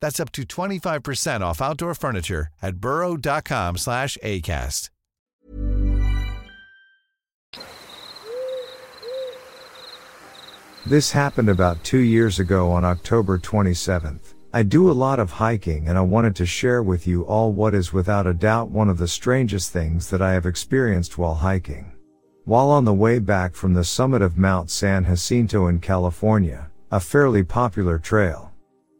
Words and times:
That's 0.00 0.20
up 0.20 0.32
to 0.32 0.42
25% 0.42 1.40
off 1.40 1.60
outdoor 1.60 1.94
furniture 1.94 2.48
at 2.62 2.76
burrow.com 2.76 3.76
slash 3.76 4.16
ACAST. 4.22 4.90
This 10.86 11.10
happened 11.10 11.48
about 11.48 11.82
two 11.82 11.98
years 11.98 12.38
ago 12.38 12.70
on 12.70 12.84
October 12.84 13.40
27th. 13.40 14.34
I 14.54 14.62
do 14.62 14.88
a 14.88 14.92
lot 14.92 15.18
of 15.18 15.32
hiking 15.32 15.88
and 15.88 15.98
I 15.98 16.02
wanted 16.02 16.36
to 16.36 16.46
share 16.46 16.80
with 16.80 17.08
you 17.08 17.24
all 17.24 17.52
what 17.52 17.74
is 17.74 17.92
without 17.92 18.26
a 18.28 18.32
doubt 18.32 18.70
one 18.70 18.88
of 18.88 18.96
the 18.96 19.08
strangest 19.08 19.72
things 19.72 20.08
that 20.10 20.22
I 20.22 20.32
have 20.32 20.46
experienced 20.46 21.18
while 21.18 21.34
hiking. 21.34 21.92
While 22.44 22.70
on 22.70 22.84
the 22.84 22.94
way 22.94 23.18
back 23.18 23.56
from 23.56 23.74
the 23.74 23.82
summit 23.82 24.22
of 24.22 24.38
Mount 24.38 24.70
San 24.70 25.04
Jacinto 25.04 25.66
in 25.66 25.80
California, 25.80 26.70
a 26.92 27.00
fairly 27.00 27.42
popular 27.42 27.98
trail. 27.98 28.45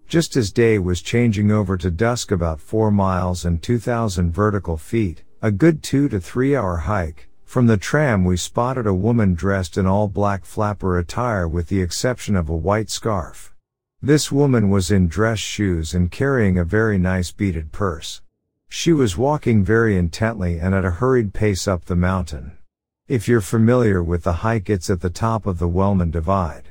Just 0.09 0.37
as 0.37 0.53
day 0.53 0.79
was 0.79 1.03
changing 1.03 1.51
over 1.51 1.77
to 1.77 1.91
dusk 1.91 2.31
about 2.31 2.61
4 2.61 2.93
miles 2.93 3.45
and 3.45 3.61
2000 3.61 4.33
vertical 4.33 4.77
feet, 4.77 5.25
a 5.43 5.51
good 5.51 5.83
2 5.83 6.09
to 6.11 6.21
3 6.21 6.55
hour 6.55 6.77
hike, 6.77 7.29
from 7.45 7.67
the 7.67 7.77
tram 7.77 8.25
we 8.25 8.37
spotted 8.37 8.87
a 8.87 8.95
woman 8.95 9.35
dressed 9.35 9.77
in 9.77 9.85
all 9.85 10.07
black 10.07 10.45
flapper 10.45 10.97
attire 10.97 11.49
with 11.49 11.67
the 11.69 11.83
exception 11.83 12.37
of 12.37 12.49
a 12.49 12.57
white 12.57 12.89
scarf. 12.89 13.53
This 14.01 14.31
woman 14.31 14.71
was 14.71 14.93
in 14.93 15.09
dress 15.09 15.41
shoes 15.41 15.93
and 15.93 16.09
carrying 16.09 16.57
a 16.57 16.65
very 16.65 16.99
nice 16.99 17.33
beaded 17.33 17.73
purse. 17.73 18.23
She 18.69 18.93
was 18.93 19.17
walking 19.17 19.65
very 19.65 19.97
intently 19.97 20.61
and 20.61 20.73
at 20.73 20.85
a 20.85 20.93
hurried 21.03 21.35
pace 21.35 21.67
up 21.67 21.87
the 21.87 21.97
mountain. 21.97 22.59
If 23.09 23.27
you're 23.27 23.41
familiar 23.41 24.05
with 24.05 24.23
the 24.23 24.35
hike 24.45 24.71
it's 24.71 24.89
at 24.89 25.01
the 25.01 25.11
top 25.11 25.47
of 25.47 25.59
the 25.59 25.69
Wellman 25.69 26.13
Divide. 26.13 26.71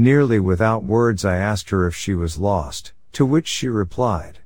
Nearly 0.00 0.38
without 0.38 0.84
words 0.84 1.24
I 1.24 1.38
asked 1.38 1.70
her 1.70 1.84
if 1.84 1.96
she 1.96 2.14
was 2.14 2.38
lost, 2.38 2.92
to 3.14 3.26
which 3.26 3.48
she 3.48 3.66
replied. 3.66 4.38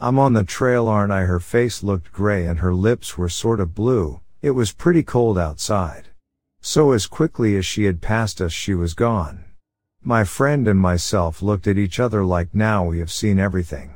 I'm 0.00 0.18
on 0.18 0.32
the 0.32 0.42
trail 0.42 0.88
aren't 0.88 1.12
I? 1.12 1.20
Her 1.20 1.38
face 1.38 1.84
looked 1.84 2.10
gray 2.10 2.44
and 2.44 2.58
her 2.58 2.74
lips 2.74 3.16
were 3.16 3.28
sort 3.28 3.60
of 3.60 3.72
blue, 3.72 4.18
it 4.42 4.50
was 4.50 4.72
pretty 4.72 5.04
cold 5.04 5.38
outside. 5.38 6.08
So 6.60 6.90
as 6.90 7.06
quickly 7.06 7.56
as 7.56 7.64
she 7.64 7.84
had 7.84 8.00
passed 8.00 8.40
us 8.40 8.50
she 8.50 8.74
was 8.74 8.94
gone. 8.94 9.44
My 10.02 10.24
friend 10.24 10.66
and 10.66 10.80
myself 10.80 11.40
looked 11.40 11.68
at 11.68 11.78
each 11.78 12.00
other 12.00 12.24
like 12.24 12.52
now 12.52 12.84
we 12.84 12.98
have 12.98 13.12
seen 13.12 13.38
everything. 13.38 13.94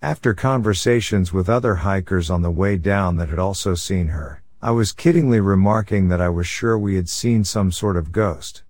After 0.00 0.32
conversations 0.32 1.34
with 1.34 1.50
other 1.50 1.74
hikers 1.74 2.30
on 2.30 2.40
the 2.40 2.50
way 2.50 2.78
down 2.78 3.16
that 3.16 3.28
had 3.28 3.38
also 3.38 3.74
seen 3.74 4.06
her, 4.06 4.42
I 4.62 4.70
was 4.70 4.94
kiddingly 4.94 5.44
remarking 5.44 6.08
that 6.08 6.22
I 6.22 6.30
was 6.30 6.46
sure 6.46 6.78
we 6.78 6.96
had 6.96 7.10
seen 7.10 7.44
some 7.44 7.70
sort 7.70 7.98
of 7.98 8.10
ghost. 8.10 8.62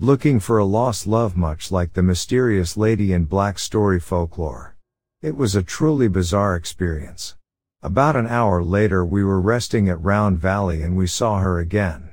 Looking 0.00 0.40
for 0.40 0.58
a 0.58 0.64
lost 0.64 1.06
love 1.06 1.36
much 1.36 1.70
like 1.70 1.92
the 1.92 2.02
mysterious 2.02 2.76
lady 2.76 3.12
in 3.12 3.26
black 3.26 3.60
story 3.60 4.00
folklore. 4.00 4.74
It 5.22 5.36
was 5.36 5.54
a 5.54 5.62
truly 5.62 6.08
bizarre 6.08 6.56
experience. 6.56 7.36
About 7.80 8.16
an 8.16 8.26
hour 8.26 8.60
later 8.64 9.04
we 9.04 9.22
were 9.22 9.40
resting 9.40 9.88
at 9.88 10.02
Round 10.02 10.36
Valley 10.36 10.82
and 10.82 10.96
we 10.96 11.06
saw 11.06 11.38
her 11.38 11.60
again. 11.60 12.10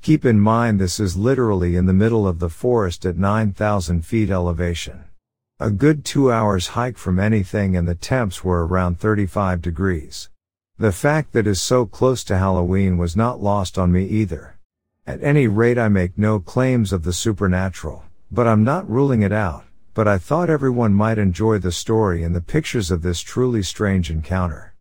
Keep 0.00 0.24
in 0.24 0.40
mind 0.40 0.80
this 0.80 0.98
is 0.98 1.14
literally 1.14 1.76
in 1.76 1.84
the 1.84 1.92
middle 1.92 2.26
of 2.26 2.38
the 2.38 2.48
forest 2.48 3.04
at 3.04 3.18
9,000 3.18 4.00
feet 4.00 4.30
elevation. 4.30 5.04
A 5.58 5.70
good 5.70 6.06
two 6.06 6.32
hours 6.32 6.68
hike 6.68 6.96
from 6.96 7.20
anything 7.20 7.76
and 7.76 7.86
the 7.86 7.94
temps 7.94 8.42
were 8.42 8.66
around 8.66 8.98
35 8.98 9.60
degrees. 9.60 10.30
The 10.78 10.90
fact 10.90 11.32
that 11.32 11.46
is 11.46 11.60
so 11.60 11.84
close 11.84 12.24
to 12.24 12.38
Halloween 12.38 12.96
was 12.96 13.14
not 13.14 13.42
lost 13.42 13.76
on 13.76 13.92
me 13.92 14.06
either. 14.06 14.56
At 15.10 15.24
any 15.24 15.48
rate 15.48 15.76
I 15.76 15.88
make 15.88 16.16
no 16.16 16.38
claims 16.38 16.92
of 16.92 17.02
the 17.02 17.12
supernatural, 17.12 18.04
but 18.30 18.46
I'm 18.46 18.62
not 18.62 18.88
ruling 18.88 19.22
it 19.22 19.32
out, 19.32 19.64
but 19.92 20.06
I 20.06 20.18
thought 20.18 20.48
everyone 20.48 20.94
might 20.94 21.18
enjoy 21.18 21.58
the 21.58 21.72
story 21.72 22.22
and 22.22 22.32
the 22.32 22.40
pictures 22.40 22.92
of 22.92 23.02
this 23.02 23.20
truly 23.20 23.64
strange 23.64 24.08
encounter. 24.08 24.72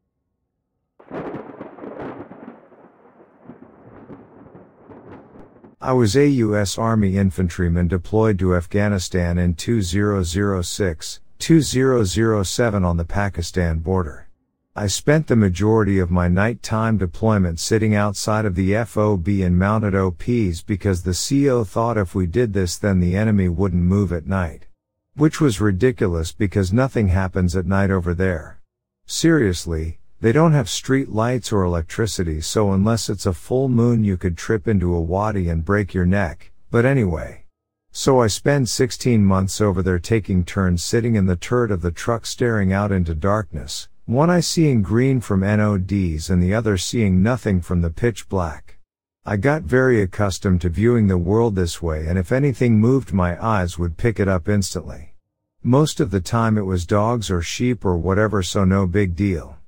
I 5.81 5.93
was 5.93 6.15
a 6.15 6.27
U.S. 6.27 6.77
Army 6.77 7.17
infantryman 7.17 7.87
deployed 7.87 8.37
to 8.37 8.55
Afghanistan 8.55 9.39
in 9.39 9.55
2006, 9.55 11.19
2007 11.39 12.85
on 12.85 12.97
the 12.97 13.05
Pakistan 13.05 13.79
border. 13.79 14.28
I 14.75 14.85
spent 14.85 15.25
the 15.25 15.35
majority 15.35 15.97
of 15.97 16.11
my 16.11 16.27
nighttime 16.27 16.99
deployment 16.99 17.59
sitting 17.59 17.95
outside 17.95 18.45
of 18.45 18.53
the 18.53 18.75
FOB 18.85 19.27
in 19.27 19.57
mounted 19.57 19.95
OPs 19.95 20.61
because 20.61 21.01
the 21.01 21.47
CO 21.47 21.63
thought 21.63 21.97
if 21.97 22.13
we 22.13 22.27
did 22.27 22.53
this 22.53 22.77
then 22.77 22.99
the 22.99 23.15
enemy 23.15 23.49
wouldn't 23.49 23.81
move 23.81 24.13
at 24.13 24.27
night. 24.27 24.67
Which 25.15 25.41
was 25.41 25.59
ridiculous 25.59 26.31
because 26.31 26.71
nothing 26.71 27.07
happens 27.07 27.55
at 27.55 27.65
night 27.65 27.89
over 27.89 28.13
there. 28.13 28.61
Seriously, 29.07 29.97
they 30.21 30.31
don't 30.31 30.53
have 30.53 30.69
street 30.69 31.09
lights 31.09 31.51
or 31.51 31.63
electricity 31.63 32.39
so 32.39 32.71
unless 32.71 33.09
it's 33.09 33.25
a 33.25 33.33
full 33.33 33.69
moon 33.69 34.03
you 34.03 34.17
could 34.17 34.37
trip 34.37 34.67
into 34.67 34.93
a 34.93 35.01
wadi 35.01 35.49
and 35.49 35.65
break 35.65 35.95
your 35.95 36.05
neck, 36.05 36.51
but 36.69 36.85
anyway. 36.85 37.43
So 37.91 38.21
I 38.21 38.27
spend 38.27 38.69
16 38.69 39.25
months 39.25 39.59
over 39.59 39.81
there 39.81 39.97
taking 39.97 40.45
turns 40.45 40.83
sitting 40.83 41.15
in 41.15 41.25
the 41.25 41.35
turret 41.35 41.71
of 41.71 41.81
the 41.81 41.91
truck 41.91 42.27
staring 42.27 42.71
out 42.71 42.91
into 42.91 43.15
darkness, 43.15 43.89
one 44.09 44.31
eye 44.31 44.39
seeing 44.39 44.81
green 44.81 45.21
from 45.21 45.41
NODs 45.41 46.31
and 46.31 46.41
the 46.41 46.51
other 46.51 46.79
seeing 46.79 47.21
nothing 47.21 47.61
from 47.61 47.81
the 47.81 47.91
pitch 47.91 48.27
black. 48.27 48.79
I 49.23 49.37
got 49.37 49.61
very 49.61 50.01
accustomed 50.01 50.61
to 50.61 50.69
viewing 50.69 51.05
the 51.05 51.17
world 51.19 51.55
this 51.55 51.79
way 51.79 52.07
and 52.07 52.17
if 52.17 52.31
anything 52.31 52.79
moved 52.79 53.13
my 53.13 53.39
eyes 53.39 53.77
would 53.77 53.97
pick 53.97 54.19
it 54.19 54.27
up 54.27 54.49
instantly. 54.49 55.13
Most 55.61 55.99
of 55.99 56.09
the 56.09 56.21
time 56.21 56.57
it 56.57 56.65
was 56.65 56.87
dogs 56.87 57.29
or 57.29 57.43
sheep 57.43 57.85
or 57.85 57.97
whatever 57.97 58.41
so 58.41 58.65
no 58.65 58.87
big 58.87 59.15
deal. 59.15 59.59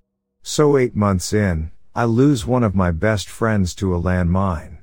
So 0.41 0.75
eight 0.75 0.95
months 0.95 1.33
in, 1.33 1.69
I 1.93 2.05
lose 2.05 2.43
one 2.43 2.63
of 2.63 2.73
my 2.73 2.89
best 2.89 3.29
friends 3.29 3.75
to 3.75 3.93
a 3.93 4.01
landmine. 4.01 4.79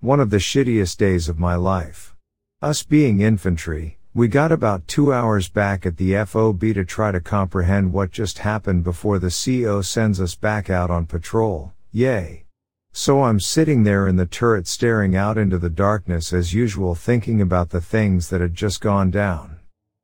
One 0.00 0.20
of 0.20 0.28
the 0.28 0.36
shittiest 0.36 0.98
days 0.98 1.30
of 1.30 1.38
my 1.38 1.54
life. 1.54 2.14
Us 2.60 2.82
being 2.82 3.22
infantry, 3.22 3.97
we 4.14 4.26
got 4.26 4.50
about 4.50 4.88
two 4.88 5.12
hours 5.12 5.48
back 5.48 5.84
at 5.84 5.98
the 5.98 6.24
FOB 6.24 6.60
to 6.60 6.84
try 6.84 7.12
to 7.12 7.20
comprehend 7.20 7.92
what 7.92 8.10
just 8.10 8.38
happened 8.38 8.82
before 8.82 9.18
the 9.18 9.30
CO 9.30 9.82
sends 9.82 10.20
us 10.20 10.34
back 10.34 10.70
out 10.70 10.90
on 10.90 11.06
patrol, 11.06 11.72
yay. 11.92 12.44
So 12.92 13.22
I'm 13.22 13.38
sitting 13.38 13.84
there 13.84 14.08
in 14.08 14.16
the 14.16 14.26
turret 14.26 14.66
staring 14.66 15.14
out 15.14 15.36
into 15.36 15.58
the 15.58 15.70
darkness 15.70 16.32
as 16.32 16.54
usual 16.54 16.94
thinking 16.94 17.40
about 17.40 17.70
the 17.70 17.82
things 17.82 18.30
that 18.30 18.40
had 18.40 18.54
just 18.54 18.80
gone 18.80 19.10
down. 19.10 19.60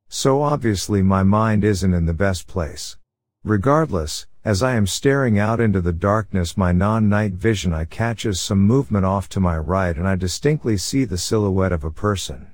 So 0.08 0.42
obviously 0.42 1.02
my 1.02 1.22
mind 1.22 1.64
isn't 1.64 1.94
in 1.94 2.04
the 2.06 2.12
best 2.12 2.46
place. 2.46 2.98
Regardless, 3.42 4.26
as 4.44 4.62
I 4.62 4.74
am 4.74 4.86
staring 4.86 5.38
out 5.38 5.60
into 5.60 5.80
the 5.80 5.92
darkness 5.92 6.56
my 6.56 6.72
non-night 6.72 7.32
vision 7.32 7.72
I 7.72 7.86
catches 7.86 8.38
some 8.38 8.60
movement 8.60 9.06
off 9.06 9.28
to 9.30 9.40
my 9.40 9.58
right 9.58 9.96
and 9.96 10.06
I 10.06 10.14
distinctly 10.14 10.76
see 10.76 11.04
the 11.04 11.18
silhouette 11.18 11.72
of 11.72 11.84
a 11.84 11.90
person. 11.90 12.53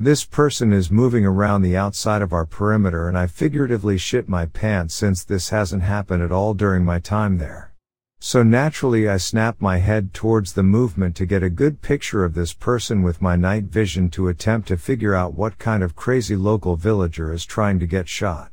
This 0.00 0.24
person 0.24 0.72
is 0.72 0.92
moving 0.92 1.26
around 1.26 1.62
the 1.62 1.76
outside 1.76 2.22
of 2.22 2.32
our 2.32 2.46
perimeter 2.46 3.08
and 3.08 3.18
I 3.18 3.26
figuratively 3.26 3.98
shit 3.98 4.28
my 4.28 4.46
pants 4.46 4.94
since 4.94 5.24
this 5.24 5.48
hasn't 5.48 5.82
happened 5.82 6.22
at 6.22 6.30
all 6.30 6.54
during 6.54 6.84
my 6.84 7.00
time 7.00 7.38
there. 7.38 7.74
So 8.20 8.44
naturally 8.44 9.08
I 9.08 9.16
snap 9.16 9.60
my 9.60 9.78
head 9.78 10.14
towards 10.14 10.52
the 10.52 10.62
movement 10.62 11.16
to 11.16 11.26
get 11.26 11.42
a 11.42 11.50
good 11.50 11.82
picture 11.82 12.24
of 12.24 12.34
this 12.34 12.52
person 12.52 13.02
with 13.02 13.20
my 13.20 13.34
night 13.34 13.64
vision 13.64 14.08
to 14.10 14.28
attempt 14.28 14.68
to 14.68 14.76
figure 14.76 15.16
out 15.16 15.34
what 15.34 15.58
kind 15.58 15.82
of 15.82 15.96
crazy 15.96 16.36
local 16.36 16.76
villager 16.76 17.32
is 17.32 17.44
trying 17.44 17.80
to 17.80 17.86
get 17.86 18.08
shot. 18.08 18.52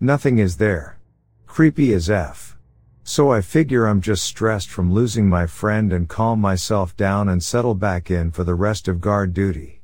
Nothing 0.00 0.38
is 0.38 0.56
there. 0.56 0.98
Creepy 1.46 1.92
as 1.92 2.08
F. 2.08 2.56
So 3.04 3.30
I 3.30 3.42
figure 3.42 3.84
I'm 3.84 4.00
just 4.00 4.24
stressed 4.24 4.70
from 4.70 4.94
losing 4.94 5.28
my 5.28 5.46
friend 5.46 5.92
and 5.92 6.08
calm 6.08 6.40
myself 6.40 6.96
down 6.96 7.28
and 7.28 7.44
settle 7.44 7.74
back 7.74 8.10
in 8.10 8.30
for 8.30 8.44
the 8.44 8.54
rest 8.54 8.88
of 8.88 9.02
guard 9.02 9.34
duty. 9.34 9.75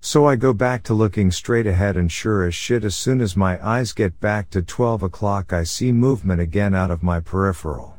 So 0.00 0.26
I 0.26 0.36
go 0.36 0.52
back 0.52 0.84
to 0.84 0.94
looking 0.94 1.30
straight 1.30 1.66
ahead 1.66 1.96
and 1.96 2.10
sure 2.10 2.44
as 2.44 2.54
shit 2.54 2.84
as 2.84 2.94
soon 2.94 3.20
as 3.20 3.36
my 3.36 3.64
eyes 3.66 3.92
get 3.92 4.20
back 4.20 4.48
to 4.50 4.62
12 4.62 5.02
o'clock 5.02 5.52
I 5.52 5.64
see 5.64 5.92
movement 5.92 6.40
again 6.40 6.74
out 6.74 6.90
of 6.90 7.02
my 7.02 7.20
peripheral. 7.20 7.98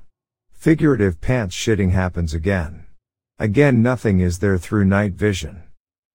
Figurative 0.52 1.20
pants 1.20 1.56
shitting 1.56 1.92
happens 1.92 2.34
again. 2.34 2.86
Again 3.38 3.82
nothing 3.82 4.22
is 4.22 4.40
there 4.40 4.58
through 4.58 4.86
night 4.86 5.14
vision. 5.14 5.64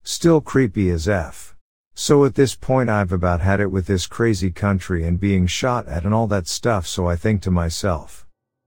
Still 0.03 0.41
creepy 0.41 0.91
as 0.91 1.09
F. 1.09 1.55
So 1.95 2.25
at 2.25 2.35
this 2.35 2.55
point 2.55 2.91
I've 2.91 3.13
about 3.13 3.41
had 3.41 3.61
it 3.61 3.71
with 3.71 3.87
this 3.87 4.07
crazy 4.07 4.51
country 4.51 5.05
and 5.07 5.21
being 5.21 5.47
shot 5.47 5.87
at 5.87 6.05
and 6.05 6.15
all 6.15 6.27
that 6.29 6.49
stuff 6.49 6.87
so 6.87 7.09
I 7.09 7.17
think 7.17 7.43
to 7.43 7.51
myself. 7.51 8.24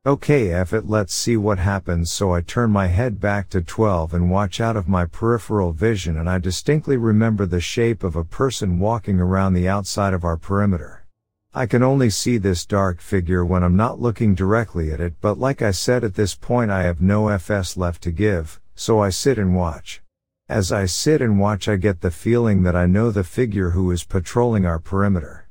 Okay 0.07 0.51
F 0.54 0.71
it 0.71 0.88
let's 0.88 1.13
see 1.13 1.36
what 1.36 1.59
happens 1.59 2.13
so 2.13 2.33
I 2.33 2.39
turn 2.39 2.71
my 2.71 2.88
head 2.88 3.19
back 3.19 3.50
to 3.50 3.59
12 3.59 4.13
and 4.13 4.31
watch 4.31 4.62
out 4.62 4.77
of 4.77 4.88
my 4.88 5.04
peripheral 5.04 5.74
vision 5.74 6.15
and 6.15 6.30
I 6.30 6.38
distinctly 6.38 6.95
remember 6.95 7.45
the 7.45 7.59
shape 7.59 8.06
of 8.06 8.15
a 8.15 8.24
person 8.24 8.80
walking 8.80 9.19
around 9.19 9.54
the 9.54 9.68
outside 9.68 10.13
of 10.13 10.24
our 10.24 10.38
perimeter. 10.38 11.06
I 11.54 11.65
can 11.65 11.83
only 11.83 12.09
see 12.09 12.38
this 12.38 12.65
dark 12.65 13.01
figure 13.01 13.44
when 13.44 13.63
I'm 13.63 13.75
not 13.75 14.00
looking 14.00 14.33
directly 14.33 14.94
at 14.94 15.01
it 15.01 15.15
but 15.19 15.39
like 15.39 15.62
I 15.62 15.71
said 15.71 16.06
at 16.06 16.15
this 16.15 16.36
point 16.36 16.71
I 16.71 16.83
have 16.83 17.01
no 17.01 17.27
FS 17.27 17.75
left 17.75 18.01
to 18.04 18.12
give, 18.12 18.62
so 18.75 19.01
I 19.01 19.09
sit 19.09 19.38
and 19.38 19.57
watch. 19.57 20.01
As 20.48 20.71
I 20.71 20.86
sit 20.86 21.21
and 21.21 21.38
watch 21.38 21.68
I 21.68 21.75
get 21.75 22.00
the 22.00 22.12
feeling 22.12 22.63
that 22.63 22.77
I 22.77 22.86
know 22.86 23.12
the 23.12 23.25
figure 23.25 23.71
who 23.71 23.92
is 23.92 24.06
patrolling 24.06 24.65
our 24.65 24.80
perimeter. 24.80 25.46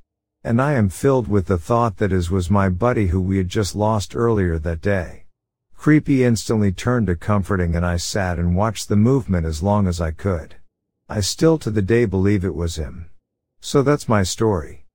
And 0.47 0.63
I 0.63 0.75
am 0.75 0.91
filled 0.91 1.27
with 1.27 1.47
the 1.47 1.59
thought 1.59 1.97
that 1.97 2.13
as 2.13 2.31
was 2.31 2.49
my 2.49 2.69
buddy 2.69 3.09
who 3.09 3.21
we 3.21 3.39
had 3.39 3.49
just 3.49 3.75
lost 3.75 4.15
earlier 4.15 4.61
that 4.61 4.81
day. 4.81 5.25
Creepy 5.75 6.23
instantly 6.23 6.71
turned 6.71 7.09
to 7.09 7.17
comforting 7.17 7.75
and 7.75 7.85
I 7.85 7.97
sat 7.97 8.39
and 8.39 8.55
watched 8.55 8.89
the 8.89 8.95
movement 8.95 9.45
as 9.45 9.61
long 9.61 9.89
as 9.89 10.01
I 10.01 10.13
could. 10.13 10.55
I 11.09 11.19
still 11.19 11.59
to 11.59 11.69
the 11.69 11.83
day 11.83 12.05
believe 12.05 12.45
it 12.45 12.55
was 12.55 12.77
him. 12.77 13.11
So 13.61 13.83
that's 13.83 14.09
my 14.09 14.23
story. 14.23 14.87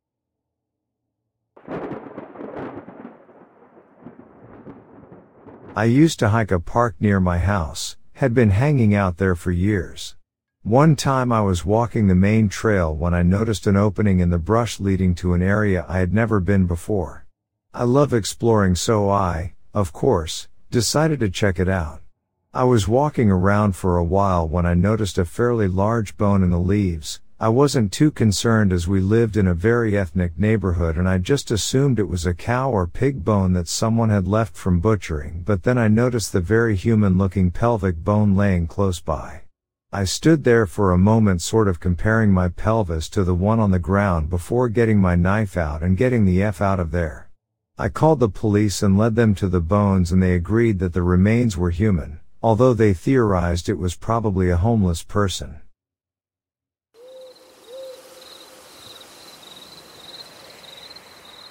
I 5.76 5.84
used 5.84 6.18
to 6.20 6.30
hike 6.30 6.52
a 6.52 6.62
park 6.62 6.96
near 7.02 7.20
my 7.20 7.40
house, 7.40 7.98
had 8.14 8.34
been 8.34 8.52
hanging 8.52 8.96
out 8.96 9.18
there 9.18 9.36
for 9.36 9.52
years. 9.52 10.16
One 10.64 10.96
time 10.96 11.32
I 11.32 11.42
was 11.42 11.66
walking 11.66 12.06
the 12.06 12.14
main 12.14 12.48
trail 12.48 12.96
when 12.96 13.16
I 13.16 13.24
noticed 13.24 13.66
an 13.66 13.76
opening 13.76 14.20
in 14.20 14.30
the 14.30 14.38
brush 14.38 14.80
leading 14.80 15.16
to 15.16 15.34
an 15.34 15.42
area 15.42 15.84
I 15.90 15.98
had 15.98 16.14
never 16.14 16.40
been 16.40 16.68
before. 16.68 17.26
I 17.74 17.84
love 17.84 18.14
exploring 18.14 18.76
so 18.76 19.10
I, 19.10 19.56
of 19.74 19.92
course, 19.92 20.50
decided 20.70 21.20
to 21.22 21.32
check 21.32 21.60
it 21.60 21.68
out. 21.68 22.02
I 22.54 22.66
was 22.66 22.88
walking 22.88 23.32
around 23.32 23.76
for 23.76 23.98
a 23.98 24.04
while 24.04 24.48
when 24.48 24.68
I 24.68 24.76
noticed 24.76 25.18
a 25.18 25.26
fairly 25.26 25.68
large 25.68 26.16
bone 26.16 26.44
in 26.44 26.52
the 26.52 26.60
leaves, 26.60 27.22
I 27.40 27.50
wasn't 27.50 27.92
too 27.92 28.12
concerned 28.12 28.72
as 28.72 28.88
we 28.88 29.00
lived 29.00 29.38
in 29.38 29.48
a 29.48 29.56
very 29.56 29.98
ethnic 29.98 30.38
neighborhood 30.38 30.96
and 30.96 31.10
I 31.10 31.18
just 31.18 31.50
assumed 31.50 31.98
it 31.98 32.08
was 32.08 32.28
a 32.28 32.36
cow 32.36 32.70
or 32.70 32.86
pig 32.86 33.26
bone 33.26 33.54
that 33.54 33.68
someone 33.68 34.12
had 34.12 34.28
left 34.28 34.56
from 34.56 34.80
butchering, 34.80 35.42
but 35.44 35.64
then 35.64 35.80
I 35.80 35.88
noticed 35.88 36.34
the 36.34 36.40
very 36.40 36.76
human 36.76 37.18
looking 37.18 37.50
pelvic 37.50 38.04
bone 38.04 38.36
laying 38.36 38.68
close 38.68 39.00
by. 39.00 39.42
I 39.94 40.06
stood 40.06 40.46
there 40.46 40.66
for 40.66 40.94
a 40.94 40.98
moment 40.98 41.42
sort 41.42 41.68
of 41.68 41.82
comparing 41.82 42.32
my 42.32 42.48
pelvis 42.48 43.10
to 43.10 43.26
the 43.26 43.36
one 43.36 43.60
on 43.60 43.72
the 43.72 43.80
ground 43.80 44.30
before 44.30 44.70
getting 44.70 45.00
my 45.00 45.18
knife 45.18 45.58
out 45.58 45.84
and 45.84 45.98
getting 45.98 46.24
the 46.24 46.42
F 46.42 46.62
out 46.62 46.80
of 46.80 46.92
there. 46.92 47.30
I 47.78 47.90
called 47.90 48.22
the 48.22 48.30
police 48.30 48.82
and 48.82 48.98
led 48.98 49.18
them 49.18 49.36
to 49.36 49.50
the 49.50 49.60
bones 49.60 50.14
and 50.14 50.24
they 50.24 50.34
agreed 50.34 50.80
that 50.80 50.94
the 50.94 51.04
remains 51.04 51.58
were 51.58 51.72
human, 51.72 52.22
although 52.42 52.74
they 52.74 52.94
theorized 52.94 53.68
it 53.68 53.78
was 53.78 53.96
probably 53.98 54.50
a 54.50 54.56
homeless 54.56 55.04
person. 55.04 55.60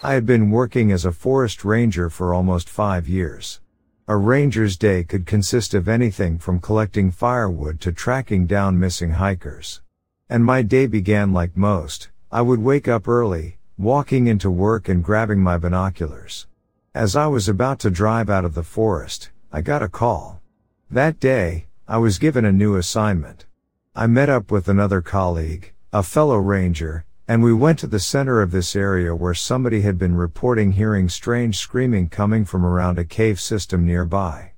I 0.02 0.14
had 0.14 0.24
been 0.24 0.50
working 0.50 0.90
as 0.90 1.04
a 1.04 1.12
forest 1.12 1.62
ranger 1.62 2.08
for 2.08 2.32
almost 2.32 2.70
five 2.70 3.06
years. 3.06 3.60
A 4.10 4.16
ranger's 4.16 4.76
day 4.76 5.04
could 5.04 5.24
consist 5.24 5.72
of 5.72 5.86
anything 5.86 6.40
from 6.40 6.58
collecting 6.58 7.12
firewood 7.12 7.80
to 7.82 7.92
tracking 7.92 8.44
down 8.44 8.76
missing 8.76 9.12
hikers. 9.12 9.82
And 10.28 10.44
my 10.44 10.62
day 10.62 10.88
began 10.88 11.32
like 11.32 11.56
most. 11.56 12.08
I 12.32 12.42
would 12.42 12.58
wake 12.58 12.88
up 12.88 13.06
early, 13.06 13.58
walking 13.78 14.26
into 14.26 14.50
work 14.50 14.88
and 14.88 15.04
grabbing 15.04 15.38
my 15.38 15.58
binoculars. 15.58 16.48
As 16.92 17.14
I 17.14 17.28
was 17.28 17.48
about 17.48 17.78
to 17.78 17.88
drive 17.88 18.28
out 18.28 18.44
of 18.44 18.54
the 18.54 18.64
forest, 18.64 19.30
I 19.52 19.60
got 19.60 19.80
a 19.80 19.88
call. 19.88 20.40
That 20.90 21.20
day, 21.20 21.66
I 21.86 21.98
was 21.98 22.18
given 22.18 22.44
a 22.44 22.50
new 22.50 22.74
assignment. 22.74 23.46
I 23.94 24.08
met 24.08 24.28
up 24.28 24.50
with 24.50 24.66
another 24.66 25.02
colleague, 25.02 25.72
a 25.92 26.02
fellow 26.02 26.38
ranger, 26.38 27.04
and 27.30 27.44
we 27.44 27.52
went 27.52 27.78
to 27.78 27.86
the 27.86 28.00
center 28.00 28.42
of 28.42 28.50
this 28.50 28.74
area 28.74 29.14
where 29.14 29.34
somebody 29.34 29.82
had 29.82 29.96
been 29.96 30.16
reporting 30.16 30.72
hearing 30.72 31.08
strange 31.08 31.58
screaming 31.58 32.08
coming 32.08 32.44
from 32.44 32.66
around 32.66 32.98
a 32.98 33.04
cave 33.04 33.38
system 33.38 33.86
nearby. 33.86 34.50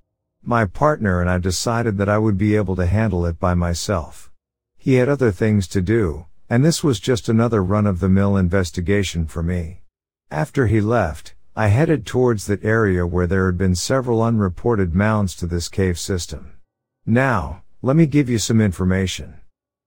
My 0.42 0.64
partner 0.64 1.20
and 1.20 1.28
I 1.28 1.36
decided 1.36 1.98
that 1.98 2.08
I 2.08 2.16
would 2.16 2.38
be 2.38 2.56
able 2.56 2.74
to 2.76 2.86
handle 2.86 3.26
it 3.26 3.38
by 3.38 3.52
myself. 3.52 4.32
He 4.78 4.94
had 4.94 5.10
other 5.10 5.30
things 5.30 5.68
to 5.68 5.82
do, 5.82 6.24
and 6.48 6.64
this 6.64 6.82
was 6.82 6.98
just 6.98 7.28
another 7.28 7.62
run 7.62 7.86
of 7.86 8.00
the 8.00 8.08
mill 8.08 8.38
investigation 8.38 9.26
for 9.26 9.42
me. 9.42 9.82
After 10.30 10.66
he 10.66 10.80
left, 10.80 11.34
I 11.54 11.66
headed 11.66 12.06
towards 12.06 12.46
that 12.46 12.64
area 12.64 13.06
where 13.06 13.26
there 13.26 13.44
had 13.44 13.58
been 13.58 13.74
several 13.74 14.22
unreported 14.22 14.94
mounds 14.94 15.36
to 15.36 15.46
this 15.46 15.68
cave 15.68 15.98
system. 15.98 16.54
Now, 17.04 17.64
let 17.82 17.96
me 17.96 18.06
give 18.06 18.30
you 18.30 18.38
some 18.38 18.62
information. 18.62 19.42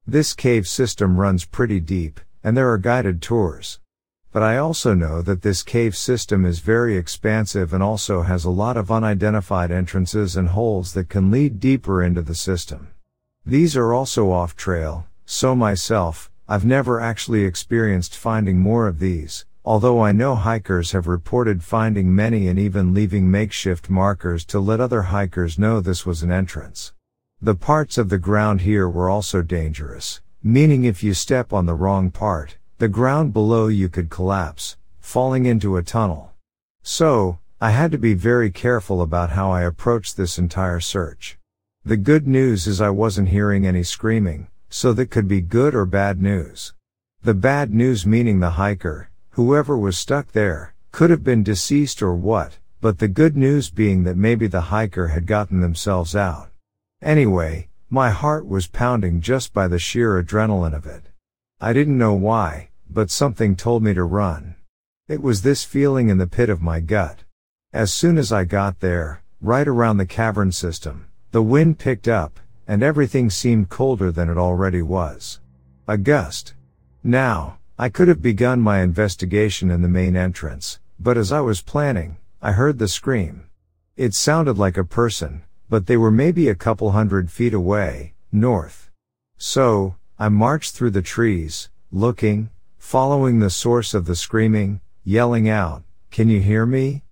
This 0.05 0.35
cave 0.35 0.67
system 0.67 1.19
runs 1.19 1.45
pretty 1.45 1.79
deep, 1.79 2.19
and 2.45 2.55
there 2.55 2.69
are 2.69 2.77
guided 2.77 3.23
tours. 3.23 3.79
But 4.31 4.43
I 4.43 4.57
also 4.57 4.93
know 4.93 5.23
that 5.23 5.41
this 5.41 5.63
cave 5.63 5.97
system 5.97 6.45
is 6.45 6.59
very 6.59 6.95
expansive 6.95 7.73
and 7.73 7.81
also 7.81 8.21
has 8.21 8.45
a 8.45 8.51
lot 8.51 8.77
of 8.77 8.91
unidentified 8.91 9.71
entrances 9.71 10.37
and 10.37 10.49
holes 10.49 10.93
that 10.93 11.09
can 11.09 11.31
lead 11.31 11.59
deeper 11.59 12.03
into 12.03 12.21
the 12.21 12.35
system. 12.35 12.89
These 13.43 13.75
are 13.75 13.95
also 13.95 14.29
off 14.29 14.55
trail, 14.55 15.07
so 15.25 15.55
myself, 15.55 16.29
I've 16.47 16.63
never 16.65 17.01
actually 17.01 17.45
experienced 17.45 18.15
finding 18.15 18.59
more 18.59 18.87
of 18.87 18.99
these, 18.99 19.45
although 19.63 20.01
I 20.01 20.11
know 20.11 20.35
hikers 20.35 20.91
have 20.91 21.07
reported 21.07 21.63
finding 21.63 22.13
many 22.13 22.47
and 22.47 22.59
even 22.59 22.93
leaving 22.93 23.31
makeshift 23.31 23.89
markers 23.89 24.45
to 24.45 24.59
let 24.59 24.79
other 24.79 25.01
hikers 25.01 25.57
know 25.57 25.79
this 25.79 26.05
was 26.05 26.21
an 26.21 26.31
entrance. 26.31 26.93
The 27.41 27.55
parts 27.55 27.97
of 27.97 28.09
the 28.09 28.19
ground 28.19 28.61
here 28.61 28.87
were 28.87 29.09
also 29.09 29.41
dangerous, 29.41 30.21
meaning 30.47 30.83
if 30.83 31.01
you 31.01 31.11
step 31.11 31.51
on 31.51 31.65
the 31.65 31.73
wrong 31.73 32.11
part, 32.11 32.55
the 32.77 32.87
ground 32.87 33.33
below 33.33 33.65
you 33.65 33.89
could 33.89 34.11
collapse, 34.11 34.77
falling 34.99 35.47
into 35.47 35.75
a 35.75 35.81
tunnel. 35.81 36.33
So, 36.83 37.39
I 37.59 37.71
had 37.71 37.91
to 37.93 37.97
be 37.97 38.13
very 38.13 38.51
careful 38.51 39.01
about 39.01 39.31
how 39.31 39.49
I 39.51 39.63
approached 39.63 40.17
this 40.17 40.37
entire 40.37 40.79
search. 40.79 41.39
The 41.83 41.97
good 41.97 42.27
news 42.27 42.67
is 42.67 42.79
I 42.79 42.91
wasn't 42.91 43.29
hearing 43.29 43.65
any 43.65 43.81
screaming, 43.81 44.45
so 44.69 44.93
that 44.93 45.09
could 45.09 45.27
be 45.27 45.41
good 45.41 45.73
or 45.73 45.87
bad 45.87 46.21
news. 46.21 46.75
The 47.23 47.33
bad 47.33 47.73
news 47.73 48.05
meaning 48.05 48.39
the 48.39 48.51
hiker, 48.51 49.09
whoever 49.31 49.75
was 49.75 49.97
stuck 49.97 50.33
there, 50.33 50.75
could 50.91 51.09
have 51.09 51.23
been 51.23 51.41
deceased 51.41 52.03
or 52.03 52.13
what, 52.13 52.59
but 52.81 52.99
the 52.99 53.07
good 53.07 53.35
news 53.35 53.71
being 53.71 54.03
that 54.03 54.15
maybe 54.15 54.45
the 54.45 54.69
hiker 54.69 55.07
had 55.07 55.25
gotten 55.25 55.61
themselves 55.61 56.15
out. 56.15 56.49
Anyway, 57.01 57.67
my 57.89 58.09
heart 58.09 58.47
was 58.47 58.67
pounding 58.67 59.21
just 59.21 59.53
by 59.53 59.67
the 59.67 59.79
sheer 59.79 60.21
adrenaline 60.21 60.75
of 60.75 60.85
it. 60.85 61.03
I 61.61 61.71
didn't 61.71 61.97
know 61.97 62.13
why, 62.13 62.69
but 62.89 63.11
something 63.11 63.55
told 63.55 63.83
me 63.83 63.93
to 63.93 64.03
run. 64.03 64.55
It 65.07 65.21
was 65.21 65.43
this 65.43 65.63
feeling 65.63 66.09
in 66.09 66.17
the 66.17 66.27
pit 66.27 66.49
of 66.49 66.61
my 66.61 66.79
gut. 66.79 67.23
As 67.71 67.93
soon 67.93 68.17
as 68.17 68.31
I 68.31 68.43
got 68.43 68.79
there, 68.79 69.21
right 69.39 69.67
around 69.67 69.97
the 69.97 70.05
cavern 70.05 70.51
system, 70.51 71.07
the 71.31 71.43
wind 71.43 71.77
picked 71.77 72.07
up, 72.07 72.39
and 72.67 72.81
everything 72.81 73.29
seemed 73.29 73.69
colder 73.69 74.11
than 74.11 74.29
it 74.29 74.37
already 74.37 74.81
was. 74.81 75.39
A 75.87 75.97
gust. 75.97 76.55
Now, 77.03 77.59
I 77.77 77.89
could 77.89 78.07
have 78.07 78.21
begun 78.21 78.61
my 78.61 78.79
investigation 78.81 79.69
in 79.69 79.83
the 79.83 79.87
main 79.87 80.15
entrance, 80.15 80.79
but 80.99 81.17
as 81.17 81.31
I 81.31 81.41
was 81.41 81.61
planning, 81.61 82.17
I 82.41 82.53
heard 82.53 82.79
the 82.79 82.87
scream. 82.87 83.45
It 83.95 84.13
sounded 84.13 84.57
like 84.57 84.77
a 84.77 84.83
person, 84.83 85.43
but 85.69 85.87
they 85.87 85.97
were 85.97 86.11
maybe 86.11 86.47
a 86.47 86.55
couple 86.55 86.91
hundred 86.91 87.31
feet 87.31 87.53
away, 87.53 88.13
north. 88.31 88.89
So, 89.37 89.95
I 90.17 90.29
marched 90.29 90.75
through 90.75 90.91
the 90.91 91.01
trees, 91.01 91.69
looking, 91.91 92.49
following 92.77 93.39
the 93.39 93.49
source 93.49 93.93
of 93.93 94.05
the 94.05 94.15
screaming, 94.15 94.81
yelling 95.03 95.49
out, 95.49 95.83
Can 96.11 96.29
you 96.29 96.39
hear 96.39 96.65
me? 96.65 97.03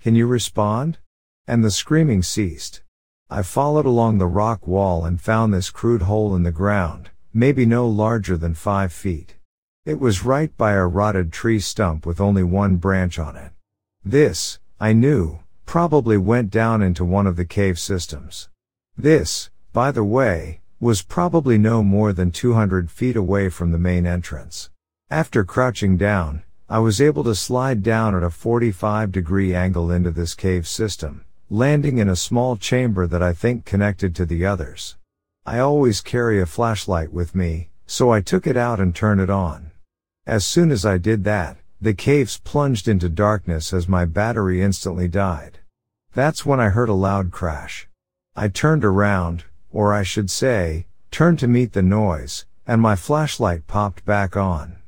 Can 0.00 0.14
you 0.14 0.26
respond? 0.26 0.98
And 1.46 1.64
the 1.64 1.70
screaming 1.70 2.22
ceased. 2.22 2.82
I 3.30 3.42
followed 3.42 3.84
along 3.84 4.18
the 4.18 4.26
rock 4.26 4.66
wall 4.66 5.04
and 5.04 5.20
found 5.20 5.52
this 5.52 5.70
crude 5.70 6.02
hole 6.02 6.34
in 6.34 6.44
the 6.44 6.50
ground, 6.50 7.10
maybe 7.34 7.66
no 7.66 7.86
larger 7.86 8.36
than 8.36 8.54
five 8.54 8.92
feet. 8.92 9.36
It 9.84 10.00
was 10.00 10.24
right 10.24 10.54
by 10.56 10.72
a 10.72 10.86
rotted 10.86 11.32
tree 11.32 11.60
stump 11.60 12.06
with 12.06 12.20
only 12.20 12.42
one 12.42 12.76
branch 12.76 13.18
on 13.18 13.36
it. 13.36 13.52
This, 14.04 14.58
I 14.80 14.92
knew, 14.92 15.40
probably 15.68 16.16
went 16.16 16.50
down 16.50 16.80
into 16.80 17.04
one 17.04 17.26
of 17.26 17.36
the 17.36 17.44
cave 17.44 17.78
systems. 17.78 18.48
This, 18.96 19.50
by 19.74 19.92
the 19.92 20.02
way, 20.02 20.62
was 20.80 21.02
probably 21.02 21.58
no 21.58 21.82
more 21.82 22.14
than 22.14 22.30
200 22.30 22.90
feet 22.90 23.16
away 23.16 23.50
from 23.50 23.70
the 23.70 23.78
main 23.78 24.06
entrance. 24.06 24.70
After 25.10 25.44
crouching 25.44 25.98
down, 25.98 26.42
I 26.70 26.78
was 26.78 27.02
able 27.02 27.22
to 27.24 27.34
slide 27.34 27.82
down 27.82 28.14
at 28.14 28.22
a 28.22 28.30
45 28.30 29.12
degree 29.12 29.54
angle 29.54 29.90
into 29.90 30.10
this 30.10 30.34
cave 30.34 30.66
system, 30.66 31.26
landing 31.50 31.98
in 31.98 32.08
a 32.08 32.16
small 32.16 32.56
chamber 32.56 33.06
that 33.06 33.22
I 33.22 33.34
think 33.34 33.66
connected 33.66 34.16
to 34.16 34.24
the 34.24 34.46
others. 34.46 34.96
I 35.44 35.58
always 35.58 36.00
carry 36.00 36.40
a 36.40 36.46
flashlight 36.46 37.12
with 37.12 37.34
me, 37.34 37.68
so 37.86 38.10
I 38.10 38.22
took 38.22 38.46
it 38.46 38.56
out 38.56 38.80
and 38.80 38.94
turned 38.94 39.20
it 39.20 39.28
on. 39.28 39.72
As 40.26 40.46
soon 40.46 40.70
as 40.70 40.86
I 40.86 40.96
did 40.96 41.24
that, 41.24 41.58
the 41.78 41.92
caves 41.92 42.38
plunged 42.38 42.88
into 42.88 43.10
darkness 43.10 43.74
as 43.74 43.86
my 43.86 44.06
battery 44.06 44.62
instantly 44.62 45.08
died. 45.08 45.57
That's 46.18 46.44
when 46.44 46.58
I 46.58 46.70
heard 46.70 46.88
a 46.88 46.94
loud 46.94 47.30
crash. 47.30 47.86
I 48.34 48.48
turned 48.48 48.84
around, 48.84 49.44
or 49.70 49.94
I 49.94 50.02
should 50.02 50.32
say, 50.32 50.88
turned 51.12 51.38
to 51.38 51.46
meet 51.46 51.74
the 51.74 51.80
noise, 51.80 52.44
and 52.66 52.82
my 52.82 52.96
flashlight 52.96 53.68
popped 53.68 54.04
back 54.04 54.36
on. 54.36 54.78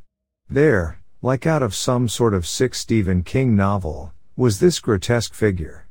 There, 0.49 0.99
like 1.23 1.47
out 1.47 1.63
of 1.63 1.73
some 1.73 2.09
sort 2.09 2.35
of 2.35 2.49
sick 2.49 2.75
Stephen 2.75 3.23
King 3.23 3.55
novel, 3.55 4.13
was 4.37 4.59
this 4.59 4.81
grotesque 4.81 5.33
figure 5.33 5.87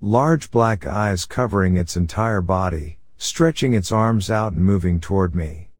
large 0.00 0.52
black 0.52 0.86
eyes 0.86 1.24
covering 1.26 1.76
its 1.76 1.96
entire 1.96 2.40
body, 2.40 2.98
stretching 3.16 3.74
its 3.74 3.90
arms 3.90 4.30
out 4.30 4.52
and 4.52 4.64
moving 4.64 5.00
toward 5.00 5.34
me. 5.34 5.70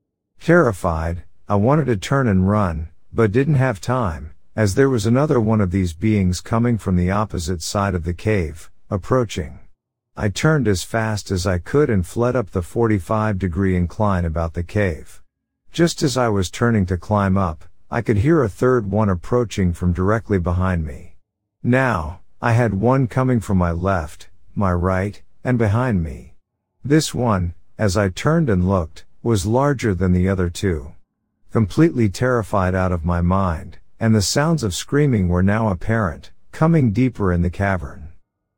Terrified, 0.41 1.23
I 1.49 1.55
wanted 1.55 1.87
to 1.87 1.97
turn 1.97 2.27
and 2.27 2.49
run, 2.49 2.89
but 3.13 3.31
didn't 3.31 3.63
have 3.63 3.81
time, 3.81 4.33
as 4.57 4.75
there 4.75 4.91
was 4.91 5.07
another 5.07 5.39
one 5.39 5.61
of 5.61 5.71
these 5.71 5.93
beings 5.93 6.41
coming 6.41 6.79
from 6.79 6.97
the 6.97 7.13
opposite 7.13 7.63
side 7.63 7.95
of 7.95 8.03
the 8.03 8.13
cave, 8.13 8.73
approaching. 8.95 9.59
I 10.17 10.29
turned 10.29 10.69
as 10.69 10.85
fast 10.85 11.33
as 11.33 11.45
I 11.45 11.59
could 11.59 11.91
and 11.91 12.07
fled 12.07 12.37
up 12.37 12.53
the 12.53 12.63
45 12.63 13.37
degree 13.37 13.77
incline 13.77 14.25
about 14.25 14.55
the 14.55 14.63
cave. 14.63 15.21
Just 15.73 16.05
as 16.05 16.17
I 16.17 16.29
was 16.29 16.53
turning 16.53 16.87
to 16.87 16.97
climb 16.97 17.37
up, 17.37 17.65
I 17.91 18.01
could 18.01 18.19
hear 18.19 18.43
a 18.43 18.49
third 18.49 18.89
one 18.89 19.09
approaching 19.09 19.73
from 19.73 19.93
directly 19.93 20.39
behind 20.39 20.87
me. 20.87 21.17
Now, 21.65 22.21
I 22.41 22.53
had 22.53 22.75
one 22.75 23.09
coming 23.09 23.41
from 23.41 23.59
my 23.59 23.73
left, 23.73 24.31
my 24.55 24.73
right, 24.73 25.21
and 25.43 25.59
behind 25.59 26.05
me. 26.05 26.35
This 26.85 27.13
one, 27.13 27.55
as 27.77 27.97
I 27.97 28.09
turned 28.09 28.49
and 28.49 28.69
looked, 28.69 29.05
was 29.25 29.47
larger 29.47 29.95
than 29.95 30.13
the 30.13 30.29
other 30.29 30.49
two. 30.49 30.93
Completely 31.51 32.09
terrified 32.09 32.77
out 32.77 32.93
of 32.93 33.05
my 33.05 33.21
mind, 33.21 33.79
and 33.99 34.15
the 34.15 34.23
sounds 34.23 34.63
of 34.63 34.75
screaming 34.75 35.29
were 35.29 35.43
now 35.43 35.71
apparent, 35.71 36.31
coming 36.53 36.93
deeper 36.93 37.33
in 37.33 37.43
the 37.43 37.51
cavern. 37.51 38.04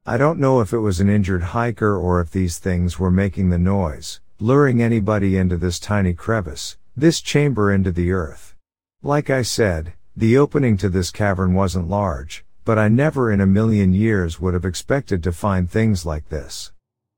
I 0.08 0.18
don't 0.18 0.38
know 0.38 0.60
if 0.60 0.72
it 0.72 0.78
was 0.78 1.00
an 1.00 1.08
injured 1.08 1.42
hiker 1.42 1.96
or 1.96 2.20
if 2.20 2.30
these 2.30 2.60
things 2.60 2.96
were 2.96 3.10
making 3.10 3.50
the 3.50 3.58
noise, 3.58 4.20
luring 4.38 4.80
anybody 4.80 5.36
into 5.36 5.56
this 5.56 5.80
tiny 5.80 6.14
crevice, 6.14 6.76
this 6.96 7.20
chamber 7.20 7.72
into 7.72 7.90
the 7.90 8.12
earth. 8.12 8.54
Like 9.02 9.30
I 9.30 9.42
said, 9.42 9.94
the 10.16 10.38
opening 10.38 10.76
to 10.76 10.88
this 10.88 11.10
cavern 11.10 11.54
wasn't 11.54 11.88
large, 11.88 12.44
but 12.64 12.78
I 12.78 12.86
never 12.86 13.32
in 13.32 13.40
a 13.40 13.46
million 13.46 13.92
years 13.92 14.40
would 14.40 14.54
have 14.54 14.64
expected 14.64 15.24
to 15.24 15.32
find 15.32 15.68
things 15.68 16.06
like 16.06 16.28
this. 16.28 16.70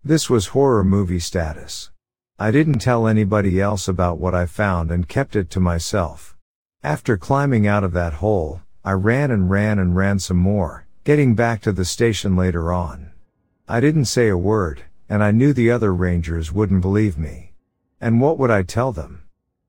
This 0.03 0.31
was 0.31 0.49
horror 0.49 0.83
movie 0.83 1.21
status. 1.21 1.91
I 2.39 2.51
didn't 2.51 2.79
tell 2.79 3.07
anybody 3.07 3.61
else 3.61 3.87
about 3.87 4.17
what 4.17 4.35
I 4.35 4.47
found 4.47 4.91
and 4.91 5.07
kept 5.07 5.37
it 5.37 5.51
to 5.51 5.61
myself. 5.61 6.39
After 6.83 7.19
climbing 7.19 7.67
out 7.67 7.85
of 7.85 7.93
that 7.93 8.15
hole, 8.15 8.63
I 8.83 8.93
ran 8.93 9.31
and 9.31 9.51
ran 9.51 9.79
and 9.79 9.95
ran 9.95 10.21
some 10.21 10.39
more, 10.39 10.87
getting 11.09 11.35
back 11.35 11.63
to 11.63 11.73
the 11.73 11.87
station 11.87 12.37
later 12.37 12.71
on. 12.71 13.11
I 13.67 13.81
didn't 13.81 14.05
say 14.05 14.29
a 14.29 14.37
word, 14.37 14.83
and 15.09 15.25
I 15.25 15.31
knew 15.31 15.55
the 15.55 15.71
other 15.71 15.95
rangers 15.95 16.53
wouldn't 16.53 16.83
believe 16.83 17.17
me. 17.17 17.55
And 17.99 18.21
what 18.21 18.39
would 18.39 18.51
I 18.51 18.63
tell 18.63 18.93
them? 18.93 19.23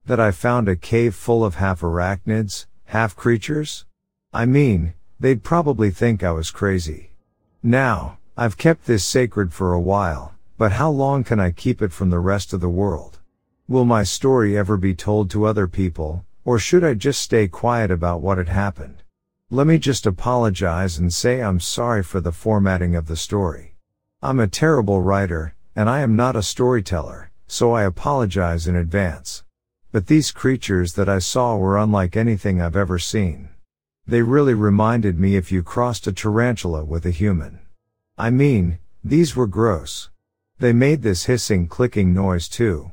That 0.05 0.19
I 0.19 0.31
found 0.31 0.67
a 0.67 0.75
cave 0.75 1.15
full 1.15 1.45
of 1.45 1.55
half 1.55 1.79
arachnids, 1.79 2.65
half 2.83 3.15
creatures? 3.15 3.85
I 4.33 4.45
mean, 4.45 4.95
They'd 5.21 5.43
probably 5.43 5.91
think 5.91 6.23
I 6.23 6.31
was 6.31 6.49
crazy. 6.49 7.11
Now, 7.61 8.19
I've 8.37 8.57
kept 8.57 8.85
this 8.85 9.03
sacred 9.03 9.53
for 9.53 9.73
a 9.73 9.79
while, 9.79 10.33
but 10.57 10.73
how 10.73 10.89
long 10.89 11.25
can 11.25 11.41
I 11.41 11.51
keep 11.51 11.81
it 11.81 11.93
from 11.93 12.09
the 12.09 12.19
rest 12.19 12.53
of 12.53 12.61
the 12.61 12.69
world? 12.69 13.19
Will 13.67 13.83
my 13.83 14.03
story 14.03 14.57
ever 14.57 14.77
be 14.77 14.95
told 14.95 15.29
to 15.31 15.45
other 15.45 15.67
people, 15.67 16.25
or 16.45 16.57
should 16.57 16.85
I 16.85 16.93
just 16.93 17.21
stay 17.21 17.49
quiet 17.49 17.91
about 17.91 18.21
what 18.21 18.37
had 18.37 18.47
happened? 18.47 19.03
Let 19.51 19.65
me 19.65 19.79
just 19.79 20.05
apologize 20.05 20.99
and 20.99 21.11
say 21.11 21.41
I'm 21.41 21.59
sorry 21.59 22.03
for 22.03 22.21
the 22.21 22.31
formatting 22.31 22.95
of 22.95 23.07
the 23.07 23.15
story. 23.15 23.73
I'm 24.21 24.39
a 24.39 24.47
terrible 24.47 25.01
writer, 25.01 25.55
and 25.75 25.89
I 25.89 26.01
am 26.01 26.15
not 26.15 26.35
a 26.35 26.43
storyteller, 26.43 27.31
so 27.47 27.71
I 27.71 27.81
apologize 27.81 28.67
in 28.67 28.75
advance. 28.75 29.43
But 29.91 30.05
these 30.05 30.29
creatures 30.31 30.93
that 30.93 31.09
I 31.09 31.17
saw 31.17 31.57
were 31.57 31.79
unlike 31.79 32.15
anything 32.15 32.61
I've 32.61 32.75
ever 32.75 32.99
seen. 32.99 33.49
They 34.05 34.21
really 34.21 34.53
reminded 34.53 35.19
me 35.19 35.35
if 35.35 35.51
you 35.51 35.63
crossed 35.63 36.05
a 36.05 36.11
tarantula 36.11 36.85
with 36.85 37.07
a 37.07 37.09
human. 37.09 37.57
I 38.19 38.29
mean, 38.29 38.77
these 39.03 39.35
were 39.35 39.47
gross. 39.47 40.11
They 40.59 40.73
made 40.73 41.01
this 41.01 41.25
hissing 41.25 41.67
clicking 41.67 42.13
noise 42.13 42.47
too. 42.47 42.91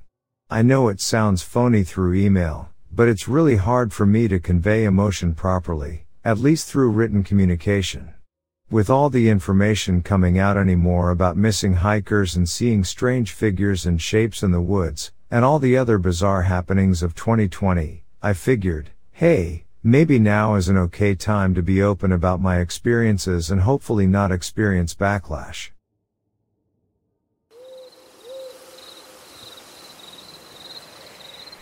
I 0.49 0.63
know 0.63 0.89
it 0.89 1.03
sounds 1.03 1.43
phony 1.43 1.83
through 1.85 2.15
email, 2.15 2.71
but 2.91 3.09
it's 3.09 3.29
really 3.29 3.57
hard 3.57 3.93
for 3.93 4.07
me 4.07 4.27
to 4.29 4.41
convey 4.41 4.85
emotion 4.85 5.35
properly, 5.35 6.06
at 6.27 6.39
least 6.39 6.67
through 6.67 6.91
written 6.91 7.23
communication. 7.23 8.13
With 8.69 8.91
all 8.91 9.11
the 9.11 9.29
information 9.29 10.03
coming 10.03 10.41
out 10.41 10.57
anymore 10.57 11.11
about 11.11 11.37
missing 11.37 11.75
hikers 11.75 12.35
and 12.35 12.49
seeing 12.49 12.83
strange 12.83 13.31
figures 13.31 13.87
and 13.87 14.03
shapes 14.03 14.43
in 14.43 14.51
the 14.51 14.61
woods, 14.61 15.13
and 15.31 15.45
all 15.45 15.61
the 15.61 15.77
other 15.77 15.99
bizarre 15.99 16.43
happenings 16.43 17.01
of 17.01 17.15
2020, 17.15 18.03
I 18.25 18.33
figured, 18.33 18.91
hey, 19.13 19.67
maybe 19.85 20.19
now 20.19 20.57
is 20.57 20.69
an 20.69 20.77
okay 20.77 21.15
time 21.15 21.55
to 21.55 21.63
be 21.63 21.81
open 21.81 22.11
about 22.11 22.41
my 22.41 22.59
experiences 22.59 23.49
and 23.49 23.61
hopefully 23.61 24.09
not 24.09 24.33
experience 24.33 24.97
backlash. 24.97 25.71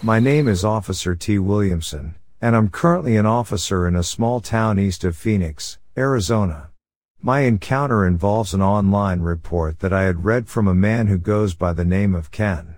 My 0.01 0.21
name 0.21 0.49
is 0.49 0.65
Officer 0.65 1.15
T. 1.15 1.39
Williamson, 1.39 2.15
and 2.45 2.55
I'm 2.55 2.69
currently 2.69 3.17
an 3.17 3.25
officer 3.25 3.89
in 3.89 3.97
a 3.97 4.03
small 4.03 4.39
town 4.39 4.79
east 4.79 5.03
of 5.03 5.17
Phoenix, 5.17 5.79
Arizona. 5.97 6.69
My 7.23 7.41
encounter 7.41 8.07
involves 8.07 8.53
an 8.53 8.61
online 8.61 9.21
report 9.21 9.79
that 9.79 9.95
I 9.95 10.03
had 10.03 10.27
read 10.27 10.47
from 10.47 10.69
a 10.69 10.75
man 10.75 11.07
who 11.07 11.17
goes 11.17 11.55
by 11.55 11.73
the 11.73 11.87
name 11.87 12.15
of 12.15 12.31
Ken. 12.31 12.77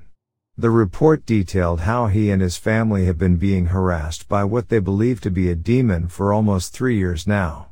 The 0.56 0.70
report 0.70 1.26
detailed 1.26 1.80
how 1.80 2.06
he 2.06 2.30
and 2.30 2.40
his 2.40 2.56
family 2.56 3.06
have 3.06 3.18
been 3.18 3.38
being 3.38 3.66
harassed 3.66 4.28
by 4.28 4.44
what 4.44 4.68
they 4.68 4.78
believe 4.78 5.20
to 5.22 5.32
be 5.32 5.50
a 5.50 5.56
demon 5.56 6.06
for 6.06 6.32
almost 6.32 6.72
three 6.72 6.96
years 6.96 7.26
now. 7.26 7.70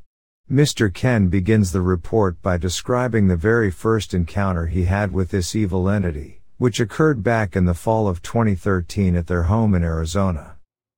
Mr. 0.51 0.93
Ken 0.93 1.29
begins 1.29 1.71
the 1.71 1.81
report 1.81 2.43
by 2.43 2.57
describing 2.57 3.29
the 3.29 3.37
very 3.37 3.71
first 3.71 4.13
encounter 4.13 4.67
he 4.67 4.87
had 4.87 5.13
with 5.13 5.31
this 5.31 5.55
evil 5.55 5.89
entity 5.89 6.41
which 6.57 6.81
occurred 6.81 7.23
back 7.23 7.55
in 7.57 7.67
the 7.67 7.75
fall 7.75 8.09
of 8.09 8.23
2013 8.23 9.17
at 9.17 9.27
their 9.27 9.45
home 9.45 9.75
in 9.75 9.83
Arizona. 9.83 10.54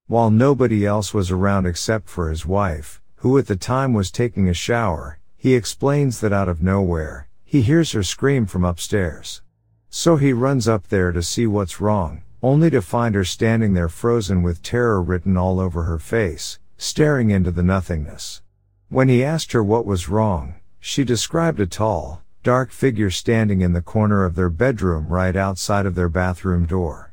While 0.09 0.31
nobody 0.31 0.87
else 0.87 1.13
was 1.13 1.33
around 1.33 1.67
except 1.67 2.09
for 2.09 2.31
his 2.31 2.47
wife, 2.47 3.03
who 3.17 3.37
at 3.39 3.49
the 3.49 3.57
time 3.57 3.93
was 3.93 4.13
taking 4.13 4.49
a 4.49 4.55
shower, 4.55 5.19
he 5.37 5.57
explains 5.57 6.21
that 6.21 6.33
out 6.33 6.49
of 6.49 6.63
nowhere, 6.63 7.27
he 7.43 7.61
hears 7.61 7.91
her 7.91 8.05
scream 8.05 8.47
from 8.47 8.65
upstairs. 8.65 9.43
So 9.91 10.15
he 10.15 10.33
runs 10.33 10.69
up 10.69 10.87
there 10.87 11.11
to 11.11 11.25
see 11.25 11.49
what's 11.49 11.81
wrong, 11.81 12.23
only 12.41 12.71
to 12.71 12.83
find 12.83 13.17
her 13.17 13.25
standing 13.25 13.75
there 13.75 13.89
frozen 13.89 14.45
with 14.45 14.63
terror 14.63 15.03
written 15.03 15.37
all 15.37 15.59
over 15.59 15.83
her 15.83 15.99
face, 15.99 16.61
staring 16.79 17.31
into 17.31 17.51
the 17.51 17.65
nothingness. 17.65 18.43
When 18.89 19.09
he 19.09 19.25
asked 19.25 19.51
her 19.51 19.65
what 19.65 19.87
was 19.87 20.09
wrong, 20.09 20.55
she 20.79 21.03
described 21.03 21.59
a 21.59 21.67
tall, 21.67 22.23
dark 22.45 22.71
figure 22.71 23.11
standing 23.11 23.61
in 23.61 23.73
the 23.73 23.83
corner 23.83 24.25
of 24.25 24.37
their 24.37 24.51
bedroom 24.51 25.09
right 25.09 25.35
outside 25.35 25.85
of 25.85 25.97
their 25.97 26.09
bathroom 26.09 26.65
door. 26.65 27.13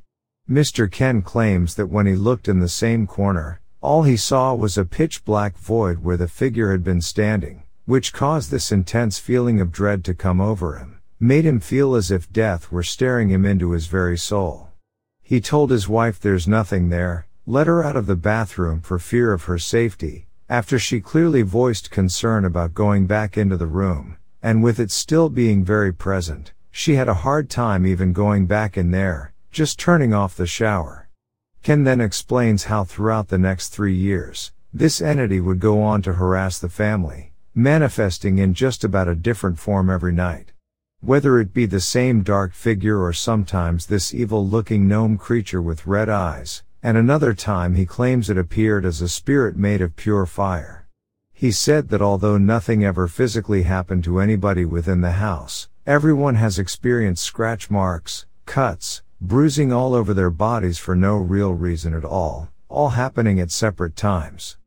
Mr. 0.49 0.91
Ken 0.91 1.21
claims 1.21 1.75
that 1.75 1.87
when 1.87 2.05
he 2.05 2.15
looked 2.15 2.49
in 2.49 2.59
the 2.59 2.67
same 2.67 3.07
corner, 3.07 3.61
all 3.79 4.03
he 4.03 4.17
saw 4.17 4.53
was 4.53 4.77
a 4.77 4.83
pitch 4.83 5.23
black 5.23 5.57
void 5.57 6.03
where 6.03 6.17
the 6.17 6.27
figure 6.27 6.71
had 6.71 6.83
been 6.83 6.99
standing, 6.99 7.63
which 7.85 8.11
caused 8.11 8.51
this 8.51 8.69
intense 8.69 9.17
feeling 9.19 9.61
of 9.61 9.71
dread 9.71 10.03
to 10.03 10.13
come 10.13 10.41
over 10.41 10.77
him, 10.77 10.99
made 11.17 11.45
him 11.45 11.61
feel 11.61 11.95
as 11.95 12.11
if 12.11 12.31
death 12.31 12.73
were 12.73 12.83
staring 12.83 13.29
him 13.29 13.45
into 13.45 13.71
his 13.71 13.87
very 13.87 14.17
soul. 14.17 14.69
He 15.21 15.39
told 15.39 15.71
his 15.71 15.87
wife 15.87 16.19
there's 16.19 16.45
nothing 16.45 16.89
there, 16.89 17.25
let 17.45 17.67
her 17.67 17.81
out 17.81 17.95
of 17.95 18.05
the 18.05 18.17
bathroom 18.17 18.81
for 18.81 18.99
fear 18.99 19.31
of 19.31 19.45
her 19.45 19.57
safety, 19.57 20.27
after 20.49 20.77
she 20.77 20.99
clearly 20.99 21.41
voiced 21.41 21.89
concern 21.89 22.43
about 22.43 22.73
going 22.73 23.07
back 23.07 23.37
into 23.37 23.55
the 23.55 23.65
room, 23.65 24.17
and 24.41 24.61
with 24.61 24.77
it 24.77 24.91
still 24.91 25.29
being 25.29 25.63
very 25.63 25.93
present, 25.93 26.51
she 26.69 26.95
had 26.95 27.07
a 27.07 27.23
hard 27.25 27.49
time 27.49 27.87
even 27.87 28.11
going 28.11 28.45
back 28.45 28.77
in 28.77 28.91
there, 28.91 29.32
just 29.53 29.79
turning 29.79 30.13
off 30.13 30.35
the 30.35 30.47
shower. 30.47 31.07
Ken 31.61 31.83
then 31.83 32.01
explains 32.01 32.65
how 32.65 32.83
throughout 32.83 33.27
the 33.27 33.37
next 33.37 33.69
three 33.69 33.93
years, 33.93 34.51
this 34.73 34.99
entity 34.99 35.39
would 35.39 35.59
go 35.59 35.81
on 35.81 36.01
to 36.01 36.13
harass 36.13 36.57
the 36.57 36.67
family, 36.67 37.31
manifesting 37.53 38.39
in 38.39 38.55
just 38.55 38.83
about 38.83 39.07
a 39.07 39.13
different 39.13 39.59
form 39.59 39.91
every 39.91 40.11
night. 40.11 40.51
Whether 41.01 41.39
it 41.39 41.53
be 41.53 41.67
the 41.67 41.79
same 41.79 42.23
dark 42.23 42.53
figure 42.53 42.99
or 42.99 43.13
sometimes 43.13 43.85
this 43.85 44.11
evil 44.11 44.45
looking 44.45 44.87
gnome 44.87 45.19
creature 45.19 45.61
with 45.61 45.85
red 45.85 46.09
eyes, 46.09 46.63
and 46.81 46.97
another 46.97 47.35
time 47.35 47.75
he 47.75 47.85
claims 47.85 48.31
it 48.31 48.37
appeared 48.39 48.85
as 48.85 49.01
a 49.01 49.07
spirit 49.07 49.55
made 49.55 49.81
of 49.81 49.95
pure 49.95 50.25
fire. 50.25 50.87
He 51.31 51.51
said 51.51 51.89
that 51.89 52.01
although 52.01 52.39
nothing 52.39 52.83
ever 52.83 53.07
physically 53.07 53.63
happened 53.63 54.03
to 54.05 54.19
anybody 54.19 54.65
within 54.65 55.01
the 55.01 55.11
house, 55.11 55.69
everyone 55.85 56.35
has 56.35 56.57
experienced 56.57 57.23
scratch 57.23 57.69
marks, 57.69 58.25
cuts, 58.47 59.02
bruising 59.25 59.71
all 59.71 59.95
over 59.95 60.13
their 60.13 60.29
bodies 60.29 60.77
for 60.77 60.97
no 60.97 61.15
real 61.15 61.53
reason 61.53 61.93
at 61.93 62.03
all, 62.03 62.49
all 62.67 62.89
happening 62.89 63.39
at 63.39 63.49
separate 63.49 63.95
times. 63.95 64.57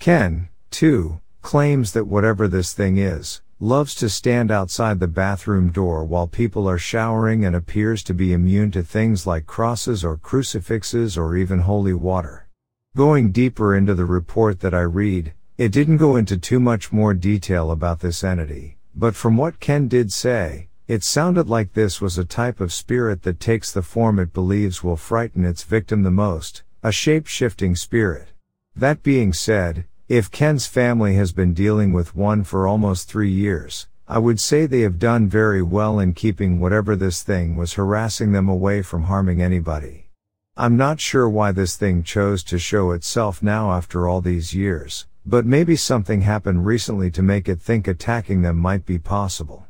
Ken, 0.00 0.48
too, 0.72 1.20
claims 1.42 1.92
that 1.92 2.08
whatever 2.08 2.48
this 2.48 2.72
thing 2.72 2.98
is, 2.98 3.40
loves 3.60 3.94
to 3.94 4.08
stand 4.08 4.50
outside 4.50 4.98
the 4.98 5.06
bathroom 5.06 5.70
door 5.70 6.04
while 6.04 6.26
people 6.26 6.68
are 6.68 6.76
showering 6.76 7.44
and 7.44 7.54
appears 7.54 8.02
to 8.02 8.12
be 8.12 8.32
immune 8.32 8.72
to 8.72 8.82
things 8.82 9.28
like 9.28 9.46
crosses 9.46 10.04
or 10.04 10.16
crucifixes 10.16 11.16
or 11.16 11.36
even 11.36 11.60
holy 11.60 11.94
water. 11.94 12.48
Going 12.96 13.30
deeper 13.30 13.76
into 13.76 13.94
the 13.94 14.06
report 14.06 14.58
that 14.58 14.74
I 14.74 14.80
read, 14.80 15.34
it 15.56 15.70
didn't 15.70 15.98
go 15.98 16.16
into 16.16 16.36
too 16.36 16.58
much 16.58 16.90
more 16.90 17.14
detail 17.14 17.70
about 17.70 18.00
this 18.00 18.24
entity, 18.24 18.76
but 18.92 19.14
from 19.14 19.36
what 19.36 19.60
Ken 19.60 19.86
did 19.86 20.12
say, 20.12 20.69
it 20.90 21.04
sounded 21.04 21.48
like 21.48 21.74
this 21.74 22.00
was 22.00 22.18
a 22.18 22.24
type 22.24 22.60
of 22.60 22.72
spirit 22.72 23.22
that 23.22 23.38
takes 23.38 23.70
the 23.70 23.80
form 23.80 24.18
it 24.18 24.32
believes 24.32 24.82
will 24.82 24.96
frighten 24.96 25.44
its 25.44 25.62
victim 25.62 26.02
the 26.02 26.10
most, 26.10 26.64
a 26.82 26.90
shape 26.90 27.28
shifting 27.28 27.76
spirit. 27.76 28.26
That 28.74 29.04
being 29.04 29.32
said, 29.32 29.84
if 30.08 30.32
Ken's 30.32 30.66
family 30.66 31.14
has 31.14 31.30
been 31.30 31.54
dealing 31.54 31.92
with 31.92 32.16
one 32.16 32.42
for 32.42 32.66
almost 32.66 33.08
three 33.08 33.30
years, 33.30 33.86
I 34.08 34.18
would 34.18 34.40
say 34.40 34.66
they 34.66 34.80
have 34.80 34.98
done 34.98 35.28
very 35.28 35.62
well 35.62 36.00
in 36.00 36.12
keeping 36.12 36.58
whatever 36.58 36.96
this 36.96 37.22
thing 37.22 37.54
was 37.54 37.74
harassing 37.74 38.32
them 38.32 38.48
away 38.48 38.82
from 38.82 39.04
harming 39.04 39.40
anybody. 39.40 40.08
I'm 40.56 40.76
not 40.76 40.98
sure 40.98 41.28
why 41.28 41.52
this 41.52 41.76
thing 41.76 42.02
chose 42.02 42.42
to 42.42 42.58
show 42.58 42.90
itself 42.90 43.44
now 43.44 43.70
after 43.70 44.08
all 44.08 44.20
these 44.20 44.54
years, 44.54 45.06
but 45.24 45.46
maybe 45.46 45.76
something 45.76 46.22
happened 46.22 46.66
recently 46.66 47.12
to 47.12 47.22
make 47.22 47.48
it 47.48 47.62
think 47.62 47.86
attacking 47.86 48.42
them 48.42 48.56
might 48.56 48.84
be 48.84 48.98
possible. 48.98 49.68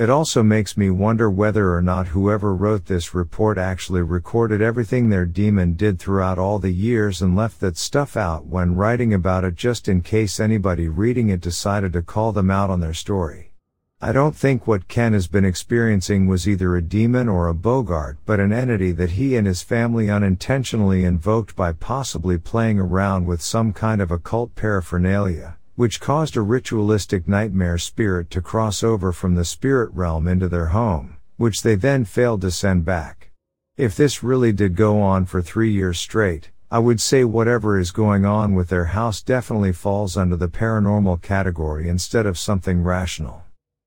It 0.00 0.08
also 0.08 0.42
makes 0.42 0.78
me 0.78 0.88
wonder 0.88 1.28
whether 1.28 1.74
or 1.74 1.82
not 1.82 2.06
whoever 2.06 2.54
wrote 2.54 2.86
this 2.86 3.14
report 3.14 3.58
actually 3.58 4.00
recorded 4.00 4.62
everything 4.62 5.10
their 5.10 5.26
demon 5.26 5.74
did 5.74 5.98
throughout 5.98 6.38
all 6.38 6.58
the 6.58 6.70
years 6.70 7.20
and 7.20 7.36
left 7.36 7.60
that 7.60 7.76
stuff 7.76 8.16
out 8.16 8.46
when 8.46 8.76
writing 8.76 9.12
about 9.12 9.44
it 9.44 9.56
just 9.56 9.88
in 9.88 10.00
case 10.00 10.40
anybody 10.40 10.88
reading 10.88 11.28
it 11.28 11.42
decided 11.42 11.92
to 11.92 12.00
call 12.00 12.32
them 12.32 12.50
out 12.50 12.70
on 12.70 12.80
their 12.80 12.94
story. 12.94 13.52
I 14.00 14.12
don't 14.12 14.34
think 14.34 14.66
what 14.66 14.88
Ken 14.88 15.12
has 15.12 15.26
been 15.28 15.44
experiencing 15.44 16.26
was 16.26 16.48
either 16.48 16.74
a 16.74 16.80
demon 16.80 17.28
or 17.28 17.48
a 17.48 17.54
boggart, 17.54 18.16
but 18.24 18.40
an 18.40 18.54
entity 18.54 18.92
that 18.92 19.10
he 19.10 19.36
and 19.36 19.46
his 19.46 19.60
family 19.60 20.08
unintentionally 20.08 21.04
invoked 21.04 21.54
by 21.54 21.72
possibly 21.72 22.38
playing 22.38 22.78
around 22.78 23.26
with 23.26 23.42
some 23.42 23.74
kind 23.74 24.00
of 24.00 24.10
occult 24.10 24.54
paraphernalia, 24.54 25.58
which 25.80 25.98
caused 25.98 26.36
a 26.36 26.42
ritualistic 26.42 27.26
nightmare 27.26 27.78
spirit 27.78 28.28
to 28.28 28.42
cross 28.42 28.82
over 28.82 29.12
from 29.12 29.34
the 29.34 29.46
spirit 29.46 29.90
realm 29.94 30.28
into 30.28 30.46
their 30.46 30.66
home, 30.66 31.16
which 31.38 31.62
they 31.62 31.74
then 31.74 32.04
failed 32.04 32.42
to 32.42 32.50
send 32.50 32.84
back. 32.84 33.30
If 33.78 33.96
this 33.96 34.22
really 34.22 34.52
did 34.52 34.76
go 34.76 35.00
on 35.00 35.24
for 35.24 35.40
three 35.40 35.72
years 35.72 35.98
straight, 35.98 36.50
I 36.70 36.80
would 36.80 37.00
say 37.00 37.24
whatever 37.24 37.78
is 37.78 37.92
going 37.92 38.26
on 38.26 38.54
with 38.54 38.68
their 38.68 38.92
house 38.92 39.22
definitely 39.22 39.72
falls 39.72 40.18
under 40.18 40.36
the 40.36 40.50
paranormal 40.50 41.22
category 41.22 41.88
instead 41.88 42.26
of 42.26 42.36
something 42.36 42.82
rational. 42.82 43.44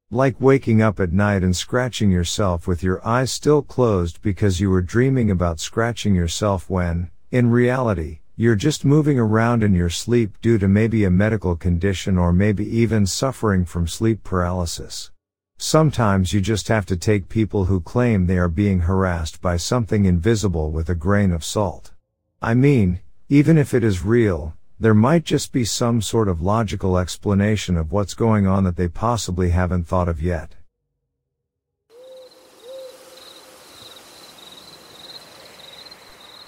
Like 0.10 0.42
waking 0.42 0.82
up 0.82 1.00
at 1.00 1.14
night 1.14 1.44
and 1.44 1.56
scratching 1.56 2.10
yourself 2.10 2.66
with 2.66 2.82
your 2.82 3.08
eyes 3.08 3.32
still 3.32 3.62
closed 3.62 4.20
because 4.24 4.60
you 4.60 4.72
were 4.72 4.82
dreaming 4.82 5.30
about 5.30 5.60
scratching 5.60 6.16
yourself 6.16 6.72
when, 6.72 7.12
in 7.30 7.52
reality, 7.52 8.22
you're 8.44 8.56
just 8.56 8.84
moving 8.84 9.18
around 9.18 9.64
in 9.64 9.74
your 9.74 9.90
sleep 9.90 10.38
due 10.42 10.58
to 10.58 10.68
maybe 10.68 11.06
a 11.06 11.10
medical 11.10 11.56
condition 11.56 12.18
or 12.18 12.34
maybe 12.34 12.68
even 12.78 13.06
suffering 13.06 13.64
from 13.64 13.88
sleep 13.88 14.22
paralysis. 14.22 15.12
Sometimes 15.58 16.34
you 16.34 16.42
just 16.42 16.68
have 16.68 16.86
to 16.88 16.98
take 16.98 17.30
people 17.30 17.66
who 17.66 17.80
claim 17.80 18.26
they 18.26 18.38
are 18.38 18.50
being 18.50 18.82
harassed 18.82 19.40
by 19.42 19.56
something 19.56 20.04
invisible 20.04 20.72
with 20.72 20.90
a 20.90 20.94
grain 20.94 21.32
of 21.32 21.46
salt. 21.46 21.94
I 22.42 22.54
mean, 22.54 23.00
even 23.30 23.58
if 23.58 23.74
it 23.74 23.82
is 23.82 24.04
real, 24.04 24.58
there 24.78 24.94
might 24.94 25.24
just 25.24 25.54
be 25.54 25.64
some 25.64 26.02
sort 26.02 26.28
of 26.28 26.42
logical 26.42 26.98
explanation 26.98 27.78
of 27.78 27.94
what's 27.94 28.14
going 28.14 28.46
on 28.46 28.66
that 28.66 28.76
they 28.76 28.90
possibly 28.90 29.52
haven't 29.52 29.86
thought 29.86 30.10
of 30.10 30.22
yet. 30.22 30.56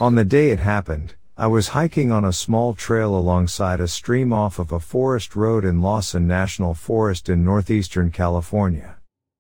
On 0.02 0.16
the 0.16 0.26
day 0.26 0.50
it 0.50 0.60
happened, 0.60 1.16
I 1.38 1.48
was 1.48 1.68
hiking 1.68 2.14
on 2.14 2.24
a 2.24 2.32
small 2.32 2.74
trail 2.74 3.14
alongside 3.14 3.82
a 3.82 3.90
stream 3.90 4.32
off 4.32 4.58
of 4.58 4.72
a 4.72 4.80
forest 4.80 5.36
road 5.36 5.66
in 5.66 5.82
Lassen 5.82 6.26
National 6.26 6.74
Forest 6.74 7.28
in 7.28 7.44
northeastern 7.44 8.10
California. 8.10 8.96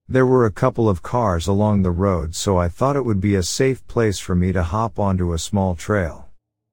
There 0.05 0.25
were 0.25 0.45
a 0.45 0.51
couple 0.51 0.89
of 0.89 1.01
cars 1.01 1.47
along 1.47 1.83
the 1.83 1.91
road 1.91 2.35
so 2.35 2.57
I 2.57 2.67
thought 2.67 2.97
it 2.97 3.05
would 3.05 3.21
be 3.21 3.35
a 3.35 3.43
safe 3.43 3.87
place 3.87 4.19
for 4.19 4.35
me 4.35 4.51
to 4.51 4.61
hop 4.61 4.99
onto 4.99 5.31
a 5.31 5.39
small 5.39 5.73
trail. 5.73 6.27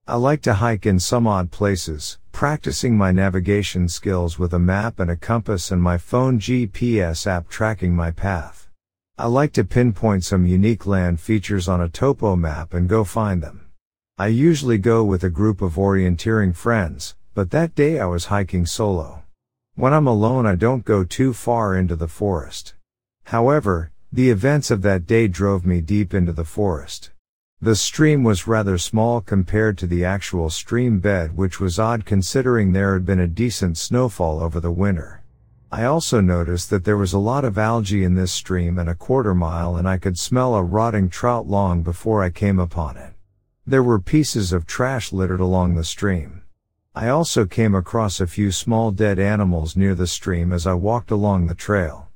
I 0.08 0.16
like 0.16 0.42
to 0.42 0.54
hike 0.54 0.86
in 0.86 0.98
some 0.98 1.28
odd 1.28 1.52
places, 1.52 2.18
practicing 2.32 2.98
my 2.98 3.12
navigation 3.12 3.88
skills 3.88 4.40
with 4.40 4.52
a 4.52 4.58
map 4.58 4.98
and 4.98 5.08
a 5.08 5.14
compass 5.14 5.70
and 5.70 5.80
my 5.80 5.98
phone 5.98 6.40
GPS 6.40 7.28
app 7.28 7.48
tracking 7.48 7.94
my 7.94 8.10
path. 8.10 8.68
I 9.16 9.28
like 9.28 9.52
to 9.52 9.62
pinpoint 9.62 10.24
some 10.24 10.46
unique 10.46 10.84
land 10.84 11.20
features 11.20 11.68
on 11.68 11.80
a 11.80 11.88
topo 11.88 12.34
map 12.34 12.74
and 12.74 12.88
go 12.88 13.04
find 13.04 13.40
them. 13.40 13.61
I 14.18 14.26
usually 14.26 14.76
go 14.76 15.02
with 15.02 15.24
a 15.24 15.30
group 15.30 15.62
of 15.62 15.76
orienteering 15.76 16.54
friends, 16.54 17.16
but 17.32 17.50
that 17.50 17.74
day 17.74 17.98
I 17.98 18.04
was 18.04 18.26
hiking 18.26 18.66
solo. 18.66 19.22
When 19.74 19.94
I'm 19.94 20.06
alone 20.06 20.44
I 20.44 20.54
don't 20.54 20.84
go 20.84 21.02
too 21.02 21.32
far 21.32 21.74
into 21.74 21.96
the 21.96 22.08
forest. 22.08 22.74
However, 23.24 23.90
the 24.12 24.28
events 24.28 24.70
of 24.70 24.82
that 24.82 25.06
day 25.06 25.28
drove 25.28 25.64
me 25.64 25.80
deep 25.80 26.12
into 26.12 26.30
the 26.30 26.44
forest. 26.44 27.10
The 27.62 27.74
stream 27.74 28.22
was 28.22 28.46
rather 28.46 28.76
small 28.76 29.22
compared 29.22 29.78
to 29.78 29.86
the 29.86 30.04
actual 30.04 30.50
stream 30.50 30.98
bed 30.98 31.34
which 31.34 31.58
was 31.58 31.78
odd 31.78 32.04
considering 32.04 32.72
there 32.72 32.92
had 32.92 33.06
been 33.06 33.20
a 33.20 33.26
decent 33.26 33.78
snowfall 33.78 34.42
over 34.42 34.60
the 34.60 34.70
winter. 34.70 35.22
I 35.70 35.84
also 35.84 36.20
noticed 36.20 36.68
that 36.68 36.84
there 36.84 36.98
was 36.98 37.14
a 37.14 37.18
lot 37.18 37.46
of 37.46 37.56
algae 37.56 38.04
in 38.04 38.14
this 38.14 38.30
stream 38.30 38.78
and 38.78 38.90
a 38.90 38.94
quarter 38.94 39.34
mile 39.34 39.76
and 39.76 39.88
I 39.88 39.96
could 39.96 40.18
smell 40.18 40.54
a 40.54 40.62
rotting 40.62 41.08
trout 41.08 41.46
long 41.46 41.82
before 41.82 42.22
I 42.22 42.28
came 42.28 42.58
upon 42.58 42.98
it. 42.98 43.11
There 43.64 43.82
were 43.82 44.00
pieces 44.00 44.52
of 44.52 44.66
trash 44.66 45.12
littered 45.12 45.38
along 45.38 45.76
the 45.76 45.84
stream. 45.84 46.42
I 46.96 47.08
also 47.08 47.46
came 47.46 47.76
across 47.76 48.20
a 48.20 48.26
few 48.26 48.50
small 48.50 48.90
dead 48.90 49.20
animals 49.20 49.76
near 49.76 49.94
the 49.94 50.08
stream 50.08 50.52
as 50.52 50.66
I 50.66 50.74
walked 50.74 51.12
along 51.12 51.46
the 51.46 51.54
trail. 51.54 52.08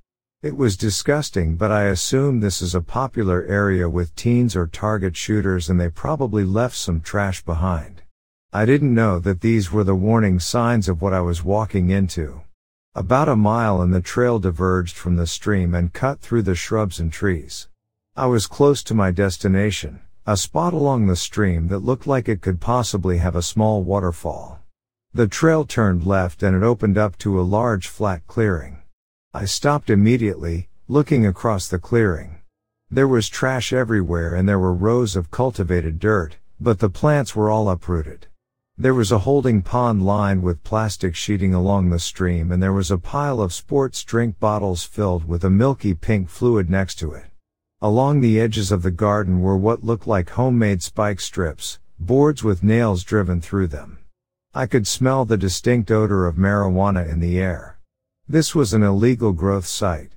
It 0.42 0.56
was 0.56 0.76
disgusting 0.76 1.54
but 1.54 1.70
I 1.70 1.85
assume 1.85 2.40
this 2.40 2.61
is 2.61 2.74
a 2.74 2.80
popular 2.80 3.44
area 3.44 3.88
with 3.88 4.16
teens 4.16 4.56
or 4.56 4.66
target 4.66 5.16
shooters 5.16 5.70
and 5.70 5.80
they 5.80 5.88
probably 5.88 6.42
left 6.42 6.74
some 6.74 7.00
trash 7.00 7.44
behind. 7.44 8.02
I 8.52 8.64
didn't 8.64 8.92
know 8.92 9.20
that 9.20 9.40
these 9.40 9.70
were 9.70 9.85
the 9.85 9.94
warning 9.94 10.40
signs 10.40 10.88
of 10.88 11.00
what 11.00 11.14
I 11.14 11.20
was 11.20 11.44
walking 11.44 11.90
into. 11.90 12.40
About 12.92 13.28
a 13.28 13.37
mile 13.37 13.80
and 13.80 13.94
the 13.94 14.00
trail 14.00 14.40
diverged 14.40 14.96
from 14.96 15.14
the 15.14 15.28
stream 15.28 15.76
and 15.76 15.92
cut 15.92 16.18
through 16.18 16.42
the 16.42 16.56
shrubs 16.56 16.98
and 16.98 17.12
trees. 17.12 17.68
I 18.16 18.26
was 18.26 18.48
close 18.48 18.82
to 18.82 18.94
my 18.94 19.12
destination. 19.12 20.00
A 20.28 20.36
spot 20.36 20.72
along 20.72 21.06
the 21.06 21.14
stream 21.14 21.68
that 21.68 21.84
looked 21.84 22.04
like 22.04 22.28
it 22.28 22.40
could 22.40 22.60
possibly 22.60 23.18
have 23.18 23.36
a 23.36 23.42
small 23.42 23.84
waterfall. 23.84 24.58
The 25.14 25.28
trail 25.28 25.64
turned 25.64 26.04
left 26.04 26.42
and 26.42 26.56
it 26.56 26.64
opened 26.64 26.98
up 26.98 27.16
to 27.18 27.38
a 27.38 27.46
large 27.46 27.86
flat 27.86 28.26
clearing. 28.26 28.78
I 29.32 29.44
stopped 29.44 29.88
immediately, 29.88 30.68
looking 30.88 31.24
across 31.24 31.68
the 31.68 31.78
clearing. 31.78 32.38
There 32.90 33.06
was 33.06 33.28
trash 33.28 33.72
everywhere 33.72 34.34
and 34.34 34.48
there 34.48 34.58
were 34.58 34.74
rows 34.74 35.14
of 35.14 35.30
cultivated 35.30 36.00
dirt, 36.00 36.38
but 36.58 36.80
the 36.80 36.90
plants 36.90 37.36
were 37.36 37.48
all 37.48 37.70
uprooted. 37.70 38.26
There 38.76 38.94
was 38.94 39.12
a 39.12 39.20
holding 39.20 39.62
pond 39.62 40.04
lined 40.04 40.42
with 40.42 40.64
plastic 40.64 41.14
sheeting 41.14 41.54
along 41.54 41.90
the 41.90 42.00
stream 42.00 42.50
and 42.50 42.60
there 42.60 42.72
was 42.72 42.90
a 42.90 42.98
pile 42.98 43.40
of 43.40 43.52
sports 43.52 44.02
drink 44.02 44.40
bottles 44.40 44.82
filled 44.82 45.28
with 45.28 45.44
a 45.44 45.50
milky 45.50 45.94
pink 45.94 46.28
fluid 46.28 46.68
next 46.68 46.96
to 46.96 47.12
it. 47.12 47.26
Along 47.82 48.22
the 48.22 48.40
edges 48.40 48.72
of 48.72 48.80
the 48.80 48.90
garden 48.90 49.42
were 49.42 49.56
what 49.56 49.84
looked 49.84 50.06
like 50.06 50.30
homemade 50.30 50.82
spike 50.82 51.20
strips, 51.20 51.78
boards 51.98 52.42
with 52.42 52.62
nails 52.62 53.04
driven 53.04 53.42
through 53.42 53.66
them. 53.66 53.98
I 54.54 54.64
could 54.64 54.86
smell 54.86 55.26
the 55.26 55.36
distinct 55.36 55.90
odor 55.90 56.24
of 56.24 56.36
marijuana 56.36 57.06
in 57.06 57.20
the 57.20 57.38
air. 57.38 57.78
This 58.26 58.54
was 58.54 58.72
an 58.72 58.82
illegal 58.82 59.32
growth 59.32 59.66
site. 59.66 60.12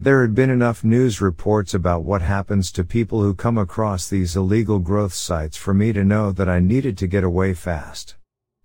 There 0.00 0.22
had 0.22 0.34
been 0.34 0.48
enough 0.48 0.84
news 0.84 1.20
reports 1.20 1.74
about 1.74 2.02
what 2.02 2.22
happens 2.22 2.72
to 2.72 2.82
people 2.82 3.20
who 3.20 3.34
come 3.34 3.58
across 3.58 4.08
these 4.08 4.34
illegal 4.34 4.78
growth 4.78 5.12
sites 5.12 5.58
for 5.58 5.74
me 5.74 5.92
to 5.92 6.04
know 6.04 6.32
that 6.32 6.48
I 6.48 6.60
needed 6.60 6.96
to 6.96 7.06
get 7.06 7.24
away 7.24 7.52
fast. 7.52 8.16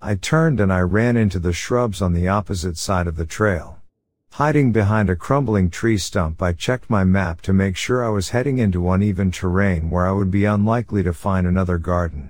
I 0.02 0.16
turned 0.16 0.62
and 0.62 0.72
I 0.72 0.80
ran 0.80 1.18
into 1.18 1.40
the 1.40 1.52
shrubs 1.52 2.02
on 2.02 2.14
the 2.14 2.30
opposite 2.30 2.78
side 2.78 3.08
of 3.08 3.18
the 3.18 3.26
trail. 3.26 3.82
Hiding 4.32 4.72
behind 4.72 5.10
a 5.10 5.16
crumbling 5.16 5.70
tree 5.70 5.98
stump, 5.98 6.42
I 6.44 6.54
checked 6.54 6.90
my 6.90 7.04
map 7.04 7.42
to 7.42 7.54
make 7.54 7.76
sure 7.76 8.06
I 8.06 8.10
was 8.10 8.30
heading 8.30 8.60
into 8.60 8.92
uneven 8.92 9.32
terrain 9.32 9.90
where 9.90 10.06
I 10.06 10.12
would 10.12 10.30
be 10.30 10.46
unlikely 10.46 11.02
to 11.04 11.14
find 11.14 11.48
another 11.48 11.78
garden. 11.80 12.30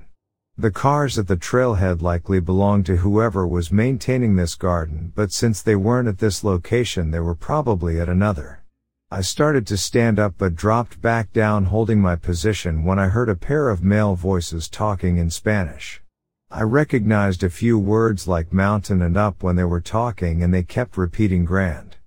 The 0.58 0.72
cars 0.72 1.20
at 1.20 1.28
the 1.28 1.38
trailhead 1.38 2.02
likely 2.02 2.40
belonged 2.40 2.86
to 2.88 2.98
whoever 2.98 3.46
was 3.46 3.72
maintaining 3.72 4.36
this 4.36 4.56
garden, 4.56 5.12
but 5.16 5.32
since 5.32 5.62
they 5.62 5.76
weren't 5.76 6.08
at 6.08 6.18
this 6.18 6.44
location, 6.44 7.12
they 7.12 7.20
were 7.20 7.36
probably 7.36 8.00
at 8.00 8.10
another. 8.10 8.64
I 9.12 9.22
started 9.22 9.68
to 9.68 9.78
stand 9.78 10.18
up 10.18 10.36
but 10.38 10.56
dropped 10.56 11.02
back 11.02 11.32
down 11.32 11.66
holding 11.66 12.02
my 12.02 12.16
position 12.16 12.84
when 12.84 13.00
I 13.00 13.10
heard 13.10 13.30
a 13.30 13.36
pair 13.36 13.70
of 13.70 13.84
male 13.84 14.16
voices 14.16 14.68
talking 14.68 15.18
in 15.18 15.30
Spanish. 15.30 16.02
I 16.50 16.62
recognized 16.62 17.44
a 17.44 17.50
few 17.50 17.78
words 17.78 18.26
like 18.26 18.54
mountain 18.54 19.02
and 19.02 19.18
up 19.18 19.44
when 19.44 19.58
they 19.58 19.66
were 19.66 19.82
talking 19.82 20.42
and 20.42 20.54
they 20.54 20.64
kept 20.64 20.96
repeating 20.96 21.44
grand. 21.44 21.98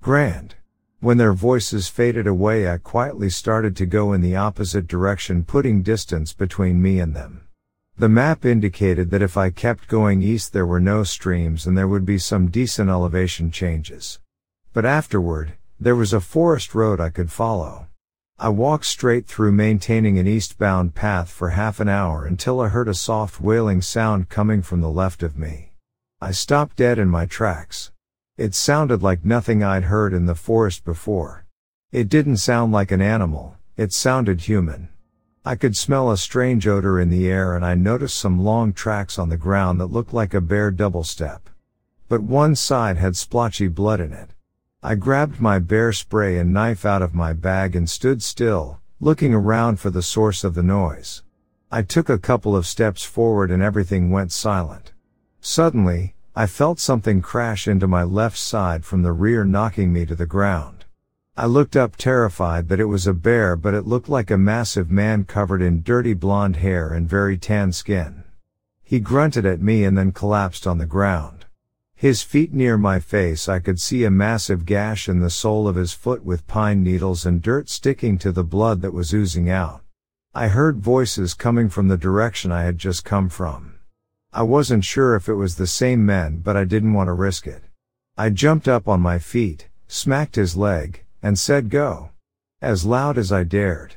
Grand. 0.00 0.54
When 1.00 1.18
their 1.18 1.34
voices 1.34 1.88
faded 1.88 2.26
away, 2.26 2.66
I 2.66 2.78
quietly 2.78 3.28
started 3.28 3.76
to 3.76 3.84
go 3.84 4.14
in 4.14 4.22
the 4.22 4.36
opposite 4.36 4.86
direction, 4.86 5.44
putting 5.44 5.82
distance 5.82 6.32
between 6.32 6.80
me 6.80 6.98
and 6.98 7.14
them. 7.14 7.46
The 7.98 8.08
map 8.08 8.46
indicated 8.46 9.10
that 9.10 9.20
if 9.20 9.36
I 9.36 9.50
kept 9.50 9.86
going 9.86 10.22
east, 10.22 10.54
there 10.54 10.64
were 10.64 10.80
no 10.80 11.04
streams 11.04 11.66
and 11.66 11.76
there 11.76 11.88
would 11.88 12.06
be 12.06 12.16
some 12.16 12.48
decent 12.48 12.88
elevation 12.88 13.50
changes. 13.50 14.18
But 14.72 14.86
afterward, 14.86 15.58
there 15.78 15.96
was 15.96 16.14
a 16.14 16.20
forest 16.20 16.74
road 16.74 17.00
I 17.00 17.10
could 17.10 17.30
follow. 17.30 17.89
I 18.42 18.48
walked 18.48 18.86
straight 18.86 19.26
through 19.26 19.52
maintaining 19.52 20.18
an 20.18 20.26
eastbound 20.26 20.94
path 20.94 21.28
for 21.28 21.50
half 21.50 21.78
an 21.78 21.90
hour 21.90 22.24
until 22.24 22.62
I 22.62 22.68
heard 22.68 22.88
a 22.88 22.94
soft 22.94 23.38
wailing 23.38 23.82
sound 23.82 24.30
coming 24.30 24.62
from 24.62 24.80
the 24.80 24.88
left 24.88 25.22
of 25.22 25.36
me. 25.36 25.72
I 26.22 26.30
stopped 26.30 26.76
dead 26.76 26.98
in 26.98 27.10
my 27.10 27.26
tracks. 27.26 27.92
It 28.38 28.54
sounded 28.54 29.02
like 29.02 29.26
nothing 29.26 29.62
I'd 29.62 29.84
heard 29.84 30.14
in 30.14 30.24
the 30.24 30.34
forest 30.34 30.86
before. 30.86 31.44
It 31.92 32.08
didn't 32.08 32.38
sound 32.38 32.72
like 32.72 32.90
an 32.90 33.02
animal, 33.02 33.58
it 33.76 33.92
sounded 33.92 34.40
human. 34.40 34.88
I 35.44 35.54
could 35.54 35.76
smell 35.76 36.10
a 36.10 36.16
strange 36.16 36.66
odor 36.66 36.98
in 36.98 37.10
the 37.10 37.28
air 37.28 37.54
and 37.54 37.62
I 37.62 37.74
noticed 37.74 38.16
some 38.16 38.42
long 38.42 38.72
tracks 38.72 39.18
on 39.18 39.28
the 39.28 39.36
ground 39.36 39.78
that 39.82 39.92
looked 39.92 40.14
like 40.14 40.32
a 40.32 40.40
bear 40.40 40.70
double 40.70 41.04
step. 41.04 41.50
But 42.08 42.22
one 42.22 42.56
side 42.56 42.96
had 42.96 43.16
splotchy 43.16 43.68
blood 43.68 44.00
in 44.00 44.14
it. 44.14 44.30
I 44.82 44.94
grabbed 44.94 45.42
my 45.42 45.58
bear 45.58 45.92
spray 45.92 46.38
and 46.38 46.54
knife 46.54 46.86
out 46.86 47.02
of 47.02 47.12
my 47.12 47.34
bag 47.34 47.76
and 47.76 47.88
stood 47.88 48.22
still, 48.22 48.80
looking 48.98 49.34
around 49.34 49.78
for 49.78 49.90
the 49.90 50.00
source 50.00 50.42
of 50.42 50.54
the 50.54 50.62
noise. 50.62 51.22
I 51.70 51.82
took 51.82 52.08
a 52.08 52.16
couple 52.16 52.56
of 52.56 52.66
steps 52.66 53.04
forward 53.04 53.50
and 53.50 53.62
everything 53.62 54.10
went 54.10 54.32
silent. 54.32 54.92
Suddenly, 55.42 56.14
I 56.34 56.46
felt 56.46 56.80
something 56.80 57.20
crash 57.20 57.68
into 57.68 57.86
my 57.86 58.04
left 58.04 58.38
side 58.38 58.86
from 58.86 59.02
the 59.02 59.12
rear 59.12 59.44
knocking 59.44 59.92
me 59.92 60.06
to 60.06 60.14
the 60.14 60.24
ground. 60.24 60.86
I 61.36 61.44
looked 61.44 61.76
up 61.76 61.96
terrified 61.96 62.70
that 62.70 62.80
it 62.80 62.86
was 62.86 63.06
a 63.06 63.12
bear 63.12 63.56
but 63.56 63.74
it 63.74 63.86
looked 63.86 64.08
like 64.08 64.30
a 64.30 64.38
massive 64.38 64.90
man 64.90 65.24
covered 65.24 65.60
in 65.60 65.82
dirty 65.82 66.14
blonde 66.14 66.56
hair 66.56 66.88
and 66.88 67.06
very 67.06 67.36
tan 67.36 67.72
skin. 67.72 68.24
He 68.82 68.98
grunted 68.98 69.44
at 69.44 69.60
me 69.60 69.84
and 69.84 69.98
then 69.98 70.12
collapsed 70.12 70.66
on 70.66 70.78
the 70.78 70.86
ground. 70.86 71.39
His 72.00 72.22
feet 72.22 72.54
near 72.54 72.78
my 72.78 72.98
face 72.98 73.46
I 73.46 73.58
could 73.58 73.78
see 73.78 74.04
a 74.04 74.10
massive 74.10 74.64
gash 74.64 75.06
in 75.06 75.20
the 75.20 75.28
sole 75.28 75.68
of 75.68 75.76
his 75.76 75.92
foot 75.92 76.24
with 76.24 76.46
pine 76.46 76.82
needles 76.82 77.26
and 77.26 77.42
dirt 77.42 77.68
sticking 77.68 78.16
to 78.20 78.32
the 78.32 78.42
blood 78.42 78.80
that 78.80 78.94
was 78.94 79.12
oozing 79.12 79.50
out. 79.50 79.82
I 80.34 80.48
heard 80.48 80.78
voices 80.78 81.34
coming 81.34 81.68
from 81.68 81.88
the 81.88 81.98
direction 81.98 82.50
I 82.50 82.62
had 82.62 82.78
just 82.78 83.04
come 83.04 83.28
from. 83.28 83.74
I 84.32 84.44
wasn't 84.44 84.86
sure 84.86 85.14
if 85.14 85.28
it 85.28 85.34
was 85.34 85.56
the 85.56 85.66
same 85.66 86.06
men, 86.06 86.38
but 86.38 86.56
I 86.56 86.64
didn't 86.64 86.94
want 86.94 87.08
to 87.08 87.12
risk 87.12 87.46
it. 87.46 87.64
I 88.16 88.30
jumped 88.30 88.66
up 88.66 88.88
on 88.88 89.02
my 89.02 89.18
feet, 89.18 89.68
smacked 89.86 90.36
his 90.36 90.56
leg, 90.56 91.04
and 91.22 91.38
said 91.38 91.68
go. 91.68 92.12
As 92.62 92.86
loud 92.86 93.18
as 93.18 93.30
I 93.30 93.44
dared. 93.44 93.96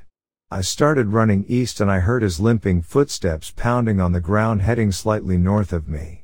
I 0.51 0.59
started 0.59 1.13
running 1.13 1.45
east 1.47 1.79
and 1.79 1.89
I 1.89 1.99
heard 1.99 2.21
his 2.21 2.41
limping 2.41 2.81
footsteps 2.81 3.53
pounding 3.55 4.01
on 4.01 4.11
the 4.11 4.19
ground 4.19 4.61
heading 4.61 4.91
slightly 4.91 5.37
north 5.37 5.71
of 5.71 5.87
me. 5.87 6.22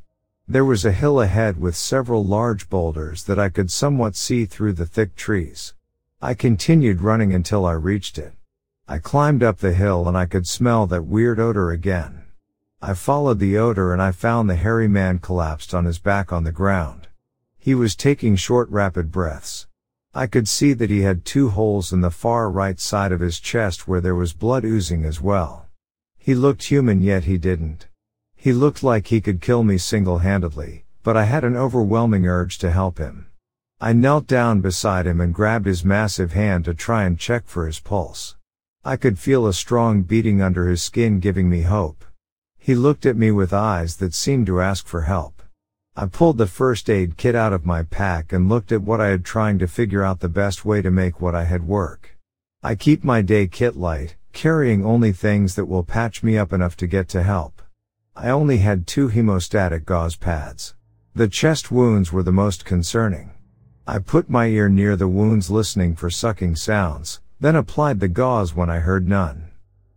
There 0.51 0.65
was 0.65 0.83
a 0.83 0.91
hill 0.91 1.21
ahead 1.21 1.61
with 1.61 1.75
several 1.75 2.25
large 2.25 2.69
boulders 2.69 3.25
that 3.25 3.37
I 3.37 3.49
could 3.49 3.69
somewhat 3.69 4.15
see 4.15 4.45
through 4.45 4.73
the 4.73 4.87
thick 4.87 5.15
trees. 5.15 5.75
I 6.23 6.33
continued 6.33 7.03
running 7.03 7.35
until 7.35 7.67
I 7.67 7.73
reached 7.73 8.17
it. 8.17 8.33
I 8.87 8.97
climbed 8.97 9.43
up 9.43 9.59
the 9.59 9.73
hill 9.73 10.07
and 10.07 10.17
I 10.17 10.25
could 10.25 10.47
smell 10.47 10.87
that 10.87 11.05
weird 11.05 11.39
odor 11.39 11.69
again. 11.69 12.23
I 12.81 12.95
followed 12.95 13.37
the 13.37 13.59
odor 13.59 13.93
and 13.93 14.01
I 14.01 14.11
found 14.11 14.49
the 14.49 14.55
hairy 14.55 14.87
man 14.87 15.19
collapsed 15.19 15.75
on 15.75 15.85
his 15.85 15.99
back 15.99 16.33
on 16.33 16.45
the 16.45 16.51
ground. 16.51 17.09
He 17.59 17.75
was 17.75 17.95
taking 17.95 18.35
short 18.35 18.71
rapid 18.71 19.11
breaths. 19.11 19.67
I 20.15 20.25
could 20.25 20.47
see 20.47 20.73
that 20.73 20.89
he 20.89 21.01
had 21.01 21.25
two 21.25 21.49
holes 21.49 21.93
in 21.93 22.01
the 22.01 22.09
far 22.09 22.49
right 22.49 22.79
side 22.79 23.11
of 23.11 23.19
his 23.19 23.39
chest 23.39 23.87
where 23.87 24.01
there 24.01 24.15
was 24.15 24.33
blood 24.33 24.65
oozing 24.65 25.05
as 25.05 25.21
well. 25.21 25.67
He 26.17 26.33
looked 26.33 26.63
human 26.63 27.03
yet 27.03 27.25
he 27.25 27.37
didn't. 27.37 27.87
He 28.41 28.53
looked 28.53 28.83
like 28.83 29.07
he 29.07 29.19
could 29.19 29.41
kill 29.41 29.65
me 29.65 29.77
single-handedly, 29.77 30.85
but 31.03 31.17
I 31.17 31.25
had 31.25 31.43
an 31.43 31.57
overwhelming 31.57 32.25
urge 32.25 32.57
to 32.59 32.71
help 32.71 32.97
him. 32.97 33.27
I 33.81 33.91
knelt 33.91 34.27
down 34.27 34.61
beside 34.61 35.05
him 35.05 35.19
and 35.19 35.33
grabbed 35.33 35.65
his 35.65 35.83
massive 35.83 36.31
hand 36.31 36.63
to 36.63 36.73
try 36.73 37.03
and 37.03 37.19
check 37.19 37.47
for 37.47 37.65
his 37.65 37.81
pulse. 37.81 38.37
I 38.85 38.95
could 38.95 39.19
feel 39.19 39.45
a 39.45 39.53
strong 39.53 40.03
beating 40.03 40.41
under 40.41 40.69
his 40.69 40.81
skin 40.81 41.19
giving 41.19 41.49
me 41.49 41.63
hope. 41.63 42.05
He 42.57 42.75
looked 42.75 43.05
at 43.05 43.17
me 43.17 43.29
with 43.29 43.51
eyes 43.51 43.97
that 43.97 44.13
seemed 44.13 44.45
to 44.45 44.61
ask 44.61 44.87
for 44.87 45.01
help. 45.01 45.43
I 45.97 46.05
pulled 46.05 46.37
the 46.37 46.47
first 46.47 46.89
aid 46.89 47.17
kit 47.17 47.35
out 47.35 47.51
of 47.51 47.65
my 47.65 47.83
pack 47.83 48.31
and 48.31 48.47
looked 48.47 48.71
at 48.71 48.83
what 48.83 49.01
I 49.01 49.07
had 49.07 49.25
trying 49.25 49.59
to 49.59 49.67
figure 49.67 50.05
out 50.05 50.21
the 50.21 50.29
best 50.29 50.63
way 50.63 50.81
to 50.81 50.89
make 50.89 51.19
what 51.19 51.35
I 51.35 51.43
had 51.43 51.67
work. 51.67 52.17
I 52.63 52.75
keep 52.75 53.03
my 53.03 53.21
day 53.21 53.47
kit 53.47 53.75
light, 53.75 54.15
carrying 54.31 54.85
only 54.85 55.11
things 55.11 55.55
that 55.55 55.65
will 55.65 55.83
patch 55.83 56.23
me 56.23 56.37
up 56.37 56.53
enough 56.53 56.77
to 56.77 56.87
get 56.87 57.09
to 57.09 57.23
help. 57.23 57.61
I 58.21 58.31
only 58.31 58.57
had 58.57 58.85
two 58.85 59.07
hemostatic 59.07 59.85
gauze 59.85 60.17
pads. 60.17 60.75
The 61.15 61.29
chest 61.29 61.71
wounds 61.71 62.11
were 62.11 62.21
the 62.21 62.33
most 62.33 62.65
concerning. 62.65 63.31
I 63.87 63.99
put 63.99 64.29
my 64.29 64.47
ear 64.47 64.67
near 64.67 64.97
the 64.97 65.07
wounds 65.07 65.49
listening 65.49 65.95
for 65.95 66.09
sucking 66.09 66.57
sounds, 66.57 67.21
then 67.39 67.55
applied 67.55 68.01
the 68.01 68.09
gauze 68.09 68.53
when 68.53 68.69
I 68.69 68.79
heard 68.79 69.07
none. 69.07 69.51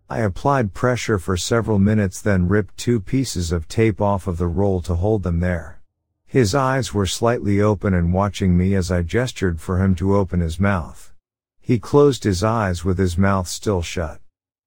I 0.08 0.20
applied 0.20 0.72
pressure 0.72 1.18
for 1.18 1.37
several 1.37 1.80
minutes 1.80 2.22
then 2.22 2.46
ripped 2.46 2.76
two 2.76 3.00
pieces 3.00 3.50
of 3.50 3.66
tape 3.66 4.00
off 4.00 4.28
of 4.28 4.38
the 4.38 4.46
roll 4.46 4.80
to 4.82 4.94
hold 4.94 5.24
them 5.24 5.40
there. 5.40 5.80
His 6.24 6.54
eyes 6.54 6.94
were 6.94 7.06
slightly 7.06 7.61
open 7.61 7.92
and 7.92 8.14
watching 8.14 8.56
me 8.56 8.76
as 8.76 8.92
I 8.92 9.02
gestured 9.02 9.61
for 9.61 9.82
him 9.82 9.96
to 9.96 10.14
open 10.14 10.38
his 10.38 10.61
mouth. 10.61 11.12
He 11.61 11.80
closed 11.80 12.22
his 12.22 12.44
eyes 12.44 12.85
with 12.85 12.98
his 12.98 13.18
mouth 13.18 13.48
still 13.48 13.82
shut. 13.82 14.21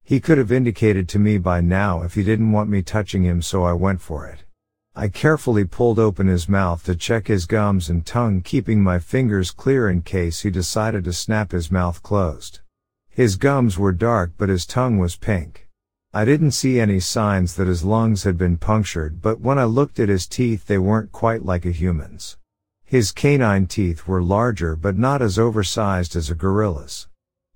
He 0.07 0.19
could 0.19 0.37
have 0.37 0.51
indicated 0.51 1.09
to 1.09 1.19
me 1.19 1.39
by 1.39 1.61
now 1.61 2.03
if 2.03 2.13
he 2.13 2.21
didn't 2.21 2.51
want 2.51 2.69
me 2.69 2.83
touching 2.83 3.23
him 3.23 3.41
so 3.41 3.63
I 3.63 3.73
went 3.73 4.01
for 4.01 4.27
it. 4.27 4.43
I 4.95 5.07
carefully 5.07 5.65
pulled 5.65 5.97
open 5.97 6.27
his 6.27 6.47
mouth 6.47 6.85
to 6.85 6.95
check 6.95 7.25
his 7.25 7.47
gums 7.47 7.89
and 7.89 8.05
tongue 8.05 8.41
keeping 8.41 8.83
my 8.83 8.99
fingers 8.99 9.49
clear 9.49 9.89
in 9.89 10.03
case 10.03 10.41
he 10.41 10.51
decided 10.51 11.05
to 11.05 11.11
snap 11.11 11.51
his 11.51 11.71
mouth 11.71 12.03
closed. 12.03 12.59
His 13.09 13.35
gums 13.35 13.79
were 13.79 13.91
dark 13.91 14.33
but 14.37 14.47
his 14.47 14.67
tongue 14.67 14.99
was 14.99 15.15
pink. 15.15 15.67
I 16.13 16.23
didn't 16.23 16.51
see 16.51 16.79
any 16.79 16.99
signs 16.99 17.55
that 17.55 17.67
his 17.67 17.83
lungs 17.83 18.25
had 18.25 18.37
been 18.37 18.57
punctured, 18.57 19.23
but 19.23 19.39
when 19.39 19.57
I 19.57 19.63
looked 19.63 19.99
at 19.99 20.07
his 20.07 20.27
teeth, 20.27 20.67
they 20.67 20.77
weren't 20.77 21.11
quite 21.13 21.43
like 21.43 21.65
a 21.65 21.71
human's. 21.71 22.37
His 22.83 23.11
canine 23.11 23.65
teeth 23.65 24.07
were 24.07 24.21
larger 24.21 24.75
but 24.75 24.99
not 24.99 25.23
as 25.23 25.39
oversized 25.39 26.15
as 26.15 26.29
a 26.29 26.35
gorilla's. 26.35 27.07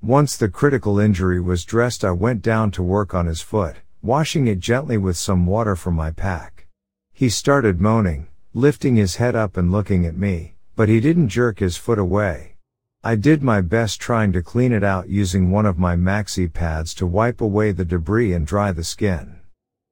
Once 0.02 0.38
the 0.38 0.48
critical 0.48 0.98
injury 0.98 1.42
was 1.42 1.66
dressed, 1.66 2.06
I 2.06 2.12
went 2.12 2.42
down 2.42 2.72
to 2.72 2.82
work 2.82 3.14
on 3.14 3.26
his 3.26 3.42
foot, 3.42 3.76
washing 4.02 4.48
it 4.48 4.62
gently 4.62 4.98
with 4.98 5.18
some 5.18 5.46
water 5.46 5.76
from 5.76 5.96
my 5.96 6.10
pack. 6.10 6.68
He 7.12 7.28
started 7.28 7.82
moaning, 7.82 8.28
lifting 8.54 8.96
his 8.96 9.18
head 9.18 9.36
up 9.36 9.58
and 9.58 9.74
looking 9.74 10.06
at 10.06 10.16
me, 10.16 10.56
but 10.78 10.88
he 10.88 11.02
didn't 11.02 11.28
jerk 11.28 11.60
his 11.60 11.76
foot 11.76 12.00
away. 12.00 12.56
I 13.04 13.16
did 13.16 13.44
my 13.44 13.60
best 13.60 14.00
trying 14.00 14.32
to 14.32 14.42
clean 14.42 14.72
it 14.72 14.86
out 14.86 15.10
using 15.10 15.52
one 15.52 15.66
of 15.66 15.78
my 15.78 15.98
maxi 15.98 16.52
pads 16.52 16.94
to 16.94 17.06
wipe 17.06 17.42
away 17.42 17.74
the 17.74 17.84
debris 17.84 18.32
and 18.32 18.48
dry 18.48 18.72
the 18.72 18.86
skin. 18.86 19.42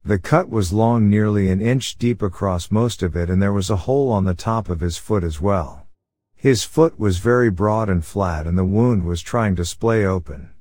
The 0.06 0.20
cut 0.20 0.50
was 0.50 0.72
long 0.72 1.10
nearly 1.10 1.50
an 1.50 1.60
inch 1.60 1.98
deep 1.98 2.22
across 2.22 2.72
most 2.72 3.04
of 3.04 3.18
it 3.18 3.30
and 3.30 3.42
there 3.42 3.52
was 3.52 3.70
a 3.70 3.76
hole 3.76 4.10
on 4.12 4.24
the 4.24 4.34
top 4.34 4.70
of 4.70 4.80
his 4.80 4.98
foot 4.98 5.26
as 5.26 5.42
well. 5.42 5.87
His 6.40 6.64
foot 6.64 7.00
was 7.00 7.18
very 7.18 7.50
broad 7.50 7.90
and 7.90 8.06
flat 8.06 8.46
and 8.46 8.56
the 8.56 8.64
wound 8.64 9.06
was 9.06 9.24
trying 9.24 9.56
to 9.56 9.66
splay 9.66 10.06
open. 10.06 10.52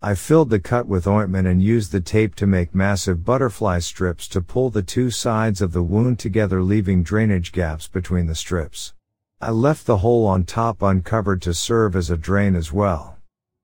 I 0.00 0.14
filled 0.14 0.50
the 0.50 0.60
cut 0.60 0.86
with 0.86 1.08
ointment 1.08 1.48
and 1.48 1.60
used 1.60 1.90
the 1.90 2.00
tape 2.00 2.36
to 2.36 2.46
make 2.46 2.72
massive 2.72 3.24
butterfly 3.24 3.80
strips 3.80 4.28
to 4.28 4.40
pull 4.40 4.70
the 4.70 4.82
two 4.82 5.10
sides 5.10 5.60
of 5.60 5.72
the 5.72 5.82
wound 5.82 6.20
together 6.20 6.62
leaving 6.62 7.02
drainage 7.02 7.50
gaps 7.50 7.88
between 7.88 8.26
the 8.26 8.36
strips. 8.36 8.94
I 9.40 9.50
left 9.50 9.86
the 9.86 9.98
hole 9.98 10.24
on 10.24 10.44
top 10.44 10.82
uncovered 10.82 11.42
to 11.42 11.52
serve 11.52 11.96
as 11.96 12.10
a 12.10 12.16
drain 12.16 12.54
as 12.54 12.72
well. 12.72 13.18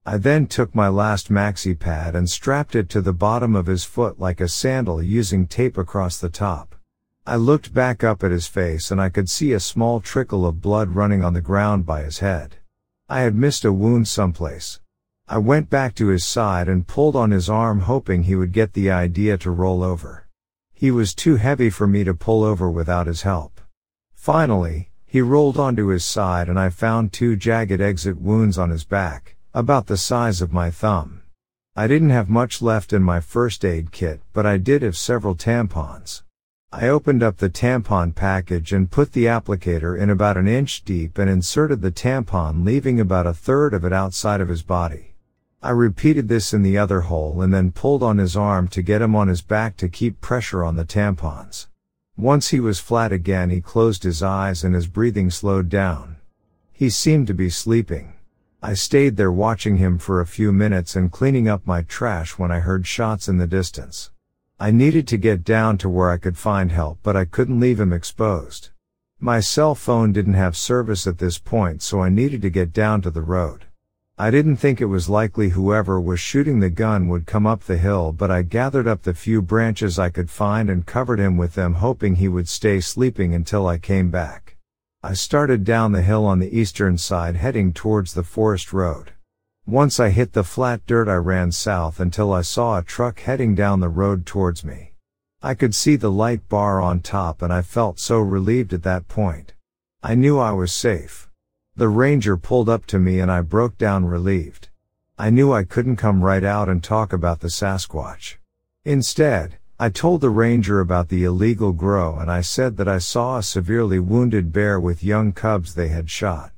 I 0.04 0.16
then 0.16 0.46
took 0.48 0.74
my 0.74 0.88
last 0.88 1.30
maxi 1.30 1.78
pad 1.78 2.16
and 2.16 2.28
strapped 2.28 2.74
it 2.74 2.88
to 2.88 3.00
the 3.00 3.12
bottom 3.12 3.54
of 3.54 3.66
his 3.66 3.84
foot 3.84 4.18
like 4.18 4.40
a 4.40 4.48
sandal 4.48 5.00
using 5.00 5.46
tape 5.46 5.78
across 5.78 6.18
the 6.18 6.30
top. 6.30 6.74
I 7.30 7.36
looked 7.36 7.72
back 7.72 8.02
up 8.02 8.24
at 8.24 8.32
his 8.32 8.48
face 8.48 8.90
and 8.90 9.00
I 9.00 9.08
could 9.08 9.30
see 9.30 9.52
a 9.52 9.60
small 9.60 10.00
trickle 10.00 10.44
of 10.44 10.60
blood 10.60 10.96
running 10.96 11.22
on 11.22 11.32
the 11.32 11.40
ground 11.40 11.86
by 11.86 12.02
his 12.02 12.18
head. 12.18 12.56
I 13.08 13.20
had 13.20 13.36
missed 13.36 13.64
a 13.64 13.72
wound 13.72 14.08
someplace. 14.08 14.80
I 15.28 15.38
went 15.38 15.70
back 15.70 15.94
to 15.94 16.08
his 16.08 16.24
side 16.26 16.68
and 16.68 16.88
pulled 16.88 17.14
on 17.14 17.30
his 17.30 17.48
arm 17.48 17.82
hoping 17.82 18.24
he 18.24 18.34
would 18.34 18.50
get 18.50 18.72
the 18.72 18.90
idea 18.90 19.38
to 19.38 19.52
roll 19.52 19.84
over. 19.84 20.26
He 20.72 20.90
was 20.90 21.14
too 21.14 21.36
heavy 21.36 21.70
for 21.70 21.86
me 21.86 22.02
to 22.02 22.14
pull 22.14 22.42
over 22.42 22.68
without 22.68 23.06
his 23.06 23.22
help. 23.22 23.60
Finally, 24.12 24.90
he 25.06 25.20
rolled 25.20 25.56
onto 25.56 25.86
his 25.86 26.04
side 26.04 26.48
and 26.48 26.58
I 26.58 26.68
found 26.68 27.12
two 27.12 27.36
jagged 27.36 27.80
exit 27.80 28.20
wounds 28.20 28.58
on 28.58 28.70
his 28.70 28.82
back, 28.82 29.36
about 29.54 29.86
the 29.86 29.96
size 29.96 30.42
of 30.42 30.52
my 30.52 30.72
thumb. 30.72 31.22
I 31.76 31.86
didn't 31.86 32.10
have 32.10 32.28
much 32.28 32.60
left 32.60 32.92
in 32.92 33.04
my 33.04 33.20
first 33.20 33.64
aid 33.64 33.92
kit, 33.92 34.20
but 34.32 34.46
I 34.46 34.56
did 34.56 34.82
have 34.82 34.96
several 34.96 35.36
tampons. 35.36 36.24
I 36.72 36.86
opened 36.86 37.20
up 37.24 37.38
the 37.38 37.50
tampon 37.50 38.14
package 38.14 38.72
and 38.72 38.88
put 38.88 39.12
the 39.12 39.24
applicator 39.24 39.98
in 39.98 40.08
about 40.08 40.36
an 40.36 40.46
inch 40.46 40.84
deep 40.84 41.18
and 41.18 41.28
inserted 41.28 41.82
the 41.82 41.90
tampon 41.90 42.64
leaving 42.64 43.00
about 43.00 43.26
a 43.26 43.34
third 43.34 43.74
of 43.74 43.84
it 43.84 43.92
outside 43.92 44.40
of 44.40 44.48
his 44.48 44.62
body. 44.62 45.14
I 45.60 45.70
repeated 45.70 46.28
this 46.28 46.54
in 46.54 46.62
the 46.62 46.78
other 46.78 47.00
hole 47.02 47.42
and 47.42 47.52
then 47.52 47.72
pulled 47.72 48.04
on 48.04 48.18
his 48.18 48.36
arm 48.36 48.68
to 48.68 48.82
get 48.82 49.02
him 49.02 49.16
on 49.16 49.26
his 49.26 49.42
back 49.42 49.76
to 49.78 49.88
keep 49.88 50.20
pressure 50.20 50.62
on 50.62 50.76
the 50.76 50.84
tampons. 50.84 51.66
Once 52.16 52.50
he 52.50 52.60
was 52.60 52.78
flat 52.78 53.10
again, 53.10 53.50
he 53.50 53.60
closed 53.60 54.04
his 54.04 54.22
eyes 54.22 54.62
and 54.62 54.72
his 54.72 54.86
breathing 54.86 55.28
slowed 55.28 55.68
down. 55.68 56.18
He 56.72 56.88
seemed 56.88 57.26
to 57.26 57.34
be 57.34 57.50
sleeping. 57.50 58.12
I 58.62 58.74
stayed 58.74 59.16
there 59.16 59.32
watching 59.32 59.78
him 59.78 59.98
for 59.98 60.20
a 60.20 60.26
few 60.26 60.52
minutes 60.52 60.94
and 60.94 61.10
cleaning 61.10 61.48
up 61.48 61.66
my 61.66 61.82
trash 61.82 62.38
when 62.38 62.52
I 62.52 62.60
heard 62.60 62.86
shots 62.86 63.28
in 63.28 63.38
the 63.38 63.48
distance. 63.48 64.12
I 64.62 64.70
needed 64.70 65.08
to 65.08 65.16
get 65.16 65.42
down 65.42 65.78
to 65.78 65.88
where 65.88 66.10
I 66.10 66.18
could 66.18 66.36
find 66.36 66.70
help, 66.70 66.98
but 67.02 67.16
I 67.16 67.24
couldn't 67.24 67.60
leave 67.60 67.80
him 67.80 67.94
exposed. 67.94 68.68
My 69.18 69.40
cell 69.40 69.74
phone 69.74 70.12
didn't 70.12 70.34
have 70.34 70.54
service 70.54 71.06
at 71.06 71.16
this 71.16 71.38
point, 71.38 71.80
so 71.80 72.02
I 72.02 72.10
needed 72.10 72.42
to 72.42 72.50
get 72.50 72.74
down 72.74 73.00
to 73.02 73.10
the 73.10 73.22
road. 73.22 73.64
I 74.18 74.30
didn't 74.30 74.58
think 74.58 74.78
it 74.78 74.92
was 74.92 75.08
likely 75.08 75.48
whoever 75.48 75.98
was 75.98 76.20
shooting 76.20 76.60
the 76.60 76.68
gun 76.68 77.08
would 77.08 77.24
come 77.24 77.46
up 77.46 77.62
the 77.62 77.78
hill, 77.78 78.12
but 78.12 78.30
I 78.30 78.42
gathered 78.42 78.86
up 78.86 79.04
the 79.04 79.14
few 79.14 79.40
branches 79.40 79.98
I 79.98 80.10
could 80.10 80.28
find 80.28 80.68
and 80.68 80.84
covered 80.84 81.20
him 81.20 81.38
with 81.38 81.54
them 81.54 81.76
hoping 81.76 82.16
he 82.16 82.28
would 82.28 82.46
stay 82.46 82.80
sleeping 82.80 83.34
until 83.34 83.66
I 83.66 83.78
came 83.78 84.10
back. 84.10 84.58
I 85.02 85.14
started 85.14 85.64
down 85.64 85.92
the 85.92 86.02
hill 86.02 86.26
on 86.26 86.38
the 86.38 86.54
eastern 86.54 86.98
side 86.98 87.36
heading 87.36 87.72
towards 87.72 88.12
the 88.12 88.24
forest 88.24 88.74
road. 88.74 89.12
Once 89.70 90.00
I 90.00 90.08
hit 90.10 90.32
the 90.32 90.42
flat 90.42 90.84
dirt 90.84 91.06
I 91.06 91.14
ran 91.14 91.52
south 91.52 92.00
until 92.00 92.32
I 92.32 92.42
saw 92.42 92.76
a 92.76 92.82
truck 92.82 93.20
heading 93.20 93.54
down 93.54 93.78
the 93.78 93.88
road 93.88 94.26
towards 94.26 94.64
me. 94.64 94.94
I 95.42 95.54
could 95.54 95.76
see 95.76 95.94
the 95.94 96.10
light 96.10 96.48
bar 96.48 96.80
on 96.80 96.98
top 96.98 97.40
and 97.40 97.52
I 97.52 97.62
felt 97.62 98.00
so 98.00 98.18
relieved 98.18 98.72
at 98.72 98.82
that 98.82 99.06
point. 99.06 99.54
I 100.02 100.16
knew 100.16 100.40
I 100.40 100.50
was 100.50 100.72
safe. 100.72 101.30
The 101.76 101.88
ranger 101.88 102.36
pulled 102.36 102.68
up 102.68 102.84
to 102.86 102.98
me 102.98 103.20
and 103.20 103.30
I 103.30 103.42
broke 103.42 103.78
down 103.78 104.06
relieved. 104.06 104.70
I 105.16 105.30
knew 105.30 105.52
I 105.52 105.62
couldn't 105.62 105.98
come 105.98 106.24
right 106.24 106.42
out 106.42 106.68
and 106.68 106.82
talk 106.82 107.12
about 107.12 107.38
the 107.38 107.46
Sasquatch. 107.46 108.38
Instead, 108.84 109.58
I 109.78 109.88
told 109.88 110.20
the 110.20 110.30
ranger 110.30 110.80
about 110.80 111.10
the 111.10 111.22
illegal 111.22 111.72
grow 111.72 112.16
and 112.16 112.28
I 112.28 112.40
said 112.40 112.76
that 112.78 112.88
I 112.88 112.98
saw 112.98 113.38
a 113.38 113.42
severely 113.44 114.00
wounded 114.00 114.52
bear 114.52 114.80
with 114.80 115.04
young 115.04 115.32
cubs 115.32 115.74
they 115.74 115.88
had 115.90 116.10
shot. 116.10 116.50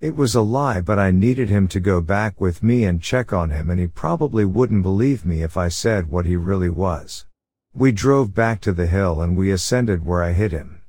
It 0.00 0.14
was 0.14 0.36
a 0.36 0.42
lie 0.42 0.80
but 0.80 0.96
I 1.00 1.10
needed 1.10 1.48
him 1.48 1.66
to 1.68 1.80
go 1.80 2.00
back 2.00 2.40
with 2.40 2.62
me 2.62 2.84
and 2.84 3.02
check 3.02 3.32
on 3.32 3.50
him 3.50 3.68
and 3.68 3.80
he 3.80 3.88
probably 3.88 4.44
wouldn't 4.44 4.84
believe 4.84 5.26
me 5.26 5.42
if 5.42 5.56
I 5.56 5.66
said 5.66 6.08
what 6.08 6.24
he 6.24 6.36
really 6.36 6.70
was. 6.70 7.26
We 7.74 7.90
drove 7.90 8.32
back 8.32 8.60
to 8.60 8.72
the 8.72 8.86
hill 8.86 9.20
and 9.20 9.36
we 9.36 9.50
ascended 9.50 10.06
where 10.06 10.22
I 10.22 10.34
hit 10.34 10.52
him. 10.52 10.82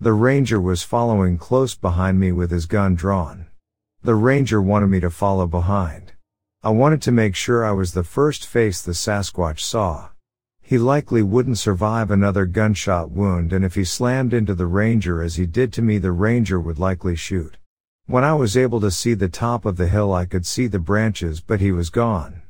The 0.00 0.14
ranger 0.14 0.58
was 0.58 0.82
following 0.82 1.36
close 1.36 1.74
behind 1.74 2.18
me 2.18 2.32
with 2.32 2.50
his 2.50 2.64
gun 2.64 2.94
drawn. 2.94 3.48
The 4.02 4.14
ranger 4.14 4.62
wanted 4.62 4.86
me 4.86 5.00
to 5.00 5.10
follow 5.10 5.46
behind. 5.46 6.14
I 6.62 6.70
wanted 6.70 7.02
to 7.02 7.12
make 7.12 7.36
sure 7.36 7.66
I 7.66 7.72
was 7.72 7.92
the 7.92 8.02
first 8.02 8.46
face 8.46 8.80
the 8.80 8.94
Sasquatch 8.94 9.60
saw. 9.60 10.08
He 10.62 10.78
likely 10.78 11.22
wouldn't 11.22 11.58
survive 11.58 12.10
another 12.10 12.46
gunshot 12.46 13.10
wound 13.10 13.52
and 13.52 13.62
if 13.62 13.74
he 13.74 13.84
slammed 13.84 14.32
into 14.32 14.54
the 14.54 14.66
ranger 14.66 15.22
as 15.22 15.34
he 15.34 15.44
did 15.44 15.70
to 15.74 15.82
me 15.82 15.98
the 15.98 16.12
ranger 16.12 16.58
would 16.58 16.78
likely 16.78 17.14
shoot. 17.14 17.58
When 18.06 18.22
I 18.22 18.34
was 18.34 18.54
able 18.54 18.82
to 18.82 18.90
see 18.90 19.14
the 19.14 19.30
top 19.30 19.64
of 19.64 19.78
the 19.78 19.88
hill, 19.88 20.12
I 20.12 20.26
could 20.26 20.44
see 20.44 20.66
the 20.66 20.78
branches, 20.78 21.40
but 21.40 21.60
he 21.60 21.72
was 21.72 21.88
gone. 21.88 22.42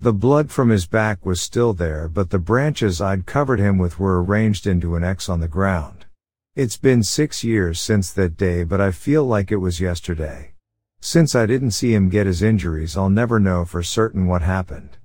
The 0.00 0.12
blood 0.12 0.50
from 0.50 0.70
his 0.70 0.86
back 0.86 1.24
was 1.24 1.40
still 1.40 1.72
there, 1.72 2.08
but 2.08 2.30
the 2.30 2.40
branches 2.40 3.00
I'd 3.00 3.24
covered 3.24 3.60
him 3.60 3.78
with 3.78 4.00
were 4.00 4.20
arranged 4.20 4.66
into 4.66 4.96
an 4.96 5.04
X 5.04 5.28
on 5.28 5.38
the 5.38 5.46
ground. 5.46 6.06
It's 6.56 6.76
been 6.76 7.04
six 7.04 7.44
years 7.44 7.80
since 7.80 8.12
that 8.14 8.36
day, 8.36 8.64
but 8.64 8.80
I 8.80 8.90
feel 8.90 9.24
like 9.24 9.52
it 9.52 9.56
was 9.56 9.80
yesterday. 9.80 10.54
Since 11.00 11.36
I 11.36 11.46
didn't 11.46 11.70
see 11.70 11.94
him 11.94 12.08
get 12.08 12.26
his 12.26 12.42
injuries, 12.42 12.96
I'll 12.96 13.08
never 13.08 13.38
know 13.38 13.64
for 13.64 13.84
certain 13.84 14.26
what 14.26 14.42
happened. 14.42 14.96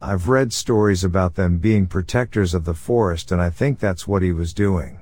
I've 0.00 0.30
read 0.30 0.54
stories 0.54 1.04
about 1.04 1.34
them 1.34 1.58
being 1.58 1.86
protectors 1.86 2.54
of 2.54 2.64
the 2.64 2.72
forest, 2.72 3.30
and 3.30 3.42
I 3.42 3.50
think 3.50 3.78
that's 3.78 4.08
what 4.08 4.22
he 4.22 4.32
was 4.32 4.54
doing. 4.54 5.00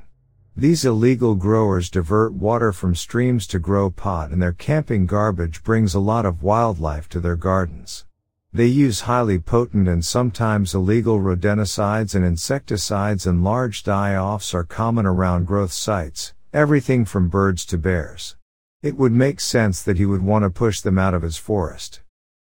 These 0.58 0.84
illegal 0.84 1.36
growers 1.36 1.88
divert 1.88 2.32
water 2.32 2.72
from 2.72 2.96
streams 2.96 3.46
to 3.46 3.60
grow 3.60 3.90
pot, 3.90 4.32
and 4.32 4.42
their 4.42 4.52
camping 4.52 5.06
garbage 5.06 5.62
brings 5.62 5.94
a 5.94 6.00
lot 6.00 6.26
of 6.26 6.42
wildlife 6.42 7.08
to 7.10 7.20
their 7.20 7.36
gardens. 7.36 8.06
They 8.52 8.66
use 8.66 9.02
highly 9.02 9.38
potent 9.38 9.86
and 9.86 10.04
sometimes 10.04 10.74
illegal 10.74 11.20
rodenticides 11.20 12.16
and 12.16 12.24
insecticides 12.24 13.24
and 13.24 13.44
large 13.44 13.84
die-offs 13.84 14.52
are 14.52 14.64
common 14.64 15.06
around 15.06 15.46
growth 15.46 15.70
sites, 15.70 16.34
everything 16.52 17.04
from 17.04 17.28
birds 17.28 17.64
to 17.66 17.78
bears. 17.78 18.34
It 18.82 18.96
would 18.96 19.12
make 19.12 19.38
sense 19.38 19.80
that 19.82 19.98
he 19.98 20.06
would 20.06 20.22
want 20.22 20.42
to 20.42 20.50
push 20.50 20.80
them 20.80 20.98
out 20.98 21.14
of 21.14 21.22
his 21.22 21.36
forest. 21.36 22.00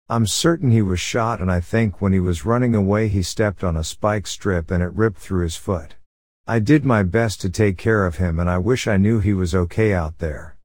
I'm 0.09 0.25
certain 0.25 0.71
he 0.71 0.81
was 0.81 0.99
shot 0.99 1.39
and 1.39 1.51
I 1.51 1.59
think 1.59 2.01
when 2.01 2.13
he 2.13 2.19
was 2.19 2.47
running 2.47 2.73
away 2.73 3.09
he 3.09 3.21
stepped 3.21 3.63
on 3.63 3.77
a 3.77 3.83
spike 3.83 4.25
strip 4.25 4.71
and 4.71 4.81
it 4.81 4.91
ripped 4.93 5.19
through 5.19 5.43
his 5.43 5.55
foot. 5.55 5.96
I 6.49 6.59
did 6.59 6.85
my 6.85 7.03
best 7.03 7.41
to 7.41 7.49
take 7.49 7.77
care 7.77 8.05
of 8.05 8.15
him 8.15 8.39
and 8.39 8.49
I 8.49 8.57
wish 8.57 8.87
I 8.87 8.95
knew 8.95 9.19
he 9.19 9.33
was 9.33 9.53
okay 9.53 9.93
out 9.93 10.19
there. 10.19 10.55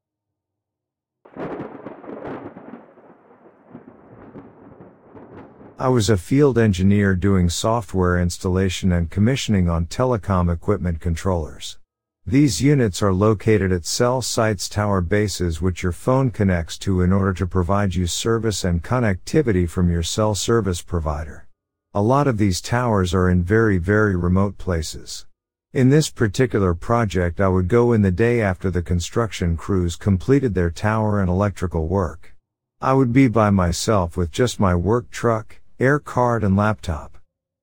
I 5.77 5.89
was 5.89 6.09
a 6.09 6.17
field 6.17 6.57
engineer 6.57 7.17
doing 7.17 7.49
software 7.49 8.17
installation 8.17 8.93
and 8.93 9.11
commissioning 9.11 9.69
on 9.69 9.87
telecom 9.87 10.53
equipment 10.53 11.01
controllers. 11.01 11.81
These 12.25 12.63
units 12.63 13.03
are 13.03 13.13
located 13.13 13.73
at 13.73 13.85
cell 13.85 14.23
sites 14.23 14.69
tower 14.69 15.01
bases 15.01 15.61
which 15.61 15.83
your 15.83 15.91
phone 15.91 16.31
connects 16.31 16.79
to 16.79 17.01
in 17.01 17.13
order 17.13 17.33
to 17.33 17.47
provide 17.49 17.97
you 17.97 18.07
service 18.07 18.63
and 18.63 18.85
connectivity 18.85 19.69
from 19.69 19.91
your 19.91 20.05
cell 20.05 20.37
service 20.37 20.81
provider. 20.81 21.49
A 21.93 22.03
lot 22.03 22.29
of 22.29 22.39
these 22.39 22.61
towers 22.61 23.13
are 23.13 23.29
in 23.29 23.43
very 23.43 23.79
very 23.79 24.15
remote 24.15 24.59
places. 24.59 25.27
In 25.75 25.89
this 25.89 26.11
particular 26.11 26.75
project 26.75 27.41
I 27.41 27.49
would 27.49 27.67
go 27.67 27.95
in 27.95 28.03
the 28.03 28.11
day 28.11 28.43
after 28.43 28.71
the 28.71 28.83
construction 28.83 29.57
crews 29.57 29.97
completed 29.97 30.53
their 30.55 30.71
tower 30.71 31.19
and 31.19 31.31
electrical 31.31 31.89
work. 31.89 32.37
I 32.83 32.93
would 32.93 33.11
be 33.11 33.27
by 33.27 33.49
myself 33.49 34.15
with 34.15 34.31
just 34.31 34.61
my 34.61 34.75
work 34.75 35.11
truck, 35.11 35.63
air 35.81 35.99
card 35.99 36.45
and 36.45 36.59
laptop. 36.59 37.17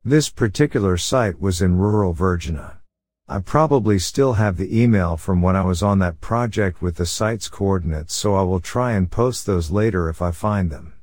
This 0.04 0.28
particular 0.28 0.98
site 0.98 1.39
was 1.39 1.62
in 1.62 1.78
rural 1.78 2.13
Virginia. 2.13 2.80
I 3.28 3.41
probably 3.41 4.00
still 4.00 4.34
have 4.34 4.58
the 4.58 4.82
email 4.82 5.15
from 5.15 5.43
when 5.43 5.56
I 5.56 5.63
was 5.63 5.84
on 5.84 6.00
that 6.00 6.19
project 6.19 6.82
with 6.82 6.95
the 6.95 7.06
site's 7.06 7.48
coordinates 7.48 8.15
so 8.15 8.34
I 8.34 8.41
will 8.41 8.60
try 8.60 8.93
and 8.93 9.12
post 9.12 9.45
those 9.45 9.69
later 9.69 10.10
if 10.10 10.19
I 10.19 10.32
find 10.32 10.72
them. 10.72 10.93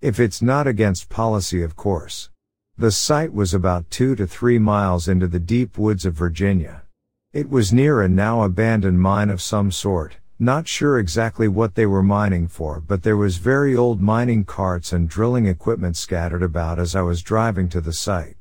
If 0.00 0.20
it's 0.20 0.40
not 0.40 0.68
against 0.68 1.08
policy 1.08 1.64
of 1.64 1.74
course. 1.74 2.30
The 2.82 2.90
site 2.90 3.32
was 3.32 3.54
about 3.54 3.88
two 3.90 4.16
to 4.16 4.26
three 4.26 4.58
miles 4.58 5.06
into 5.06 5.28
the 5.28 5.38
deep 5.38 5.78
woods 5.78 6.04
of 6.04 6.14
Virginia. 6.14 6.82
It 7.32 7.48
was 7.48 7.72
near 7.72 8.02
a 8.02 8.08
now 8.08 8.42
abandoned 8.42 9.00
mine 9.00 9.30
of 9.30 9.40
some 9.40 9.70
sort, 9.70 10.16
not 10.40 10.66
sure 10.66 10.98
exactly 10.98 11.46
what 11.46 11.76
they 11.76 11.86
were 11.86 12.02
mining 12.02 12.48
for, 12.48 12.80
but 12.80 13.04
there 13.04 13.16
was 13.16 13.36
very 13.36 13.76
old 13.76 14.00
mining 14.00 14.44
carts 14.44 14.92
and 14.92 15.08
drilling 15.08 15.46
equipment 15.46 15.96
scattered 15.96 16.42
about 16.42 16.80
as 16.80 16.96
I 16.96 17.02
was 17.02 17.22
driving 17.22 17.68
to 17.68 17.80
the 17.80 17.92
site. 17.92 18.34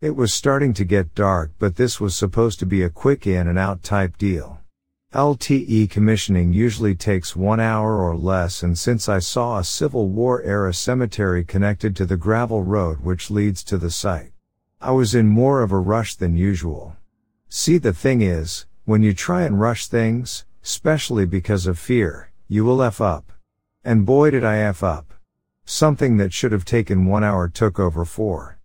It 0.00 0.14
was 0.14 0.32
starting 0.32 0.74
to 0.74 0.84
get 0.84 1.16
dark, 1.16 1.50
but 1.58 1.74
this 1.74 2.00
was 2.00 2.14
supposed 2.14 2.60
to 2.60 2.66
be 2.66 2.84
a 2.84 2.90
quick 2.90 3.26
in 3.26 3.48
and 3.48 3.58
out 3.58 3.82
type 3.82 4.16
deal. 4.16 4.60
LTE 5.14 5.88
commissioning 5.88 6.52
usually 6.52 6.94
takes 6.94 7.34
one 7.34 7.60
hour 7.60 7.96
or 7.96 8.14
less 8.14 8.62
and 8.62 8.78
since 8.78 9.08
I 9.08 9.20
saw 9.20 9.56
a 9.56 9.64
Civil 9.64 10.08
War 10.08 10.42
era 10.42 10.74
cemetery 10.74 11.44
connected 11.44 11.96
to 11.96 12.04
the 12.04 12.18
gravel 12.18 12.62
road 12.62 13.00
which 13.00 13.30
leads 13.30 13.64
to 13.64 13.78
the 13.78 13.90
site, 13.90 14.32
I 14.82 14.90
was 14.90 15.14
in 15.14 15.26
more 15.26 15.62
of 15.62 15.72
a 15.72 15.78
rush 15.78 16.14
than 16.14 16.36
usual. 16.36 16.94
See 17.48 17.78
the 17.78 17.94
thing 17.94 18.20
is, 18.20 18.66
when 18.84 19.02
you 19.02 19.14
try 19.14 19.44
and 19.44 19.58
rush 19.58 19.86
things, 19.86 20.44
especially 20.62 21.24
because 21.24 21.66
of 21.66 21.78
fear, 21.78 22.30
you 22.46 22.66
will 22.66 22.82
F 22.82 23.00
up. 23.00 23.32
And 23.82 24.04
boy 24.04 24.30
did 24.30 24.44
I 24.44 24.58
F 24.58 24.82
up. 24.82 25.14
Something 25.64 26.18
that 26.18 26.34
should 26.34 26.52
have 26.52 26.66
taken 26.66 27.06
one 27.06 27.24
hour 27.24 27.48
took 27.48 27.80
over 27.80 28.04
four. 28.04 28.57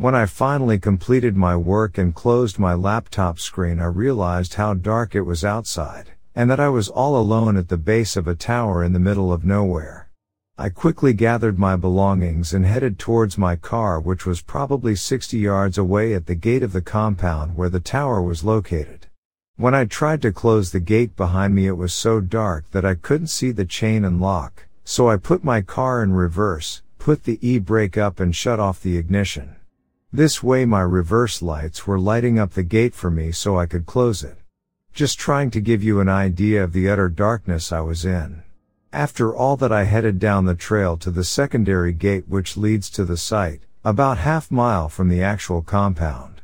When 0.00 0.14
I 0.14 0.24
finally 0.24 0.78
completed 0.78 1.36
my 1.36 1.54
work 1.54 1.98
and 1.98 2.14
closed 2.14 2.58
my 2.58 2.72
laptop 2.72 3.38
screen, 3.38 3.80
I 3.80 3.84
realized 3.84 4.54
how 4.54 4.72
dark 4.72 5.14
it 5.14 5.26
was 5.28 5.44
outside, 5.44 6.12
and 6.34 6.50
that 6.50 6.58
I 6.58 6.70
was 6.70 6.88
all 6.88 7.20
alone 7.20 7.58
at 7.58 7.68
the 7.68 7.76
base 7.76 8.16
of 8.16 8.26
a 8.26 8.34
tower 8.34 8.82
in 8.82 8.94
the 8.94 8.98
middle 8.98 9.30
of 9.30 9.44
nowhere. 9.44 10.08
I 10.56 10.70
quickly 10.70 11.12
gathered 11.12 11.58
my 11.58 11.76
belongings 11.76 12.54
and 12.54 12.64
headed 12.64 12.98
towards 12.98 13.36
my 13.36 13.56
car, 13.56 14.00
which 14.00 14.24
was 14.24 14.40
probably 14.40 14.96
60 14.96 15.36
yards 15.36 15.76
away 15.76 16.14
at 16.14 16.24
the 16.24 16.34
gate 16.34 16.62
of 16.62 16.72
the 16.72 16.80
compound 16.80 17.54
where 17.54 17.68
the 17.68 17.78
tower 17.78 18.22
was 18.22 18.42
located. 18.42 19.06
When 19.56 19.74
I 19.74 19.84
tried 19.84 20.22
to 20.22 20.32
close 20.32 20.72
the 20.72 20.80
gate 20.80 21.14
behind 21.14 21.54
me, 21.54 21.66
it 21.66 21.76
was 21.76 21.92
so 21.92 22.22
dark 22.22 22.64
that 22.70 22.86
I 22.86 22.94
couldn't 22.94 23.26
see 23.26 23.50
the 23.50 23.66
chain 23.66 24.06
and 24.06 24.18
lock, 24.18 24.64
so 24.82 25.10
I 25.10 25.18
put 25.18 25.44
my 25.44 25.60
car 25.60 26.02
in 26.02 26.14
reverse, 26.14 26.80
put 26.98 27.24
the 27.24 27.38
e-brake 27.46 27.98
up 27.98 28.18
and 28.18 28.34
shut 28.34 28.58
off 28.58 28.80
the 28.80 28.96
ignition. 28.96 29.56
This 30.12 30.42
way 30.42 30.64
my 30.64 30.80
reverse 30.80 31.40
lights 31.40 31.86
were 31.86 31.96
lighting 31.96 32.36
up 32.36 32.54
the 32.54 32.64
gate 32.64 32.96
for 32.96 33.12
me 33.12 33.30
so 33.30 33.56
I 33.56 33.66
could 33.66 33.86
close 33.86 34.24
it. 34.24 34.38
Just 34.92 35.20
trying 35.20 35.52
to 35.52 35.60
give 35.60 35.84
you 35.84 36.00
an 36.00 36.08
idea 36.08 36.64
of 36.64 36.72
the 36.72 36.90
utter 36.90 37.08
darkness 37.08 37.70
I 37.70 37.78
was 37.82 38.04
in. 38.04 38.42
After 38.92 39.32
all 39.32 39.56
that 39.58 39.70
I 39.70 39.84
headed 39.84 40.18
down 40.18 40.46
the 40.46 40.56
trail 40.56 40.96
to 40.96 41.12
the 41.12 41.22
secondary 41.22 41.92
gate 41.92 42.24
which 42.26 42.56
leads 42.56 42.90
to 42.90 43.04
the 43.04 43.16
site, 43.16 43.60
about 43.84 44.18
half 44.18 44.50
mile 44.50 44.88
from 44.88 45.08
the 45.08 45.22
actual 45.22 45.62
compound. 45.62 46.42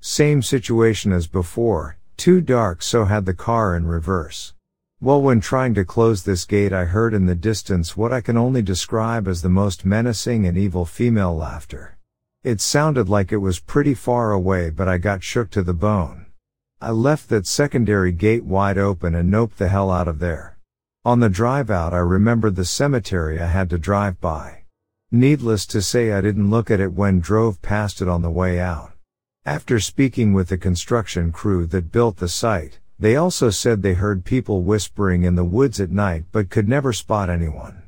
Same 0.00 0.40
situation 0.40 1.10
as 1.10 1.26
before, 1.26 1.98
too 2.16 2.40
dark 2.40 2.82
so 2.82 3.06
had 3.06 3.26
the 3.26 3.34
car 3.34 3.74
in 3.74 3.84
reverse. 3.84 4.54
Well 5.00 5.20
when 5.20 5.40
trying 5.40 5.74
to 5.74 5.84
close 5.84 6.22
this 6.22 6.44
gate 6.44 6.72
I 6.72 6.84
heard 6.84 7.14
in 7.14 7.26
the 7.26 7.34
distance 7.34 7.96
what 7.96 8.12
I 8.12 8.20
can 8.20 8.36
only 8.36 8.62
describe 8.62 9.26
as 9.26 9.42
the 9.42 9.48
most 9.48 9.84
menacing 9.84 10.46
and 10.46 10.56
evil 10.56 10.84
female 10.84 11.34
laughter. 11.34 11.97
It 12.44 12.60
sounded 12.60 13.08
like 13.08 13.32
it 13.32 13.38
was 13.38 13.58
pretty 13.58 13.94
far 13.94 14.30
away 14.30 14.70
but 14.70 14.86
I 14.86 14.98
got 14.98 15.24
shook 15.24 15.50
to 15.50 15.62
the 15.64 15.74
bone. 15.74 16.26
I 16.80 16.92
left 16.92 17.28
that 17.30 17.48
secondary 17.48 18.12
gate 18.12 18.44
wide 18.44 18.78
open 18.78 19.16
and 19.16 19.28
noped 19.28 19.56
the 19.56 19.66
hell 19.66 19.90
out 19.90 20.06
of 20.06 20.20
there. 20.20 20.56
On 21.04 21.18
the 21.18 21.28
drive 21.28 21.68
out 21.68 21.92
I 21.92 21.98
remembered 21.98 22.54
the 22.54 22.64
cemetery 22.64 23.40
I 23.40 23.46
had 23.46 23.68
to 23.70 23.78
drive 23.78 24.20
by. 24.20 24.62
Needless 25.10 25.66
to 25.66 25.82
say 25.82 26.12
I 26.12 26.20
didn't 26.20 26.48
look 26.48 26.70
at 26.70 26.78
it 26.78 26.92
when 26.92 27.18
drove 27.18 27.60
past 27.60 28.00
it 28.00 28.06
on 28.06 28.22
the 28.22 28.30
way 28.30 28.60
out. 28.60 28.92
After 29.44 29.80
speaking 29.80 30.32
with 30.32 30.48
the 30.48 30.58
construction 30.58 31.32
crew 31.32 31.66
that 31.66 31.90
built 31.90 32.18
the 32.18 32.28
site, 32.28 32.78
they 33.00 33.16
also 33.16 33.50
said 33.50 33.82
they 33.82 33.94
heard 33.94 34.24
people 34.24 34.62
whispering 34.62 35.24
in 35.24 35.34
the 35.34 35.44
woods 35.44 35.80
at 35.80 35.90
night 35.90 36.26
but 36.30 36.50
could 36.50 36.68
never 36.68 36.92
spot 36.92 37.30
anyone. 37.30 37.87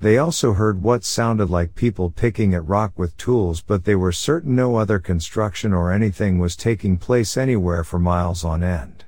They 0.00 0.16
also 0.16 0.52
heard 0.52 0.84
what 0.84 1.02
sounded 1.02 1.50
like 1.50 1.74
people 1.74 2.08
picking 2.08 2.54
at 2.54 2.68
rock 2.68 2.96
with 2.96 3.16
tools 3.16 3.60
but 3.60 3.84
they 3.84 3.96
were 3.96 4.12
certain 4.12 4.54
no 4.54 4.76
other 4.76 5.00
construction 5.00 5.72
or 5.72 5.90
anything 5.90 6.38
was 6.38 6.54
taking 6.54 6.98
place 6.98 7.36
anywhere 7.36 7.82
for 7.82 7.98
miles 7.98 8.44
on 8.44 8.62
end. 8.62 9.06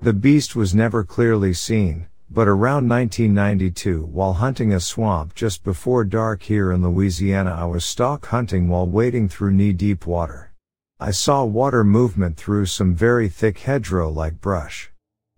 The 0.00 0.12
beast 0.12 0.54
was 0.54 0.72
never 0.72 1.02
clearly 1.02 1.52
seen, 1.52 2.06
but 2.30 2.46
around 2.46 2.88
1992 2.88 4.04
while 4.04 4.34
hunting 4.34 4.72
a 4.72 4.78
swamp 4.78 5.34
just 5.34 5.64
before 5.64 6.04
dark 6.04 6.44
here 6.44 6.70
in 6.70 6.80
Louisiana 6.80 7.56
I 7.58 7.64
was 7.64 7.84
stalk 7.84 8.26
hunting 8.26 8.68
while 8.68 8.86
wading 8.86 9.30
through 9.30 9.50
knee-deep 9.50 10.06
water. 10.06 10.52
I 11.00 11.10
saw 11.10 11.42
water 11.44 11.82
movement 11.82 12.36
through 12.36 12.66
some 12.66 12.94
very 12.94 13.28
thick 13.28 13.58
hedgerow-like 13.58 14.40
brush. 14.40 14.91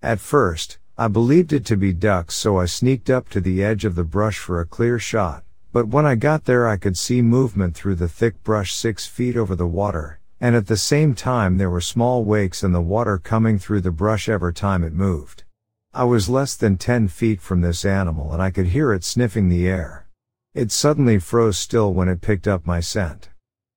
At 0.05 0.21
first, 0.21 0.77
I 0.99 1.09
believed 1.09 1.51
it 1.55 1.65
to 1.65 1.79
be 1.79 1.95
ducks 1.95 2.35
so 2.35 2.59
I 2.59 2.67
sneaked 2.67 3.09
up 3.09 3.31
to 3.31 3.41
the 3.41 3.65
edge 3.65 3.87
of 3.87 3.95
the 3.95 4.05
brush 4.05 4.39
for 4.39 4.61
a 4.61 4.67
clear 4.67 4.99
shot, 4.99 5.45
but 5.73 5.89
when 5.89 6.05
I 6.05 6.15
got 6.15 6.45
there 6.45 6.69
I 6.69 6.77
could 6.77 6.99
see 6.99 7.23
movement 7.23 7.75
through 7.75 7.95
the 7.95 8.07
thick 8.07 8.43
brush 8.45 8.75
six 8.75 9.07
feet 9.07 9.35
over 9.35 9.57
the 9.57 9.67
water, 9.67 10.21
and 10.43 10.55
at 10.55 10.67
the 10.67 10.77
same 10.77 11.15
time 11.15 11.57
there 11.57 11.71
were 11.71 11.81
small 11.81 12.23
wakes 12.23 12.63
in 12.63 12.73
the 12.73 12.83
water 12.83 13.17
coming 13.17 13.59
through 13.59 13.81
the 13.81 13.91
brush 13.91 14.29
every 14.29 14.53
time 14.53 14.85
it 14.85 14.93
moved. 14.93 15.45
I 15.95 16.05
was 16.05 16.29
less 16.29 16.55
than 16.55 16.77
10 16.77 17.09
feet 17.09 17.41
from 17.41 17.63
this 17.63 17.83
animal 17.83 18.31
and 18.31 18.43
I 18.43 18.51
could 18.51 18.67
hear 18.67 18.93
it 18.93 19.05
sniffing 19.05 19.49
the 19.49 19.67
air. 19.67 20.07
It 20.53 20.71
suddenly 20.71 21.19
froze 21.19 21.57
still 21.57 21.95
when 21.95 22.11
it 22.11 22.21
picked 22.21 22.47
up 22.47 22.67
my 22.67 22.81
scent. 22.81 23.31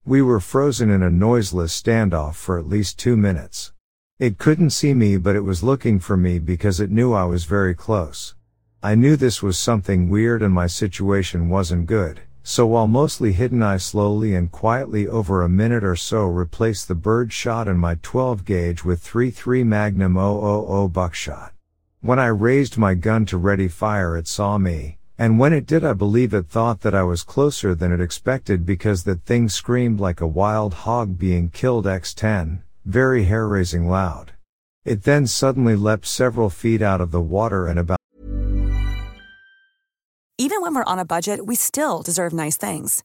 We 0.04 0.22
were 0.22 0.42
frozen 0.42 0.92
in 0.92 1.04
a 1.04 1.10
noiseless 1.10 1.82
standoff 1.82 2.36
for 2.36 2.60
at 2.60 2.68
least 2.68 3.00
two 3.00 3.16
minutes. 3.16 3.72
It 4.20 4.40
couldn't 4.40 4.72
see 4.72 4.96
me 4.96 5.18
but 5.18 5.36
it 5.36 5.44
was 5.44 5.62
looking 5.62 6.00
for 6.00 6.18
me 6.18 6.40
because 6.40 6.80
it 6.80 6.90
knew 6.90 7.14
I 7.14 7.26
was 7.26 7.46
very 7.46 7.76
close. 7.76 8.34
I 8.82 8.96
knew 8.96 9.16
this 9.16 9.44
was 9.44 9.60
something 9.60 10.10
weird 10.10 10.42
and 10.42 10.52
my 10.52 10.66
situation 10.66 11.50
wasn't 11.50 11.86
good, 11.86 12.22
so 12.42 12.66
while 12.66 12.88
mostly 12.88 13.34
hidden 13.34 13.62
I 13.62 13.78
slowly 13.78 14.34
and 14.34 14.52
quietly 14.52 15.08
over 15.08 15.44
a 15.44 15.50
minute 15.50 15.84
or 15.84 15.96
so 15.96 16.26
replaced 16.26 16.88
the 16.88 16.96
bird 16.96 17.32
shot 17.32 17.68
and 17.68 17.80
my 17.80 18.00
12 18.02 18.44
gauge 18.44 18.84
with 18.84 19.06
3.3 19.06 19.64
Magnum 19.64 20.16
000 20.16 20.88
buckshot. 20.88 21.54
When 22.02 22.18
I 22.18 22.28
raised 22.28 22.76
my 22.76 22.96
gun 22.96 23.28
to 23.28 23.38
ready 23.38 23.68
fire 23.68 24.18
it 24.18 24.28
saw 24.28 24.58
me, 24.58 24.98
and 25.20 25.38
when 25.38 25.54
it 25.54 25.68
did 25.68 25.86
I 25.86 25.94
believe 25.94 26.34
it 26.34 26.48
thought 26.48 26.82
that 26.82 26.96
I 26.96 27.04
was 27.04 27.22
closer 27.22 27.76
than 27.76 27.92
it 27.92 28.02
expected 28.02 28.66
because 28.66 29.04
that 29.04 29.26
thing 29.26 29.48
screamed 29.48 30.00
like 30.00 30.22
a 30.22 30.28
wild 30.28 30.74
hog 30.74 31.20
being 31.20 31.52
killed 31.52 31.86
x10, 31.86 32.64
very 32.88 33.26
hair-raising 33.26 33.90
loud. 33.90 34.32
It 34.86 35.04
then 35.04 35.28
suddenly 35.28 35.76
leapt 35.76 36.06
several 36.06 36.50
feet 36.50 36.82
out 36.82 37.02
of 37.02 37.12
the 37.12 37.22
water 37.22 37.68
and 37.68 37.78
about 37.78 37.98
Even 40.38 40.62
when 40.62 40.74
we're 40.74 40.92
on 40.94 41.00
a 41.00 41.06
budget, 41.06 41.46
we 41.46 41.56
still 41.56 42.02
deserve 42.02 42.32
nice 42.32 42.56
things. 42.56 43.04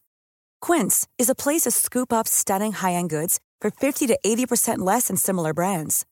Quince 0.60 1.08
is 1.18 1.28
a 1.28 1.34
place 1.34 1.62
to 1.62 1.70
scoop 1.70 2.12
up 2.12 2.28
stunning 2.28 2.72
high-end 2.72 3.10
goods 3.10 3.40
for 3.60 3.70
50 3.70 4.06
to 4.06 4.18
80% 4.24 4.78
less 4.78 5.08
than 5.08 5.16
similar 5.16 5.52
brands. 5.52 6.04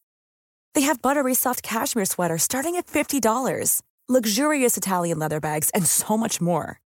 They 0.75 0.83
have 0.83 1.03
buttery 1.03 1.35
soft 1.35 1.62
cashmere 1.62 2.07
sweaters 2.07 2.43
starting 2.43 2.77
at 2.77 2.87
$50, 2.87 3.83
luxurious 4.09 4.77
Italian 4.77 5.18
leather 5.18 5.41
bags, 5.41 5.71
and 5.75 5.87
so 5.87 6.16
much 6.16 6.41
more. 6.41 6.81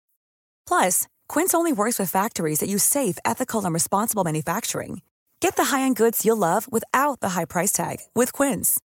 Plus, 0.68 1.08
Quince 1.30 1.54
only 1.54 1.72
works 1.72 2.00
with 2.00 2.10
factories 2.10 2.60
that 2.60 2.70
use 2.70 2.84
safe, 2.84 3.18
ethical, 3.24 3.64
and 3.64 3.74
responsible 3.74 4.24
manufacturing. 4.24 5.02
Get 5.44 5.58
the 5.58 5.76
high-end 5.76 5.98
goods 5.98 6.26
you'll 6.26 6.38
love 6.38 6.72
without 6.72 7.20
the 7.20 7.32
high 7.36 7.44
price 7.44 7.74
tag 7.74 7.98
with 8.16 8.32
Quince. 8.32 8.80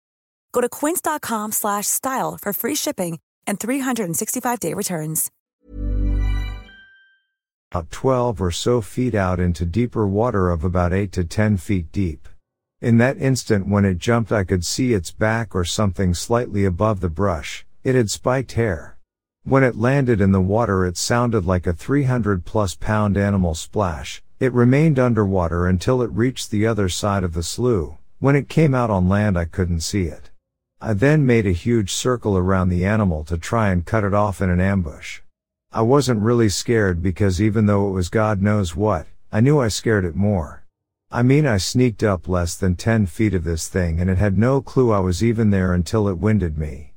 Go 0.53 0.61
to 0.61 0.67
quince.com 0.67 1.51
slash 1.51 1.85
style 1.85 2.35
for 2.41 2.51
free 2.51 2.73
shipping 2.73 3.19
and 3.45 3.59
365-day 3.59 4.73
returns. 4.73 5.29
about 7.71 7.91
12 7.91 8.41
or 8.41 8.49
so 8.49 8.81
feet 8.81 9.13
out 9.13 9.39
into 9.39 9.65
deeper 9.65 10.07
water 10.07 10.49
of 10.49 10.63
about 10.63 10.93
8 10.93 11.11
to 11.11 11.23
10 11.23 11.57
feet 11.57 11.91
deep. 11.91 12.27
In 12.81 12.97
that 12.97 13.17
instant 13.17 13.67
when 13.67 13.85
it 13.85 13.99
jumped 13.99 14.31
I 14.31 14.43
could 14.43 14.65
see 14.65 14.93
its 14.93 15.11
back 15.11 15.53
or 15.53 15.63
something 15.63 16.15
slightly 16.15 16.65
above 16.65 17.01
the 17.01 17.09
brush, 17.09 17.67
it 17.83 17.93
had 17.93 18.09
spiked 18.09 18.53
hair. 18.53 18.97
When 19.43 19.63
it 19.63 19.75
landed 19.75 20.21
in 20.21 20.31
the 20.31 20.41
water 20.41 20.87
it 20.87 20.97
sounded 20.97 21.45
like 21.45 21.67
a 21.67 21.73
300 21.73 22.45
plus 22.45 22.73
pound 22.73 23.15
animal 23.15 23.53
splash, 23.53 24.23
it 24.39 24.53
remained 24.53 24.99
underwater 24.99 25.65
until 25.65 26.01
it 26.01 26.11
reached 26.11 26.51
the 26.51 26.67
other 26.67 26.87
side 26.87 27.23
of 27.23 27.33
the 27.33 27.41
slough, 27.41 27.97
when 28.19 28.35
it 28.35 28.49
came 28.49 28.75
out 28.75 28.89
on 28.89 29.09
land 29.09 29.37
I 29.37 29.45
couldn't 29.45 29.81
see 29.81 30.03
it. 30.03 30.29
I 30.79 30.93
then 30.93 31.25
made 31.25 31.47
a 31.47 31.51
huge 31.51 31.91
circle 31.91 32.37
around 32.37 32.69
the 32.69 32.85
animal 32.85 33.23
to 33.25 33.37
try 33.37 33.69
and 33.71 33.83
cut 33.83 34.03
it 34.03 34.13
off 34.13 34.41
in 34.41 34.51
an 34.51 34.59
ambush. 34.59 35.21
I 35.71 35.81
wasn't 35.81 36.21
really 36.21 36.49
scared 36.49 37.01
because 37.01 37.41
even 37.41 37.65
though 37.65 37.89
it 37.89 37.93
was 37.93 38.09
God 38.09 38.41
knows 38.41 38.75
what, 38.75 39.07
I 39.31 39.39
knew 39.39 39.59
I 39.59 39.69
scared 39.69 40.05
it 40.05 40.15
more. 40.15 40.63
I 41.09 41.23
mean 41.23 41.47
I 41.47 41.57
sneaked 41.57 42.03
up 42.03 42.27
less 42.27 42.55
than 42.55 42.75
10 42.75 43.07
feet 43.07 43.33
of 43.33 43.43
this 43.43 43.67
thing 43.67 43.99
and 43.99 44.07
it 44.07 44.19
had 44.19 44.37
no 44.37 44.61
clue 44.61 44.91
I 44.91 44.99
was 44.99 45.23
even 45.23 45.49
there 45.49 45.73
until 45.73 46.07
it 46.07 46.19
winded 46.19 46.59
me. 46.59 46.93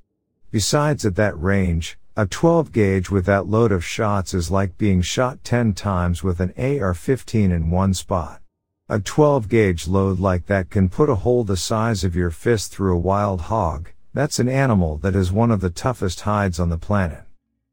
Besides 0.50 1.06
at 1.06 1.16
that 1.16 1.40
range, 1.40 1.96
a 2.16 2.26
12 2.26 2.72
gauge 2.72 3.08
with 3.08 3.24
that 3.26 3.46
load 3.46 3.70
of 3.70 3.84
shots 3.84 4.34
is 4.34 4.50
like 4.50 4.76
being 4.76 5.00
shot 5.00 5.44
10 5.44 5.74
times 5.74 6.24
with 6.24 6.40
an 6.40 6.52
AR-15 6.58 7.52
in 7.52 7.70
one 7.70 7.94
spot. 7.94 8.42
A 8.88 8.98
12 8.98 9.48
gauge 9.48 9.86
load 9.86 10.18
like 10.18 10.46
that 10.46 10.70
can 10.70 10.88
put 10.88 11.08
a 11.08 11.14
hole 11.14 11.44
the 11.44 11.56
size 11.56 12.02
of 12.02 12.16
your 12.16 12.30
fist 12.30 12.72
through 12.72 12.96
a 12.96 12.98
wild 12.98 13.42
hog, 13.42 13.90
that's 14.12 14.40
an 14.40 14.48
animal 14.48 14.96
that 14.98 15.14
is 15.14 15.30
one 15.30 15.52
of 15.52 15.60
the 15.60 15.70
toughest 15.70 16.22
hides 16.22 16.58
on 16.58 16.68
the 16.68 16.76
planet. 16.76 17.22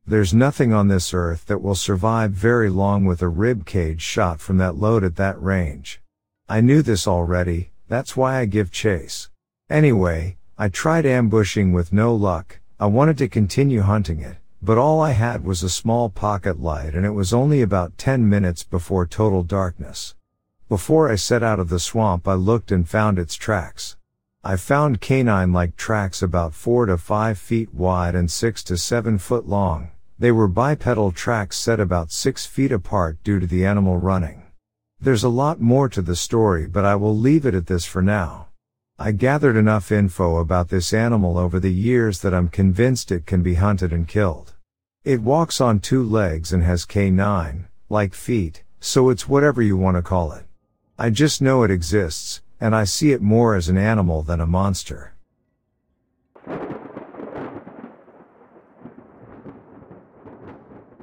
There's 0.06 0.36
nothing 0.36 0.72
on 0.72 0.88
this 0.88 1.16
earth 1.16 1.48
that 1.48 1.64
will 1.64 1.76
survive 1.76 2.32
very 2.32 2.70
long 2.70 3.06
with 3.06 3.24
a 3.24 3.28
rib 3.28 3.66
cage 3.66 4.04
shot 4.04 4.40
from 4.40 4.58
that 4.60 4.76
load 4.76 5.04
at 5.04 5.16
that 5.16 5.42
range. 5.42 6.00
I 6.48 6.62
knew 6.62 6.84
this 6.84 7.08
already, 7.08 7.72
that's 7.88 8.16
why 8.16 8.38
I 8.38 8.46
give 8.46 8.72
chase. 8.72 9.30
Anyway, 9.68 10.38
I 10.60 10.70
tried 10.70 11.08
ambushing 11.08 11.74
with 11.74 11.92
no 11.92 12.14
luck, 12.14 12.60
I 12.80 12.86
wanted 12.86 13.18
to 13.18 13.28
continue 13.28 13.82
hunting 13.82 14.20
it, 14.20 14.38
but 14.62 14.78
all 14.78 15.02
I 15.02 15.14
had 15.14 15.44
was 15.44 15.64
a 15.64 15.70
small 15.70 16.10
pocket 16.10 16.60
light 16.60 16.94
and 16.94 17.08
it 17.08 17.16
was 17.16 17.34
only 17.34 17.64
about 17.64 17.98
10 17.98 18.30
minutes 18.30 18.62
before 18.62 19.08
total 19.08 19.42
darkness. 19.42 20.14
Before 20.70 21.12
I 21.12 21.16
set 21.16 21.42
out 21.42 21.60
of 21.60 21.70
the 21.70 21.80
swamp 21.80 22.28
I 22.28 22.36
looked 22.36 22.72
and 22.72 22.88
found 22.88 23.18
its 23.18 23.34
tracks. 23.34 23.98
I 24.44 24.58
found 24.58 25.02
canine-like 25.02 25.76
tracks 25.76 26.22
about 26.22 26.54
4 26.54 26.86
to 26.86 27.00
5 27.00 27.40
feet 27.40 27.74
wide 27.74 28.14
and 28.14 28.30
6 28.30 28.64
to 28.66 28.78
7 28.78 29.18
foot 29.18 29.48
long. 29.48 29.90
They 30.20 30.32
were 30.32 30.48
bipedal 30.48 31.14
tracks 31.14 31.58
set 31.58 31.80
about 31.80 32.12
6 32.12 32.46
feet 32.46 32.72
apart 32.72 33.18
due 33.24 33.40
to 33.40 33.48
the 33.48 33.66
animal 33.66 33.98
running. 33.98 34.44
There's 35.00 35.24
a 35.24 35.30
lot 35.30 35.60
more 35.60 35.90
to 35.90 36.04
the 36.04 36.16
story 36.16 36.68
but 36.68 36.86
I 36.86 36.94
will 36.94 37.18
leave 37.18 37.44
it 37.48 37.56
at 37.56 37.66
this 37.66 37.86
for 37.86 38.04
now. 38.04 38.47
I 39.00 39.12
gathered 39.12 39.56
enough 39.56 39.92
info 39.92 40.38
about 40.38 40.70
this 40.70 40.92
animal 40.92 41.38
over 41.38 41.60
the 41.60 41.72
years 41.72 42.22
that 42.22 42.34
I'm 42.34 42.48
convinced 42.48 43.12
it 43.12 43.28
can 43.28 43.44
be 43.44 43.54
hunted 43.54 43.94
and 43.94 44.08
killed. 44.08 44.56
It 45.04 45.22
walks 45.22 45.62
on 45.62 45.82
two 45.82 46.02
legs 46.02 46.52
and 46.52 46.64
has 46.64 46.84
canine, 46.84 47.68
like 47.90 48.16
feet, 48.16 48.64
so 48.80 49.12
it's 49.12 49.30
whatever 49.30 49.62
you 49.62 49.78
want 49.78 49.98
to 49.98 50.02
call 50.02 50.32
it. 50.32 50.46
I 50.98 51.12
just 51.12 51.44
know 51.44 51.62
it 51.62 51.70
exists, 51.70 52.42
and 52.60 52.76
I 52.76 52.86
see 52.86 53.12
it 53.12 53.22
more 53.22 53.54
as 53.54 53.70
an 53.70 53.78
animal 53.78 54.24
than 54.24 54.42
a 54.42 54.48
monster. 54.48 55.14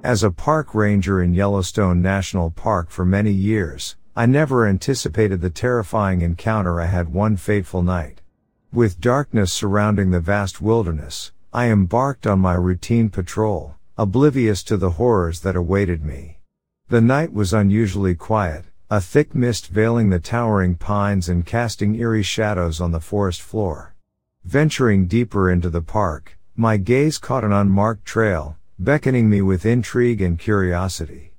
As 0.03 0.25
a 0.25 0.33
park 0.33 0.75
ranger 0.75 1.23
in 1.23 1.33
Yellowstone 1.33 2.03
National 2.03 2.51
Park 2.51 2.91
for 2.91 3.05
many 3.05 3.31
years, 3.31 3.95
I 4.17 4.27
never 4.27 4.65
anticipated 4.65 5.41
the 5.41 5.51
terrifying 5.51 6.21
encounter 6.21 6.81
I 6.81 6.87
had 6.87 7.13
one 7.13 7.37
fateful 7.37 7.83
night. 7.83 8.21
With 8.73 9.01
darkness 9.01 9.53
surrounding 9.53 10.13
the 10.13 10.21
vast 10.21 10.61
wilderness, 10.61 11.33
I 11.53 11.69
embarked 11.69 12.25
on 12.25 12.39
my 12.39 12.55
routine 12.55 13.09
patrol, 13.09 13.75
oblivious 13.99 14.63
to 14.65 14.77
the 14.77 14.91
horrors 14.91 15.41
that 15.41 15.57
awaited 15.57 16.05
me. 16.05 16.39
The 16.91 17.01
night 17.01 17.33
was 17.33 17.53
unusually 17.53 18.15
quiet, 18.15 18.67
a 18.89 19.01
thick 19.01 19.35
mist 19.35 19.67
veiling 19.67 20.11
the 20.11 20.21
towering 20.21 20.77
pines 20.77 21.29
and 21.29 21.45
casting 21.45 21.97
eerie 21.97 22.23
shadows 22.23 22.81
on 22.81 22.93
the 22.93 23.01
forest 23.01 23.43
floor. 23.43 23.97
Venturing 24.45 25.09
deeper 25.09 25.51
into 25.51 25.71
the 25.71 25.83
park, 25.83 26.39
my 26.55 26.77
gaze 26.77 27.19
caught 27.19 27.43
an 27.43 27.53
unmarked 27.53 28.05
trail, 28.05 28.59
beckoning 28.79 29.29
me 29.29 29.43
with 29.43 29.67
intrigue 29.67 30.23
and 30.23 30.39
curiosity. 30.39 31.34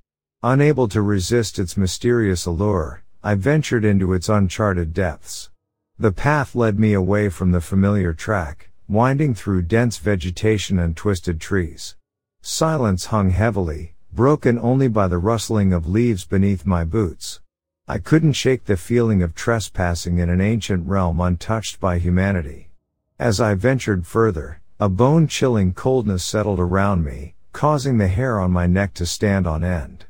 Unable 0.48 0.88
to 0.90 1.02
resist 1.02 1.58
its 1.58 1.76
mysterious 1.76 2.46
allure, 2.46 3.04
I 3.24 3.34
ventured 3.34 3.84
into 3.84 4.14
its 4.14 4.30
uncharted 4.30 4.94
depths. 4.94 5.50
The 5.98 6.12
path 6.12 6.54
led 6.54 6.78
me 6.78 6.94
away 6.94 7.30
from 7.30 7.50
the 7.50 7.60
familiar 7.60 8.14
track, 8.14 8.70
winding 8.88 9.34
through 9.34 9.64
dense 9.64 9.98
vegetation 9.98 10.78
and 10.78 10.96
twisted 10.96 11.42
trees. 11.42 11.96
Silence 12.44 13.06
hung 13.06 13.32
heavily, 13.32 13.96
broken 14.14 14.60
only 14.60 14.88
by 14.88 15.08
the 15.08 15.18
rustling 15.18 15.74
of 15.74 15.90
leaves 15.90 16.26
beneath 16.26 16.64
my 16.64 16.84
boots. 16.84 17.42
I 17.88 17.98
couldn't 17.98 18.34
shake 18.34 18.66
the 18.66 18.78
feeling 18.78 19.24
of 19.24 19.34
trespassing 19.34 20.20
in 20.20 20.30
an 20.30 20.42
ancient 20.42 20.88
realm 20.88 21.20
untouched 21.20 21.80
by 21.80 21.98
humanity. 21.98 22.70
As 23.18 23.42
I 23.42 23.56
ventured 23.56 24.06
further, 24.06 24.62
a 24.80 24.90
bone 24.90 25.28
chilling 25.28 25.74
coldness 25.74 26.24
settled 26.24 26.60
around 26.60 27.04
me, 27.04 27.34
causing 27.52 27.98
the 27.98 28.10
hair 28.10 28.40
on 28.40 28.52
my 28.52 28.68
neck 28.68 28.94
to 28.94 29.08
stand 29.08 29.48
on 29.48 29.64
end. 29.64 30.06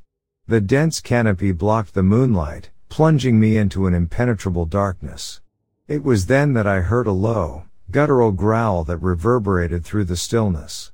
The 0.48 0.62
dense 0.62 1.02
canopy 1.02 1.52
blocked 1.54 1.96
the 1.96 2.04
moonlight, 2.04 2.70
plunging 2.88 3.39
me 3.39 3.58
into 3.58 3.88
an 3.88 3.96
impenetrable 3.96 4.68
darkness. 4.68 5.41
It 5.88 6.04
was 6.04 6.28
then 6.28 6.54
that 6.54 6.68
I 6.68 6.82
heard 6.82 7.08
a 7.08 7.12
low, 7.12 7.64
guttural 7.89 8.32
growl 8.32 8.84
that 8.84 8.98
reverberated 9.00 9.84
through 9.84 10.04
the 10.04 10.16
stillness. 10.16 10.91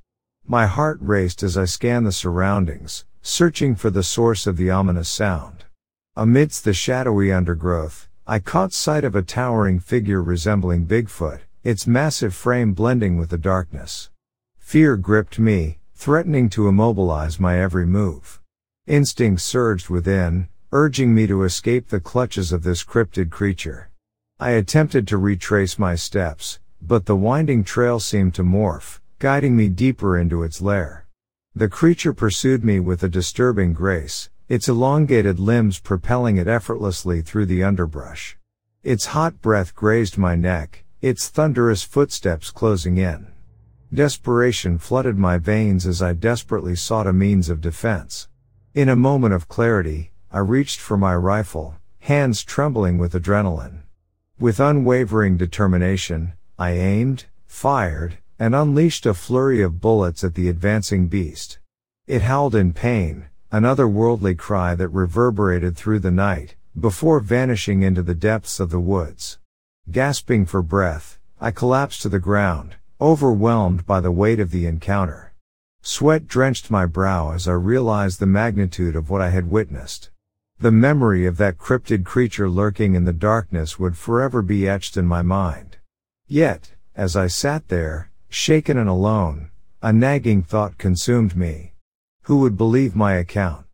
My 0.48 0.68
heart 0.68 1.00
raced 1.02 1.44
as 1.44 1.58
I 1.58 1.66
scanned 1.66 2.06
the 2.06 2.14
surroundings, 2.14 3.04
searching 3.22 3.76
for 3.76 3.90
the 3.90 4.04
source 4.04 4.48
of 4.48 4.56
the 4.56 4.70
ominous 4.70 5.10
sound. 5.10 5.66
Amidst 6.16 6.64
the 6.64 6.74
shadowy 6.74 7.34
undergrowth, 7.34 8.08
I 8.26 8.40
caught 8.40 8.72
sight 8.72 9.04
of 9.04 9.16
a 9.16 9.22
towering 9.22 9.82
figure 9.82 10.24
resembling 10.24 10.86
Bigfoot, 10.86 11.42
its 11.62 11.86
massive 11.86 12.34
frame 12.34 12.72
blending 12.72 13.18
with 13.18 13.30
the 13.30 13.38
darkness. 13.38 14.12
Fear 14.60 14.96
gripped 14.96 15.40
me, 15.40 15.80
threatening 15.94 16.50
to 16.52 16.70
immobilize 16.70 17.38
my 17.38 17.60
every 17.60 17.86
move. 17.86 18.41
Instinct 18.92 19.40
surged 19.40 19.88
within, 19.88 20.50
urging 20.74 21.16
me 21.16 21.26
to 21.26 21.44
escape 21.44 21.88
the 21.88 22.02
clutches 22.02 22.52
of 22.52 22.64
this 22.64 22.84
cryptid 22.84 23.30
creature. 23.32 23.90
I 24.38 24.50
attempted 24.50 25.08
to 25.08 25.18
retrace 25.18 25.80
my 25.80 25.96
steps, 25.96 26.60
but 26.82 27.06
the 27.06 27.16
winding 27.16 27.64
trail 27.64 28.02
seemed 28.02 28.36
to 28.36 28.44
morph, 28.44 29.00
guiding 29.18 29.56
me 29.56 29.70
deeper 29.70 30.18
into 30.18 30.44
its 30.44 30.62
lair. 30.62 31.08
The 31.56 31.70
creature 31.70 32.12
pursued 32.12 32.66
me 32.66 32.82
with 32.82 33.02
a 33.02 33.08
disturbing 33.08 33.72
grace, 33.72 34.30
its 34.50 34.68
elongated 34.68 35.40
limbs 35.40 35.80
propelling 35.80 36.36
it 36.36 36.50
effortlessly 36.50 37.22
through 37.22 37.46
the 37.46 37.64
underbrush. 37.64 38.38
Its 38.84 39.06
hot 39.16 39.42
breath 39.42 39.74
grazed 39.74 40.18
my 40.18 40.36
neck, 40.36 40.84
its 41.02 41.30
thunderous 41.30 41.82
footsteps 41.82 42.52
closing 42.52 42.98
in. 42.98 43.28
Desperation 43.94 44.78
flooded 44.78 45.18
my 45.18 45.38
veins 45.38 45.88
as 45.88 46.02
I 46.02 46.12
desperately 46.12 46.76
sought 46.76 47.08
a 47.08 47.14
means 47.14 47.48
of 47.48 47.62
defense. 47.62 48.28
In 48.74 48.88
a 48.88 48.96
moment 48.96 49.34
of 49.34 49.50
clarity, 49.50 50.12
I 50.32 50.40
reached 50.40 50.80
for 50.80 50.96
my 50.96 51.14
rifle, 51.14 51.76
hands 52.00 52.42
trembling 52.42 52.98
with 52.98 53.14
adrenaline. 53.14 53.82
With 54.40 54.62
unwavering 54.62 55.36
determination, 55.36 56.34
I 56.58 56.72
aimed, 56.72 57.26
fired, 57.48 58.20
and 58.40 58.56
unleashed 58.56 59.06
a 59.06 59.14
flurry 59.14 59.62
of 59.62 59.82
bullets 59.82 60.24
at 60.24 60.36
the 60.36 60.48
advancing 60.48 61.08
beast. 61.08 61.60
It 62.08 62.22
howled 62.22 62.56
in 62.56 62.72
pain, 62.72 63.26
an 63.52 63.64
otherworldly 63.64 64.38
cry 64.38 64.74
that 64.76 64.88
reverberated 64.88 65.76
through 65.76 66.00
the 66.00 66.10
night, 66.10 66.56
before 66.80 67.20
vanishing 67.20 67.82
into 67.82 68.02
the 68.02 68.16
depths 68.16 68.62
of 68.62 68.70
the 68.70 68.80
woods. 68.80 69.38
Gasping 69.92 70.46
for 70.46 70.62
breath, 70.62 71.20
I 71.42 71.52
collapsed 71.52 72.04
to 72.04 72.10
the 72.10 72.20
ground, 72.20 72.76
overwhelmed 73.02 73.86
by 73.86 74.00
the 74.00 74.14
weight 74.14 74.40
of 74.40 74.52
the 74.52 74.66
encounter. 74.66 75.31
Sweat 75.84 76.28
drenched 76.28 76.70
my 76.70 76.86
brow 76.86 77.32
as 77.32 77.48
I 77.48 77.54
realized 77.54 78.20
the 78.20 78.28
magnitude 78.28 78.96
of 78.96 79.10
what 79.10 79.20
I 79.20 79.32
had 79.32 79.50
witnessed. 79.50 80.12
The 80.60 80.72
memory 80.72 81.26
of 81.26 81.38
that 81.38 81.58
cryptid 81.58 82.06
creature 82.06 82.48
lurking 82.48 82.94
in 82.94 83.06
the 83.06 83.14
darkness 83.14 83.80
would 83.80 83.98
forever 83.98 84.44
be 84.44 84.70
etched 84.70 84.96
in 84.96 85.08
my 85.08 85.24
mind. 85.24 85.78
Yet, 86.28 86.74
as 86.96 87.16
I 87.16 87.26
sat 87.26 87.68
there, 87.70 88.12
shaken 88.30 88.78
and 88.78 88.88
alone, 88.88 89.50
a 89.82 89.92
nagging 89.92 90.44
thought 90.44 90.78
consumed 90.78 91.36
me. 91.36 91.74
Who 92.24 92.38
would 92.42 92.58
believe 92.58 92.96
my 92.96 93.14
account? 93.14 93.66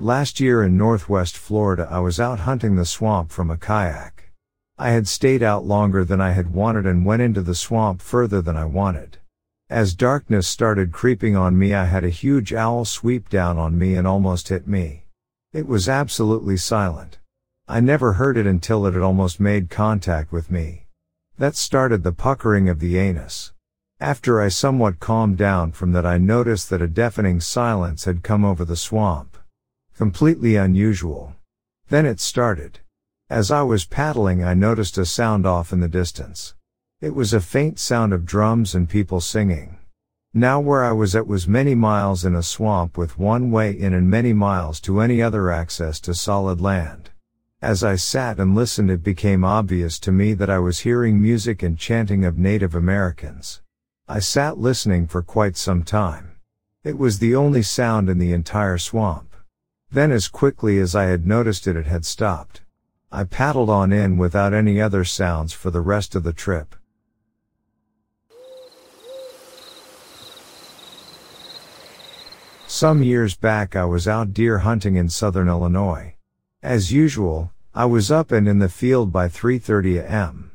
Last 0.00 0.40
year 0.40 0.64
in 0.64 0.76
northwest 0.76 1.36
Florida 1.36 1.86
I 1.88 2.00
was 2.00 2.18
out 2.18 2.40
hunting 2.40 2.74
the 2.74 2.84
swamp 2.84 3.30
from 3.30 3.48
a 3.48 3.56
kayak. 3.56 4.15
I 4.78 4.90
had 4.90 5.08
stayed 5.08 5.42
out 5.42 5.64
longer 5.64 6.04
than 6.04 6.20
I 6.20 6.32
had 6.32 6.52
wanted 6.52 6.84
and 6.84 7.06
went 7.06 7.22
into 7.22 7.40
the 7.40 7.54
swamp 7.54 8.02
further 8.02 8.42
than 8.42 8.56
I 8.56 8.66
wanted. 8.66 9.16
As 9.70 9.94
darkness 9.94 10.46
started 10.46 10.92
creeping 10.92 11.34
on 11.34 11.58
me, 11.58 11.72
I 11.72 11.86
had 11.86 12.04
a 12.04 12.10
huge 12.10 12.52
owl 12.52 12.84
sweep 12.84 13.30
down 13.30 13.56
on 13.56 13.78
me 13.78 13.94
and 13.94 14.06
almost 14.06 14.48
hit 14.48 14.68
me. 14.68 15.06
It 15.52 15.66
was 15.66 15.88
absolutely 15.88 16.58
silent. 16.58 17.18
I 17.66 17.80
never 17.80 18.12
heard 18.12 18.36
it 18.36 18.46
until 18.46 18.86
it 18.86 18.92
had 18.92 19.02
almost 19.02 19.40
made 19.40 19.70
contact 19.70 20.30
with 20.30 20.50
me. 20.50 20.86
That 21.38 21.56
started 21.56 22.02
the 22.02 22.12
puckering 22.12 22.68
of 22.68 22.78
the 22.78 22.98
anus. 22.98 23.52
After 23.98 24.42
I 24.42 24.48
somewhat 24.48 25.00
calmed 25.00 25.38
down 25.38 25.72
from 25.72 25.92
that, 25.92 26.04
I 26.04 26.18
noticed 26.18 26.68
that 26.68 26.82
a 26.82 26.86
deafening 26.86 27.40
silence 27.40 28.04
had 28.04 28.22
come 28.22 28.44
over 28.44 28.64
the 28.64 28.76
swamp. 28.76 29.38
Completely 29.96 30.56
unusual. 30.56 31.34
Then 31.88 32.04
it 32.04 32.20
started. 32.20 32.80
As 33.28 33.50
I 33.50 33.62
was 33.62 33.84
paddling, 33.84 34.44
I 34.44 34.54
noticed 34.54 34.96
a 34.98 35.04
sound 35.04 35.46
off 35.46 35.72
in 35.72 35.80
the 35.80 35.88
distance. 35.88 36.54
It 37.00 37.12
was 37.12 37.32
a 37.32 37.40
faint 37.40 37.80
sound 37.80 38.12
of 38.12 38.24
drums 38.24 38.72
and 38.72 38.88
people 38.88 39.20
singing. 39.20 39.78
Now 40.32 40.60
where 40.60 40.84
I 40.84 40.92
was 40.92 41.16
at 41.16 41.26
was 41.26 41.48
many 41.48 41.74
miles 41.74 42.24
in 42.24 42.36
a 42.36 42.42
swamp 42.44 42.96
with 42.96 43.18
one 43.18 43.50
way 43.50 43.72
in 43.72 43.94
and 43.94 44.08
many 44.08 44.32
miles 44.32 44.80
to 44.82 45.00
any 45.00 45.20
other 45.20 45.50
access 45.50 45.98
to 46.00 46.14
solid 46.14 46.60
land. 46.60 47.10
As 47.60 47.82
I 47.82 47.96
sat 47.96 48.38
and 48.38 48.54
listened 48.54 48.92
it 48.92 49.02
became 49.02 49.44
obvious 49.44 49.98
to 50.00 50.12
me 50.12 50.32
that 50.34 50.48
I 50.48 50.60
was 50.60 50.80
hearing 50.80 51.20
music 51.20 51.64
and 51.64 51.76
chanting 51.76 52.24
of 52.24 52.38
Native 52.38 52.76
Americans. 52.76 53.60
I 54.06 54.20
sat 54.20 54.58
listening 54.58 55.08
for 55.08 55.20
quite 55.20 55.56
some 55.56 55.82
time. 55.82 56.36
It 56.84 56.96
was 56.96 57.18
the 57.18 57.34
only 57.34 57.62
sound 57.62 58.08
in 58.08 58.18
the 58.18 58.32
entire 58.32 58.78
swamp. 58.78 59.34
Then 59.90 60.12
as 60.12 60.28
quickly 60.28 60.78
as 60.78 60.94
I 60.94 61.06
had 61.06 61.26
noticed 61.26 61.66
it 61.66 61.74
it 61.74 61.86
had 61.86 62.04
stopped. 62.04 62.60
I 63.16 63.24
paddled 63.24 63.70
on 63.70 63.94
in 63.94 64.18
without 64.18 64.52
any 64.52 64.78
other 64.78 65.02
sounds 65.02 65.54
for 65.54 65.70
the 65.70 65.80
rest 65.80 66.14
of 66.14 66.22
the 66.22 66.34
trip. 66.34 66.76
Some 72.66 73.02
years 73.02 73.34
back 73.34 73.74
I 73.74 73.86
was 73.86 74.06
out 74.06 74.34
deer 74.34 74.58
hunting 74.58 74.96
in 74.96 75.08
southern 75.08 75.48
Illinois. 75.48 76.16
As 76.62 76.92
usual, 76.92 77.52
I 77.74 77.86
was 77.86 78.10
up 78.10 78.32
and 78.32 78.46
in 78.46 78.58
the 78.58 78.68
field 78.68 79.14
by 79.14 79.28
3.30 79.28 80.10
am. 80.10 80.50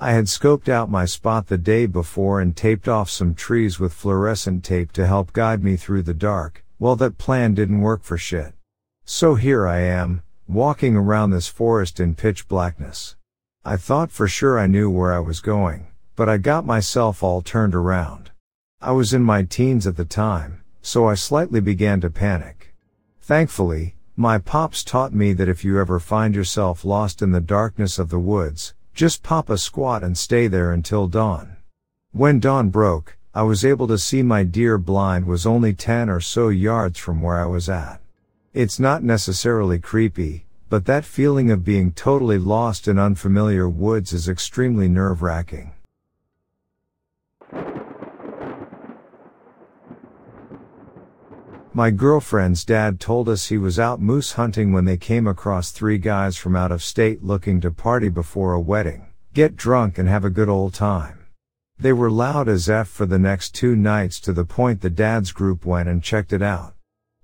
I 0.00 0.12
had 0.12 0.28
scoped 0.28 0.70
out 0.70 0.90
my 0.90 1.04
spot 1.04 1.48
the 1.48 1.58
day 1.58 1.84
before 1.84 2.40
and 2.40 2.56
taped 2.56 2.88
off 2.88 3.10
some 3.10 3.34
trees 3.34 3.78
with 3.78 3.92
fluorescent 3.92 4.64
tape 4.64 4.92
to 4.92 5.06
help 5.06 5.34
guide 5.34 5.62
me 5.62 5.76
through 5.76 6.04
the 6.04 6.14
dark. 6.14 6.64
Well, 6.78 6.96
that 6.96 7.18
plan 7.18 7.52
didn't 7.52 7.82
work 7.82 8.02
for 8.02 8.16
shit. 8.16 8.54
So 9.04 9.34
here 9.34 9.66
I 9.66 9.80
am, 9.80 10.22
walking 10.48 10.96
around 10.96 11.30
this 11.30 11.46
forest 11.46 12.00
in 12.00 12.14
pitch 12.14 12.48
blackness. 12.48 13.16
I 13.66 13.76
thought 13.76 14.10
for 14.10 14.26
sure 14.26 14.58
I 14.58 14.66
knew 14.66 14.88
where 14.88 15.12
I 15.12 15.18
was 15.18 15.40
going, 15.40 15.88
but 16.16 16.26
I 16.26 16.38
got 16.38 16.64
myself 16.64 17.22
all 17.22 17.42
turned 17.42 17.74
around. 17.74 18.30
I 18.80 18.92
was 18.92 19.12
in 19.12 19.22
my 19.22 19.42
teens 19.42 19.86
at 19.86 19.96
the 19.96 20.06
time, 20.06 20.62
so 20.80 21.06
I 21.06 21.14
slightly 21.14 21.60
began 21.60 22.00
to 22.00 22.08
panic. 22.08 22.74
Thankfully, 23.20 23.94
my 24.16 24.38
pops 24.38 24.82
taught 24.82 25.12
me 25.12 25.34
that 25.34 25.50
if 25.50 25.66
you 25.66 25.78
ever 25.78 26.00
find 26.00 26.34
yourself 26.34 26.82
lost 26.82 27.20
in 27.20 27.32
the 27.32 27.42
darkness 27.42 27.98
of 27.98 28.08
the 28.08 28.18
woods, 28.18 28.72
just 28.94 29.22
pop 29.22 29.50
a 29.50 29.58
squat 29.58 30.02
and 30.02 30.16
stay 30.16 30.46
there 30.46 30.72
until 30.72 31.08
dawn. 31.08 31.58
When 32.12 32.40
dawn 32.40 32.70
broke, 32.70 33.18
I 33.34 33.42
was 33.42 33.66
able 33.66 33.86
to 33.88 33.98
see 33.98 34.22
my 34.22 34.44
deer 34.44 34.78
blind 34.78 35.26
was 35.26 35.44
only 35.44 35.74
10 35.74 36.08
or 36.08 36.20
so 36.20 36.48
yards 36.48 36.98
from 36.98 37.20
where 37.20 37.38
I 37.38 37.46
was 37.46 37.68
at. 37.68 38.00
It's 38.54 38.80
not 38.80 39.02
necessarily 39.02 39.78
creepy, 39.78 40.46
but 40.70 40.86
that 40.86 41.04
feeling 41.04 41.50
of 41.50 41.66
being 41.66 41.92
totally 41.92 42.38
lost 42.38 42.88
in 42.88 42.98
unfamiliar 42.98 43.68
woods 43.68 44.14
is 44.14 44.26
extremely 44.26 44.88
nerve 44.88 45.20
wracking. 45.20 45.72
My 51.74 51.90
girlfriend's 51.90 52.64
dad 52.64 52.98
told 52.98 53.28
us 53.28 53.48
he 53.48 53.58
was 53.58 53.78
out 53.78 54.00
moose 54.00 54.32
hunting 54.32 54.72
when 54.72 54.86
they 54.86 54.96
came 54.96 55.26
across 55.26 55.70
three 55.70 55.98
guys 55.98 56.38
from 56.38 56.56
out 56.56 56.72
of 56.72 56.82
state 56.82 57.22
looking 57.22 57.60
to 57.60 57.70
party 57.70 58.08
before 58.08 58.54
a 58.54 58.60
wedding, 58.60 59.08
get 59.34 59.56
drunk 59.56 59.98
and 59.98 60.08
have 60.08 60.24
a 60.24 60.30
good 60.30 60.48
old 60.48 60.72
time. 60.72 61.26
They 61.78 61.92
were 61.92 62.10
loud 62.10 62.48
as 62.48 62.70
F 62.70 62.88
for 62.88 63.04
the 63.04 63.18
next 63.18 63.54
two 63.54 63.76
nights 63.76 64.18
to 64.20 64.32
the 64.32 64.46
point 64.46 64.80
the 64.80 64.90
dad's 64.90 65.32
group 65.32 65.66
went 65.66 65.88
and 65.88 66.02
checked 66.02 66.32
it 66.32 66.42
out. 66.42 66.74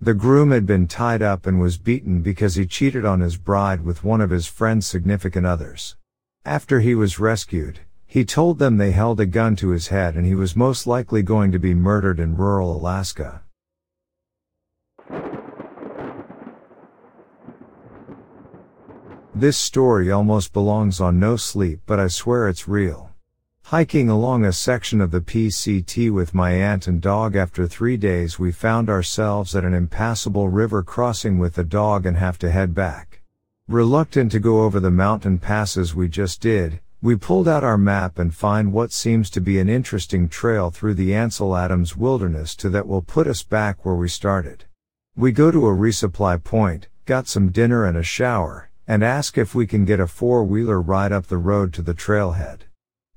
The 0.01 0.15
groom 0.15 0.51
had 0.51 0.67
been 0.67 0.87
tied 0.87 1.23
up 1.23 1.47
and 1.47 1.61
was 1.61 1.79
beaten 1.79 2.21
because 2.21 2.57
he 2.57 2.67
cheated 2.67 3.05
on 3.05 3.21
his 3.21 3.37
bride 3.37 3.85
with 3.85 4.05
one 4.05 4.21
of 4.21 4.31
his 4.31 4.47
friend's 4.47 4.87
significant 4.87 5.47
others. 5.47 5.97
After 6.45 6.81
he 6.81 6.95
was 6.95 7.19
rescued, 7.19 7.81
he 8.07 8.25
told 8.25 8.59
them 8.59 8.77
they 8.77 8.91
held 8.91 9.19
a 9.19 9.27
gun 9.27 9.57
to 9.57 9.71
his 9.71 9.89
head 9.89 10.15
and 10.15 10.27
he 10.27 10.35
was 10.35 10.55
most 10.55 10.87
likely 10.87 11.23
going 11.23 11.53
to 11.53 11.59
be 11.59 11.75
murdered 11.75 12.21
in 12.21 12.37
rural 12.37 12.77
Alaska. 12.77 13.43
This 19.35 19.57
story 19.57 20.13
almost 20.13 20.53
belongs 20.53 21.01
on 21.01 21.19
No 21.19 21.37
Sleep, 21.37 21.81
but 21.87 21.99
I 21.99 22.07
swear 22.07 22.49
it's 22.49 22.69
real. 22.69 23.04
Hiking 23.69 24.11
along 24.11 24.45
a 24.45 24.53
section 24.53 25.01
of 25.01 25.11
the 25.11 25.23
PCT 25.23 26.13
with 26.13 26.35
my 26.35 26.51
aunt 26.51 26.87
and 26.87 27.01
dog 27.01 27.35
after 27.35 27.67
three 27.67 27.97
days 27.97 28.39
we 28.39 28.53
found 28.53 28.91
ourselves 28.91 29.57
at 29.57 29.65
an 29.65 29.73
impassable 29.73 30.51
river 30.51 30.83
crossing 30.83 31.39
with 31.39 31.55
the 31.55 31.65
dog 31.65 32.05
and 32.05 32.19
have 32.19 32.39
to 32.41 32.51
head 32.51 32.75
back. 32.75 33.23
Reluctant 33.67 34.31
to 34.33 34.39
go 34.39 34.65
over 34.65 34.81
the 34.81 34.91
mountain 34.91 35.39
passes 35.39 35.95
we 35.95 36.09
just 36.09 36.43
did, 36.43 36.81
we 37.01 37.17
pulled 37.17 37.49
out 37.49 37.65
our 37.65 37.79
map 37.79 38.19
and 38.19 38.35
find 38.35 38.71
what 38.71 38.93
seems 38.93 39.31
to 39.31 39.41
be 39.41 39.59
an 39.59 39.71
interesting 39.71 40.29
trail 40.29 40.71
through 40.71 40.95
the 40.95 41.15
Ansel 41.15 41.57
Adams 41.57 41.97
wilderness 41.97 42.55
to 42.57 42.69
that 42.69 42.87
will 42.87 43.01
put 43.01 43.27
us 43.27 43.43
back 43.43 43.83
where 43.83 43.95
we 43.95 44.11
started. 44.11 44.67
We 45.17 45.33
go 45.33 45.51
to 45.51 45.67
a 45.67 45.75
resupply 45.75 46.45
point, 46.45 46.89
got 47.07 47.29
some 47.29 47.49
dinner 47.49 47.87
and 47.87 47.97
a 47.97 48.03
shower, 48.03 48.69
and 48.87 49.03
ask 49.03 49.39
if 49.39 49.55
we 49.55 49.67
can 49.67 49.87
get 49.87 50.01
a 50.01 50.07
four-wheeler 50.07 50.83
ride 50.83 51.13
up 51.13 51.29
the 51.29 51.39
road 51.39 51.73
to 51.73 51.83
the 51.83 51.95
trailhead. 51.95 52.59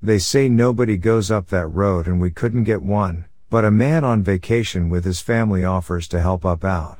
They 0.00 0.20
say 0.20 0.48
nobody 0.48 0.96
goes 0.96 1.28
up 1.28 1.48
that 1.48 1.66
road 1.66 2.06
and 2.06 2.20
we 2.20 2.30
couldn't 2.30 2.62
get 2.62 2.82
one, 2.82 3.24
but 3.50 3.64
a 3.64 3.70
man 3.72 4.04
on 4.04 4.22
vacation 4.22 4.90
with 4.90 5.04
his 5.04 5.20
family 5.20 5.64
offers 5.64 6.06
to 6.08 6.20
help 6.20 6.46
up 6.46 6.64
out. 6.64 6.98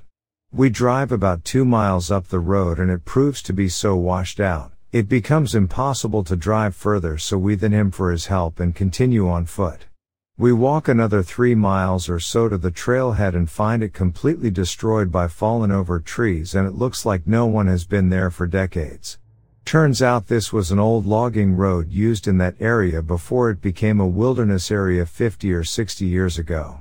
We 0.53 0.69
drive 0.69 1.13
about 1.13 1.45
two 1.45 1.65
miles 1.65 2.11
up 2.11 2.27
the 2.27 2.41
road 2.41 2.81
and 2.81 2.91
it 2.91 3.05
proves 3.05 3.41
to 3.43 3.53
be 3.53 3.69
so 3.69 3.95
washed 3.95 4.41
out, 4.41 4.73
it 4.91 5.09
becomes 5.09 5.55
impossible 5.55 6.25
to 6.25 6.35
drive 6.35 6.75
further 6.75 7.19
so 7.19 7.39
we 7.39 7.55
thank 7.55 7.73
him 7.73 7.93
for 7.93 8.11
his 8.11 8.27
help 8.27 8.59
and 8.59 8.75
continue 8.75 9.29
on 9.29 9.47
foot. 9.47 9.87
We 10.37 10.53
walk 10.53 10.89
another 10.89 11.23
three 11.23 11.55
miles 11.55 12.09
or 12.09 12.19
so 12.19 12.49
to 12.49 12.59
the 12.59 12.73
trailhead 12.73 13.37
and 13.37 13.49
find 13.49 13.85
it 13.85 13.93
completely 13.93 14.51
destroyed 14.51 15.13
by 15.13 15.29
fallen 15.29 15.71
over 15.71 16.01
trees 16.01 16.53
and 16.53 16.67
it 16.67 16.75
looks 16.75 17.07
like 17.07 17.29
no 17.29 17.47
one 17.47 17.69
has 17.69 17.85
been 17.85 18.09
there 18.09 18.31
for 18.31 18.49
decades. 18.49 19.19
Turns 19.69 20.01
out 20.01 20.29
this 20.29 20.51
was 20.51 20.71
an 20.71 20.79
old 20.79 21.05
logging 21.05 21.55
road 21.55 21.93
used 21.93 22.27
in 22.27 22.39
that 22.39 22.55
area 22.59 23.03
before 23.03 23.51
it 23.51 23.61
became 23.61 24.01
a 24.01 24.07
wilderness 24.07 24.71
area 24.71 25.05
50 25.05 25.53
or 25.53 25.63
60 25.63 26.07
years 26.07 26.39
ago. 26.39 26.81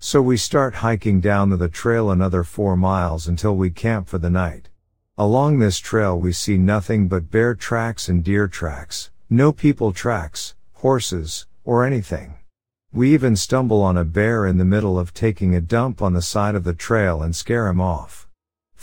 So 0.00 0.20
we 0.20 0.36
start 0.36 0.74
hiking 0.74 1.20
down 1.20 1.50
the 1.50 1.68
trail 1.68 2.10
another 2.10 2.42
four 2.42 2.76
miles 2.76 3.28
until 3.28 3.54
we 3.54 3.70
camp 3.70 4.08
for 4.08 4.18
the 4.18 4.30
night. 4.30 4.68
Along 5.16 5.60
this 5.60 5.78
trail 5.78 6.18
we 6.18 6.32
see 6.32 6.58
nothing 6.58 7.06
but 7.06 7.30
bear 7.30 7.54
tracks 7.54 8.08
and 8.08 8.24
deer 8.24 8.48
tracks, 8.48 9.12
no 9.30 9.52
people 9.52 9.92
tracks, 9.92 10.56
horses, 10.72 11.46
or 11.64 11.86
anything. 11.86 12.34
We 12.92 13.14
even 13.14 13.36
stumble 13.36 13.80
on 13.80 13.96
a 13.96 14.04
bear 14.04 14.44
in 14.44 14.58
the 14.58 14.64
middle 14.64 14.98
of 14.98 15.14
taking 15.14 15.54
a 15.54 15.60
dump 15.60 16.02
on 16.02 16.14
the 16.14 16.20
side 16.20 16.56
of 16.56 16.64
the 16.64 16.74
trail 16.74 17.22
and 17.22 17.36
scare 17.36 17.68
him 17.68 17.80
off. 17.80 18.23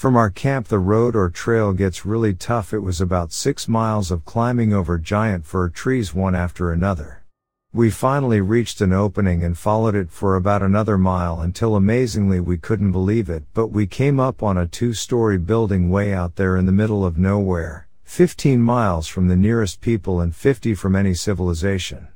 From 0.01 0.15
our 0.15 0.31
camp 0.31 0.67
the 0.67 0.79
road 0.79 1.15
or 1.15 1.29
trail 1.29 1.73
gets 1.73 2.07
really 2.07 2.33
tough. 2.33 2.73
It 2.73 2.79
was 2.79 2.99
about 2.99 3.31
six 3.31 3.67
miles 3.67 4.09
of 4.09 4.25
climbing 4.25 4.73
over 4.73 4.97
giant 4.97 5.45
fir 5.45 5.69
trees 5.69 6.11
one 6.11 6.33
after 6.33 6.71
another. 6.71 7.23
We 7.71 7.91
finally 7.91 8.41
reached 8.41 8.81
an 8.81 8.93
opening 8.93 9.43
and 9.43 9.55
followed 9.55 9.93
it 9.93 10.09
for 10.09 10.35
about 10.35 10.63
another 10.63 10.97
mile 10.97 11.41
until 11.41 11.75
amazingly 11.75 12.39
we 12.39 12.57
couldn't 12.57 12.91
believe 12.91 13.29
it, 13.29 13.43
but 13.53 13.67
we 13.67 13.85
came 13.85 14.19
up 14.19 14.41
on 14.41 14.57
a 14.57 14.65
two-story 14.65 15.37
building 15.37 15.91
way 15.91 16.15
out 16.15 16.35
there 16.35 16.57
in 16.57 16.65
the 16.65 16.71
middle 16.71 17.05
of 17.05 17.19
nowhere, 17.19 17.87
15 18.05 18.59
miles 18.59 19.07
from 19.07 19.27
the 19.27 19.35
nearest 19.35 19.81
people 19.81 20.19
and 20.19 20.35
50 20.35 20.73
from 20.73 20.95
any 20.95 21.13
civilization. 21.13 22.07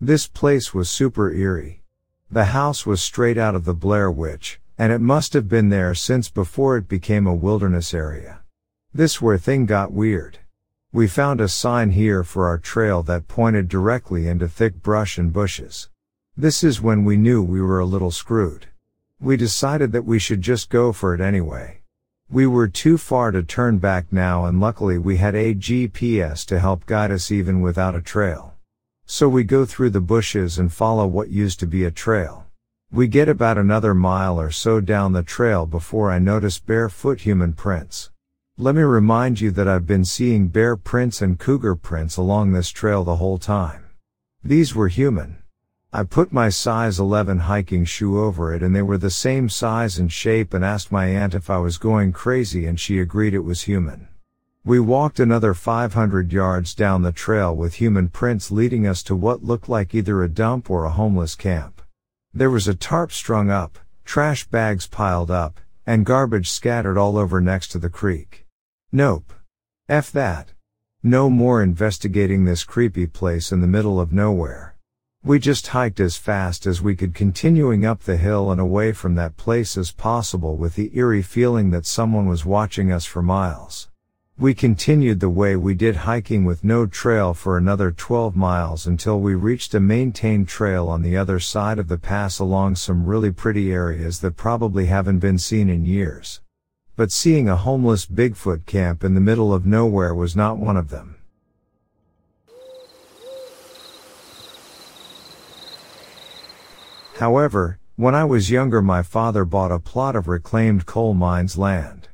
This 0.00 0.26
place 0.26 0.72
was 0.72 0.88
super 0.88 1.30
eerie. 1.30 1.82
The 2.30 2.46
house 2.46 2.86
was 2.86 3.02
straight 3.02 3.36
out 3.36 3.54
of 3.54 3.66
the 3.66 3.74
Blair 3.74 4.10
Witch, 4.10 4.58
and 4.78 4.92
it 4.92 5.00
must 5.00 5.32
have 5.32 5.48
been 5.48 5.70
there 5.70 5.94
since 5.94 6.28
before 6.28 6.76
it 6.76 6.88
became 6.88 7.26
a 7.26 7.34
wilderness 7.34 7.94
area. 7.94 8.40
This 8.92 9.20
where 9.22 9.38
thing 9.38 9.66
got 9.66 9.92
weird. 9.92 10.38
We 10.92 11.06
found 11.06 11.40
a 11.40 11.48
sign 11.48 11.90
here 11.90 12.24
for 12.24 12.46
our 12.46 12.58
trail 12.58 13.02
that 13.04 13.28
pointed 13.28 13.68
directly 13.68 14.28
into 14.28 14.48
thick 14.48 14.82
brush 14.82 15.18
and 15.18 15.32
bushes. 15.32 15.88
This 16.36 16.62
is 16.62 16.80
when 16.80 17.04
we 17.04 17.16
knew 17.16 17.42
we 17.42 17.60
were 17.60 17.80
a 17.80 17.86
little 17.86 18.10
screwed. 18.10 18.66
We 19.20 19.36
decided 19.36 19.92
that 19.92 20.04
we 20.04 20.18
should 20.18 20.42
just 20.42 20.68
go 20.68 20.92
for 20.92 21.14
it 21.14 21.20
anyway. 21.20 21.80
We 22.28 22.46
were 22.46 22.68
too 22.68 22.98
far 22.98 23.30
to 23.30 23.42
turn 23.42 23.78
back 23.78 24.12
now 24.12 24.44
and 24.44 24.60
luckily 24.60 24.98
we 24.98 25.16
had 25.16 25.34
a 25.34 25.54
GPS 25.54 26.44
to 26.46 26.58
help 26.58 26.84
guide 26.86 27.10
us 27.10 27.30
even 27.30 27.60
without 27.60 27.94
a 27.94 28.02
trail. 28.02 28.54
So 29.06 29.28
we 29.28 29.44
go 29.44 29.64
through 29.64 29.90
the 29.90 30.00
bushes 30.00 30.58
and 30.58 30.72
follow 30.72 31.06
what 31.06 31.30
used 31.30 31.60
to 31.60 31.66
be 31.66 31.84
a 31.84 31.90
trail. 31.90 32.45
We 32.92 33.08
get 33.08 33.28
about 33.28 33.58
another 33.58 33.94
mile 33.94 34.40
or 34.40 34.52
so 34.52 34.80
down 34.80 35.12
the 35.12 35.24
trail 35.24 35.66
before 35.66 36.12
I 36.12 36.20
notice 36.20 36.60
barefoot 36.60 37.22
human 37.22 37.52
prints. 37.52 38.10
Let 38.56 38.76
me 38.76 38.82
remind 38.82 39.40
you 39.40 39.50
that 39.50 39.66
I've 39.66 39.86
been 39.86 40.04
seeing 40.04 40.48
bear 40.48 40.76
prints 40.76 41.20
and 41.20 41.38
cougar 41.38 41.74
prints 41.74 42.16
along 42.16 42.52
this 42.52 42.70
trail 42.70 43.02
the 43.02 43.16
whole 43.16 43.38
time. 43.38 43.86
These 44.44 44.74
were 44.74 44.86
human. 44.86 45.38
I 45.92 46.04
put 46.04 46.32
my 46.32 46.48
size 46.48 47.00
11 47.00 47.40
hiking 47.40 47.84
shoe 47.84 48.20
over 48.20 48.54
it 48.54 48.62
and 48.62 48.74
they 48.74 48.82
were 48.82 48.98
the 48.98 49.10
same 49.10 49.48
size 49.48 49.98
and 49.98 50.10
shape 50.10 50.54
and 50.54 50.64
asked 50.64 50.92
my 50.92 51.06
aunt 51.06 51.34
if 51.34 51.50
I 51.50 51.58
was 51.58 51.78
going 51.78 52.12
crazy 52.12 52.66
and 52.66 52.78
she 52.78 53.00
agreed 53.00 53.34
it 53.34 53.40
was 53.40 53.62
human. 53.62 54.06
We 54.64 54.78
walked 54.78 55.18
another 55.18 55.54
500 55.54 56.32
yards 56.32 56.74
down 56.74 57.02
the 57.02 57.12
trail 57.12 57.54
with 57.54 57.74
human 57.74 58.10
prints 58.10 58.52
leading 58.52 58.86
us 58.86 59.02
to 59.02 59.16
what 59.16 59.44
looked 59.44 59.68
like 59.68 59.94
either 59.94 60.22
a 60.22 60.28
dump 60.28 60.70
or 60.70 60.84
a 60.84 60.90
homeless 60.90 61.34
camp. 61.34 61.75
There 62.36 62.50
was 62.50 62.68
a 62.68 62.74
tarp 62.74 63.12
strung 63.12 63.48
up, 63.48 63.78
trash 64.04 64.46
bags 64.46 64.86
piled 64.86 65.30
up, 65.30 65.58
and 65.86 66.04
garbage 66.04 66.50
scattered 66.50 66.98
all 66.98 67.16
over 67.16 67.40
next 67.40 67.68
to 67.68 67.78
the 67.78 67.88
creek. 67.88 68.44
Nope. 68.92 69.32
F 69.88 70.12
that. 70.12 70.52
No 71.02 71.30
more 71.30 71.62
investigating 71.62 72.44
this 72.44 72.62
creepy 72.62 73.06
place 73.06 73.52
in 73.52 73.62
the 73.62 73.66
middle 73.66 73.98
of 73.98 74.12
nowhere. 74.12 74.76
We 75.24 75.38
just 75.38 75.68
hiked 75.68 75.98
as 75.98 76.18
fast 76.18 76.66
as 76.66 76.82
we 76.82 76.94
could 76.94 77.14
continuing 77.14 77.86
up 77.86 78.02
the 78.02 78.18
hill 78.18 78.50
and 78.50 78.60
away 78.60 78.92
from 78.92 79.14
that 79.14 79.38
place 79.38 79.78
as 79.78 79.90
possible 79.90 80.58
with 80.58 80.74
the 80.74 80.90
eerie 80.94 81.22
feeling 81.22 81.70
that 81.70 81.86
someone 81.86 82.26
was 82.26 82.44
watching 82.44 82.92
us 82.92 83.06
for 83.06 83.22
miles. 83.22 83.88
We 84.38 84.52
continued 84.52 85.20
the 85.20 85.30
way 85.30 85.56
we 85.56 85.72
did 85.72 85.96
hiking 85.96 86.44
with 86.44 86.62
no 86.62 86.84
trail 86.84 87.32
for 87.32 87.56
another 87.56 87.90
12 87.90 88.36
miles 88.36 88.86
until 88.86 89.18
we 89.18 89.34
reached 89.34 89.72
a 89.72 89.80
maintained 89.80 90.46
trail 90.46 90.88
on 90.90 91.00
the 91.00 91.16
other 91.16 91.40
side 91.40 91.78
of 91.78 91.88
the 91.88 91.96
pass 91.96 92.38
along 92.38 92.76
some 92.76 93.06
really 93.06 93.30
pretty 93.30 93.72
areas 93.72 94.20
that 94.20 94.36
probably 94.36 94.86
haven't 94.86 95.20
been 95.20 95.38
seen 95.38 95.70
in 95.70 95.86
years. 95.86 96.42
But 96.96 97.12
seeing 97.12 97.48
a 97.48 97.56
homeless 97.56 98.04
Bigfoot 98.04 98.66
camp 98.66 99.02
in 99.02 99.14
the 99.14 99.22
middle 99.22 99.54
of 99.54 99.64
nowhere 99.64 100.14
was 100.14 100.36
not 100.36 100.58
one 100.58 100.76
of 100.76 100.90
them. 100.90 101.16
However, 107.18 107.78
when 107.96 108.14
I 108.14 108.24
was 108.26 108.50
younger 108.50 108.82
my 108.82 109.02
father 109.02 109.46
bought 109.46 109.72
a 109.72 109.78
plot 109.78 110.14
of 110.14 110.28
reclaimed 110.28 110.84
coal 110.84 111.14
mines 111.14 111.56
land. 111.56 112.08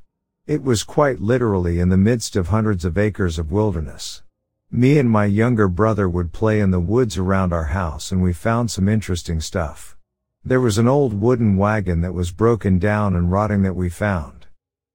It 0.44 0.64
was 0.64 0.82
quite 0.82 1.20
literally 1.20 1.78
in 1.78 1.88
the 1.88 1.96
midst 1.96 2.34
of 2.34 2.48
hundreds 2.48 2.84
of 2.84 2.98
acres 2.98 3.38
of 3.38 3.52
wilderness. 3.52 4.24
Me 4.72 4.98
and 4.98 5.08
my 5.08 5.24
younger 5.24 5.68
brother 5.68 6.08
would 6.08 6.32
play 6.32 6.58
in 6.58 6.72
the 6.72 6.80
woods 6.80 7.16
around 7.16 7.52
our 7.52 7.66
house 7.66 8.10
and 8.10 8.20
we 8.20 8.32
found 8.32 8.68
some 8.68 8.88
interesting 8.88 9.40
stuff. 9.40 9.96
There 10.44 10.60
was 10.60 10.78
an 10.78 10.88
old 10.88 11.20
wooden 11.20 11.56
wagon 11.56 12.00
that 12.00 12.12
was 12.12 12.32
broken 12.32 12.80
down 12.80 13.14
and 13.14 13.30
rotting 13.30 13.62
that 13.62 13.76
we 13.76 13.88
found. 13.88 14.46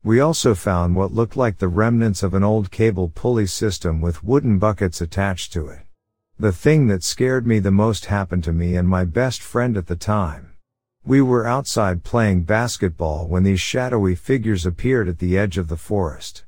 We 0.04 0.20
also 0.20 0.54
found 0.54 0.98
what 0.98 1.14
looked 1.14 1.38
like 1.38 1.60
the 1.60 1.70
remnants 1.70 2.24
of 2.24 2.34
an 2.34 2.44
old 2.44 2.70
cable 2.70 3.08
pulley 3.08 3.48
system 3.48 4.02
with 4.02 4.26
wooden 4.26 4.60
buckets 4.60 5.00
attached 5.00 5.54
to 5.54 5.70
it. 5.70 5.80
The 6.38 6.52
thing 6.52 6.88
that 6.88 7.06
scared 7.06 7.48
me 7.48 7.60
the 7.60 7.72
most 7.72 8.08
happened 8.08 8.44
to 8.44 8.52
me 8.52 8.76
and 8.76 8.90
my 8.90 9.06
best 9.06 9.42
friend 9.42 9.78
at 9.78 9.88
the 9.88 9.96
time. 9.96 10.57
We 11.08 11.22
were 11.22 11.48
outside 11.48 12.04
playing 12.04 12.44
basketball 12.44 13.30
when 13.30 13.44
these 13.44 13.62
shadowy 13.62 14.14
figures 14.14 14.66
appeared 14.66 15.08
at 15.08 15.20
the 15.20 15.38
edge 15.38 15.58
of 15.58 15.70
the 15.70 15.78
forest. 15.78 16.44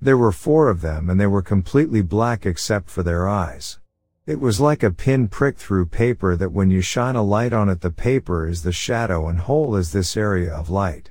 There 0.00 0.16
were 0.16 0.30
four 0.30 0.68
of 0.68 0.82
them 0.82 1.10
and 1.10 1.18
they 1.18 1.26
were 1.26 1.42
completely 1.42 2.00
black 2.00 2.46
except 2.46 2.88
for 2.88 3.02
their 3.02 3.28
eyes. 3.28 3.80
It 4.24 4.38
was 4.38 4.60
like 4.60 4.84
a 4.84 4.92
pin 4.92 5.26
prick 5.26 5.58
through 5.58 5.86
paper 5.86 6.36
that 6.36 6.52
when 6.52 6.70
you 6.70 6.80
shine 6.80 7.16
a 7.16 7.24
light 7.24 7.52
on 7.52 7.68
it 7.68 7.80
the 7.80 7.90
paper 7.90 8.46
is 8.46 8.62
the 8.62 8.70
shadow 8.70 9.26
and 9.26 9.40
hole 9.40 9.74
is 9.74 9.90
this 9.90 10.16
area 10.16 10.54
of 10.54 10.70
light. 10.70 11.10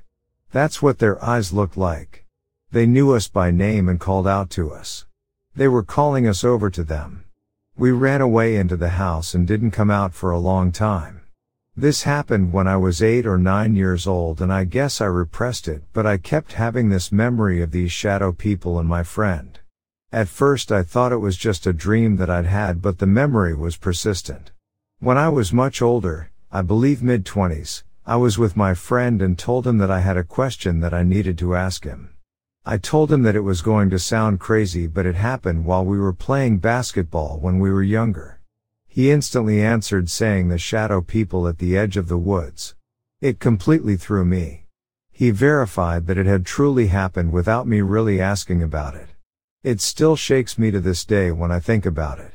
That's 0.54 0.82
what 0.82 0.99
their 0.99 1.22
eyes 1.22 1.51
looked 1.51 1.76
like. 1.76 2.26
They 2.72 2.86
knew 2.86 3.12
us 3.12 3.28
by 3.28 3.51
name 3.51 3.89
and 3.89 3.99
called 3.99 4.30
out 4.30 4.49
to 4.51 4.72
us. 4.72 5.06
They 5.58 5.68
were 5.68 5.84
calling 5.84 6.26
us 6.26 6.45
over 6.45 6.70
to 6.70 6.86
them. 6.86 7.26
We 7.76 7.91
ran 7.91 8.22
away 8.22 8.56
into 8.56 8.78
the 8.78 8.91
house 8.91 9.34
and 9.34 9.45
didn't 9.45 9.72
come 9.72 9.91
out 9.91 10.14
for 10.14 10.32
a 10.32 10.39
long 10.39 10.72
time. 10.72 11.22
This 11.76 12.03
happened 12.03 12.53
when 12.53 12.67
I 12.67 12.78
was 12.78 13.01
eight 13.01 13.26
or 13.26 13.39
nine 13.39 13.76
years 13.76 14.05
old 14.05 14.41
and 14.41 14.53
I 14.53 14.63
guess 14.63 15.01
I 15.01 15.05
repressed 15.05 15.67
it, 15.67 15.82
but 15.91 16.05
I 16.05 16.17
kept 16.17 16.53
having 16.53 16.89
this 16.89 17.11
memory 17.11 17.63
of 17.63 17.71
these 17.71 17.91
shadow 17.91 18.32
people 18.32 18.78
and 18.78 18.88
my 18.88 19.01
friend. 19.01 19.57
At 20.11 20.28
first 20.28 20.71
I 20.71 20.84
thought 20.84 21.11
it 21.11 21.17
was 21.17 21.36
just 21.36 21.65
a 21.65 21.74
dream 21.74 22.17
that 22.17 22.30
I'd 22.30 22.45
had, 22.45 22.80
but 22.80 22.99
the 22.99 23.07
memory 23.07 23.55
was 23.55 23.76
persistent. 23.76 24.51
When 24.99 25.17
I 25.17 25.30
was 25.30 25.51
much 25.51 25.82
older, 25.82 26.30
I 26.51 26.61
believe 26.61 27.01
mid 27.01 27.26
twenties, 27.26 27.84
I 28.05 28.17
was 28.17 28.38
with 28.38 28.55
my 28.55 28.76
friend 28.76 29.19
and 29.19 29.36
told 29.36 29.65
him 29.65 29.80
that 29.80 29.89
I 29.89 30.01
had 30.01 30.15
a 30.15 30.24
question 30.24 30.80
that 30.82 30.93
I 30.93 31.01
needed 31.01 31.39
to 31.39 31.55
ask 31.55 31.86
him. 31.86 32.11
I 32.63 32.78
told 32.78 33.11
him 33.11 33.24
that 33.24 33.36
it 33.36 33.39
was 33.39 33.63
going 33.63 33.89
to 33.89 33.97
sound 33.97 34.39
crazy, 34.39 34.86
but 34.86 35.07
it 35.07 35.15
happened 35.15 35.65
while 35.65 35.84
we 35.84 35.97
were 35.97 36.13
playing 36.13 36.59
basketball 36.59 37.39
when 37.39 37.57
we 37.57 37.71
were 37.71 37.82
younger. 37.82 38.39
He 38.96 39.10
instantly 39.10 39.60
answered 39.60 40.08
saying 40.08 40.50
the 40.50 40.60
shadow 40.60 41.02
people 41.02 41.48
at 41.48 41.58
the 41.58 41.76
edge 41.76 41.98
of 41.98 42.10
the 42.10 42.18
woods. 42.18 42.76
It 43.22 43.39
completely 43.39 43.98
threw 43.98 44.24
me. 44.24 44.68
He 45.12 45.32
verified 45.32 46.06
that 46.06 46.20
it 46.20 46.28
had 46.28 46.46
truly 46.46 46.88
happened 46.88 47.32
without 47.32 47.66
me 47.66 47.82
really 47.82 48.22
asking 48.22 48.62
about 48.62 48.94
it. 48.94 49.10
It 49.64 49.82
still 49.82 50.16
shakes 50.16 50.60
me 50.60 50.70
to 50.70 50.80
this 50.80 51.06
day 51.06 51.32
when 51.32 51.52
I 51.52 51.60
think 51.60 51.88
about 51.88 52.20
it. 52.20 52.34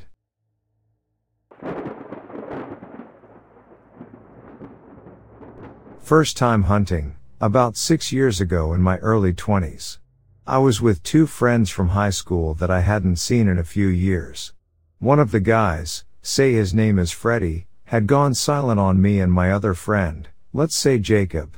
First 6.01 6.35
time 6.35 6.63
hunting, 6.63 7.15
about 7.39 7.77
six 7.77 8.11
years 8.11 8.41
ago 8.41 8.73
in 8.73 8.81
my 8.81 8.97
early 8.97 9.31
twenties. 9.31 9.99
I 10.45 10.57
was 10.57 10.81
with 10.81 11.03
two 11.03 11.25
friends 11.25 11.69
from 11.69 11.89
high 11.89 12.09
school 12.09 12.53
that 12.55 12.69
I 12.69 12.81
hadn't 12.81 13.15
seen 13.15 13.47
in 13.47 13.57
a 13.57 13.63
few 13.63 13.87
years. 13.87 14.51
One 14.97 15.19
of 15.19 15.31
the 15.31 15.39
guys, 15.39 16.03
say 16.29 16.53
his 16.53 16.75
name 16.75 16.99
is 16.99 17.11
Freddie, 17.11 17.65
had 17.85 18.05
gone 18.05 18.35
silent 18.35 18.79
on 18.79 19.01
me 19.01 19.19
and 19.19 19.33
my 19.33 19.51
other 19.51 19.73
friend, 19.73 20.29
let's 20.53 20.75
say 20.75 20.99
Jacob. 20.99 21.57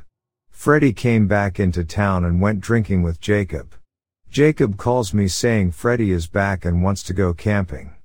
Freddie 0.49 0.93
came 0.93 1.27
back 1.27 1.59
into 1.59 1.83
town 1.83 2.23
and 2.23 2.39
went 2.39 2.61
drinking 2.61 3.03
with 3.03 3.19
Jacob. 3.19 3.75
Jacob 4.29 4.77
calls 4.77 5.13
me 5.13 5.27
saying 5.27 5.71
Freddie 5.71 6.11
is 6.11 6.25
back 6.25 6.63
and 6.63 6.81
wants 6.81 7.03
to 7.03 7.13
go 7.13 7.33
camping. 7.33 7.95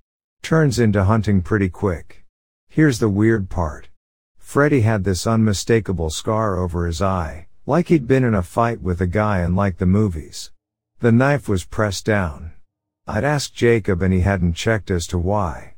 Turns 0.42 0.80
into 0.80 1.04
hunting 1.04 1.40
pretty 1.40 1.68
quick. 1.68 2.24
Here's 2.68 2.98
the 2.98 3.08
weird 3.08 3.48
part. 3.48 3.90
Freddie 4.36 4.80
had 4.80 5.04
this 5.04 5.24
unmistakable 5.24 6.10
scar 6.10 6.58
over 6.58 6.84
his 6.86 7.00
eye, 7.00 7.46
like 7.64 7.86
he'd 7.86 8.08
been 8.08 8.24
in 8.24 8.34
a 8.34 8.42
fight 8.42 8.82
with 8.82 9.00
a 9.00 9.06
guy 9.06 9.38
and 9.38 9.54
like 9.54 9.78
the 9.78 9.86
movies. 9.86 10.50
The 10.98 11.12
knife 11.12 11.48
was 11.48 11.64
pressed 11.64 12.04
down. 12.04 12.54
I'd 13.06 13.22
asked 13.22 13.54
Jacob 13.54 14.02
and 14.02 14.12
he 14.12 14.22
hadn't 14.22 14.54
checked 14.54 14.90
as 14.90 15.06
to 15.08 15.18
why. 15.18 15.75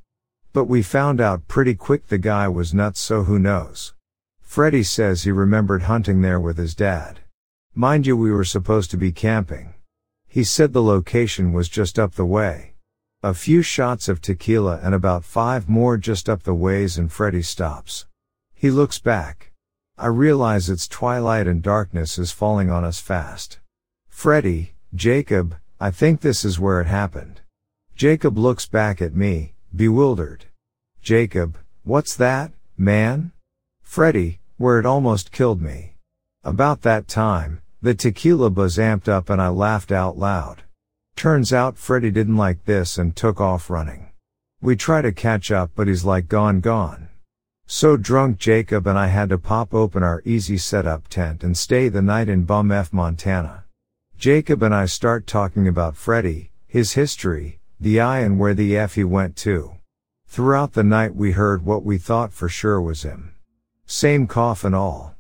But 0.53 0.65
we 0.65 0.83
found 0.83 1.21
out 1.21 1.47
pretty 1.47 1.75
quick 1.75 2.07
the 2.07 2.19
guy 2.19 2.49
was 2.49 2.73
nuts 2.73 3.01
so 3.01 3.25
who 3.25 3.39
knows. 3.39 3.95
Freddie 4.41 4.83
says 4.83 5.23
he 5.23 5.31
remembered 5.31 5.83
hunting 5.83 6.23
there 6.23 6.41
with 6.41 6.57
his 6.57 6.75
dad. 6.75 7.21
Mind 7.75 8.07
you 8.07 8.17
we 8.17 8.33
were 8.33 8.45
supposed 8.45 8.91
to 8.91 8.97
be 8.97 9.13
camping. 9.13 9.75
He 10.27 10.45
said 10.45 10.73
the 10.73 10.83
location 10.83 11.53
was 11.53 11.69
just 11.69 11.99
up 11.99 12.15
the 12.15 12.25
way. 12.25 12.73
A 13.23 13.35
few 13.35 13.63
shots 13.63 14.09
of 14.09 14.23
tequila 14.23 14.81
and 14.83 14.95
about 14.95 15.25
five 15.25 15.69
more 15.69 15.97
just 15.97 16.29
up 16.29 16.45
the 16.45 16.55
ways 16.55 16.97
and 16.97 17.13
Freddy 17.13 17.43
stops. 17.43 18.07
He 18.55 18.71
looks 18.71 18.99
back. 18.99 19.53
I 19.99 20.07
realize 20.07 20.71
it's 20.71 20.89
twilight 20.89 21.47
and 21.47 21.61
darkness 21.63 22.19
is 22.19 22.31
falling 22.31 22.71
on 22.71 22.85
us 22.85 23.01
fast. 23.01 23.59
Freddy, 24.09 24.75
Jacob, 24.95 25.57
I 25.81 25.91
think 25.91 26.21
this 26.21 26.45
is 26.45 26.59
where 26.59 26.81
it 26.81 26.87
happened. 26.87 27.41
Jacob 27.95 28.39
looks 28.39 28.67
back 28.67 29.03
at 29.03 29.15
me, 29.15 29.55
bewildered. 29.75 30.47
Jacob, 31.03 31.59
what's 31.85 32.15
that, 32.17 32.53
man? 32.77 33.33
Freddy, 33.83 34.41
where 34.57 34.79
it 34.79 34.87
almost 34.87 35.33
killed 35.33 35.63
me. 35.63 35.95
About 36.45 36.83
that 36.83 37.09
time, 37.09 37.61
the 37.81 37.95
tequila 37.95 38.51
buzz 38.51 38.77
amped 38.77 39.09
up 39.09 39.31
and 39.31 39.41
I 39.41 39.49
laughed 39.49 39.93
out 39.93 40.19
loud. 40.19 40.63
Turns 41.17 41.53
out 41.53 41.79
Freddy 41.79 42.11
didn't 42.11 42.37
like 42.37 42.65
this 42.65 42.99
and 42.99 43.15
took 43.15 43.41
off 43.41 43.71
running. 43.71 44.11
We 44.61 44.77
try 44.77 45.03
to 45.03 45.13
catch 45.13 45.51
up 45.51 45.71
but 45.75 45.87
he's 45.89 46.05
like 46.05 46.29
gone 46.29 46.61
gone. 46.61 47.09
So 47.67 47.97
drunk 47.97 48.39
Jacob 48.39 48.87
and 48.87 48.99
I 48.99 49.09
had 49.09 49.29
to 49.29 49.39
pop 49.39 49.75
open 49.75 50.03
our 50.03 50.23
easy 50.25 50.57
setup 50.57 51.09
tent 51.09 51.45
and 51.45 51.57
stay 51.57 51.89
the 51.89 52.03
night 52.03 52.29
in 52.29 52.45
Bum 52.45 52.73
F, 52.73 52.93
Montana. 52.93 53.65
Jacob 54.19 54.63
and 54.63 54.75
I 54.75 54.87
start 54.87 55.27
talking 55.27 55.69
about 55.69 55.95
Freddy, 55.95 56.51
his 56.67 56.95
history, 56.95 57.58
the 57.81 58.01
I 58.01 58.21
and 58.21 58.39
where 58.39 58.55
the 58.55 58.77
F 58.77 58.95
he 58.95 59.05
went 59.05 59.37
to. 59.37 59.75
Throughout 60.27 60.73
the 60.73 60.83
night 60.83 61.15
we 61.15 61.33
heard 61.33 61.65
what 61.65 61.85
we 61.85 61.97
thought 61.97 62.33
for 62.33 62.49
sure 62.49 62.81
was 62.81 63.03
him. 63.03 63.35
Same 63.87 64.27
cough 64.27 64.65
and 64.65 64.75
all. 64.75 65.15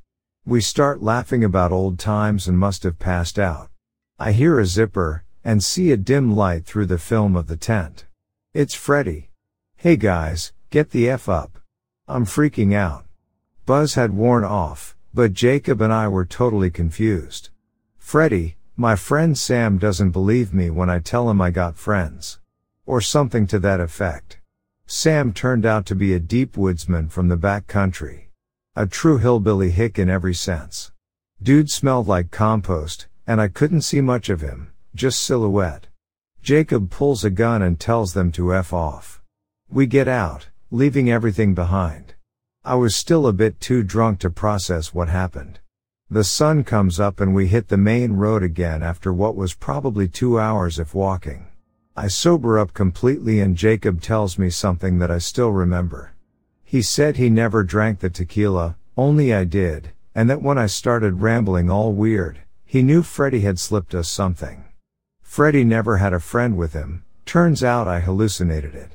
We 0.44 0.60
start 0.60 1.02
laughing 1.02 1.44
about 1.44 1.72
old 1.72 1.98
times 1.98 2.48
and 2.48 2.58
must 2.58 2.82
have 2.82 2.98
passed 2.98 3.38
out. 3.38 3.70
I 4.18 4.32
hear 4.32 4.58
a 4.58 4.66
zipper, 4.66 5.24
and 5.44 5.62
see 5.62 5.92
a 5.92 5.96
dim 5.96 6.34
light 6.34 6.64
through 6.64 6.86
the 6.86 6.98
film 6.98 7.36
of 7.36 7.46
the 7.46 7.56
tent. 7.56 8.06
It's 8.52 8.74
Freddy. 8.74 9.30
Hey 9.76 9.96
guys, 9.96 10.52
get 10.70 10.90
the 10.90 11.08
F 11.08 11.28
up. 11.28 11.60
I'm 12.08 12.24
freaking 12.24 12.74
out. 12.74 13.04
Buzz 13.66 13.94
had 13.94 14.14
worn 14.14 14.42
off, 14.42 14.96
but 15.14 15.32
Jacob 15.32 15.80
and 15.80 15.92
I 15.92 16.08
were 16.08 16.24
totally 16.24 16.70
confused. 16.70 17.50
Freddy, 17.98 18.56
my 18.76 18.96
friend 18.96 19.38
Sam 19.38 19.78
doesn't 19.78 20.10
believe 20.10 20.52
me 20.52 20.70
when 20.70 20.90
I 20.90 20.98
tell 20.98 21.30
him 21.30 21.40
I 21.40 21.50
got 21.50 21.76
friends. 21.76 22.38
Or 22.88 23.02
something 23.02 23.46
to 23.48 23.58
that 23.58 23.80
effect. 23.80 24.38
Sam 24.86 25.34
turned 25.34 25.66
out 25.66 25.84
to 25.86 25.94
be 25.94 26.14
a 26.14 26.18
deep 26.18 26.56
woodsman 26.56 27.10
from 27.10 27.28
the 27.28 27.36
back 27.36 27.66
country. 27.66 28.30
A 28.74 28.86
true 28.86 29.18
hillbilly 29.18 29.72
hick 29.72 29.98
in 29.98 30.08
every 30.08 30.32
sense. 30.32 30.90
Dude 31.42 31.70
smelled 31.70 32.08
like 32.08 32.30
compost, 32.30 33.06
and 33.26 33.42
I 33.42 33.48
couldn't 33.48 33.82
see 33.82 34.00
much 34.00 34.30
of 34.30 34.40
him, 34.40 34.72
just 34.94 35.20
silhouette. 35.20 35.88
Jacob 36.40 36.90
pulls 36.90 37.24
a 37.24 37.30
gun 37.30 37.60
and 37.60 37.78
tells 37.78 38.14
them 38.14 38.32
to 38.32 38.54
F 38.54 38.72
off. 38.72 39.20
We 39.68 39.84
get 39.84 40.08
out, 40.08 40.48
leaving 40.70 41.10
everything 41.10 41.52
behind. 41.54 42.14
I 42.64 42.76
was 42.76 42.96
still 42.96 43.26
a 43.26 43.34
bit 43.34 43.60
too 43.60 43.82
drunk 43.82 44.20
to 44.20 44.30
process 44.30 44.94
what 44.94 45.10
happened. 45.10 45.60
The 46.08 46.24
sun 46.24 46.64
comes 46.64 46.98
up 46.98 47.20
and 47.20 47.34
we 47.34 47.48
hit 47.48 47.68
the 47.68 47.76
main 47.76 48.14
road 48.14 48.42
again 48.42 48.82
after 48.82 49.12
what 49.12 49.36
was 49.36 49.52
probably 49.52 50.08
two 50.08 50.40
hours 50.40 50.78
if 50.78 50.94
walking. 50.94 51.47
I 51.98 52.06
sober 52.06 52.60
up 52.60 52.74
completely 52.74 53.40
and 53.40 53.56
Jacob 53.56 54.00
tells 54.00 54.38
me 54.38 54.50
something 54.50 55.00
that 55.00 55.10
I 55.10 55.18
still 55.18 55.50
remember. 55.50 56.12
He 56.62 56.80
said 56.80 57.16
he 57.16 57.28
never 57.28 57.64
drank 57.64 57.98
the 57.98 58.08
tequila, 58.08 58.76
only 58.96 59.34
I 59.34 59.42
did, 59.42 59.90
and 60.14 60.30
that 60.30 60.40
when 60.40 60.58
I 60.58 60.66
started 60.66 61.22
rambling 61.22 61.68
all 61.68 61.92
weird, 61.92 62.38
he 62.64 62.84
knew 62.84 63.02
Freddy 63.02 63.40
had 63.40 63.58
slipped 63.58 63.96
us 63.96 64.08
something. 64.08 64.62
Freddy 65.22 65.64
never 65.64 65.96
had 65.96 66.12
a 66.12 66.20
friend 66.20 66.56
with 66.56 66.72
him, 66.72 67.02
turns 67.26 67.64
out 67.64 67.88
I 67.88 67.98
hallucinated 67.98 68.76
it. 68.76 68.92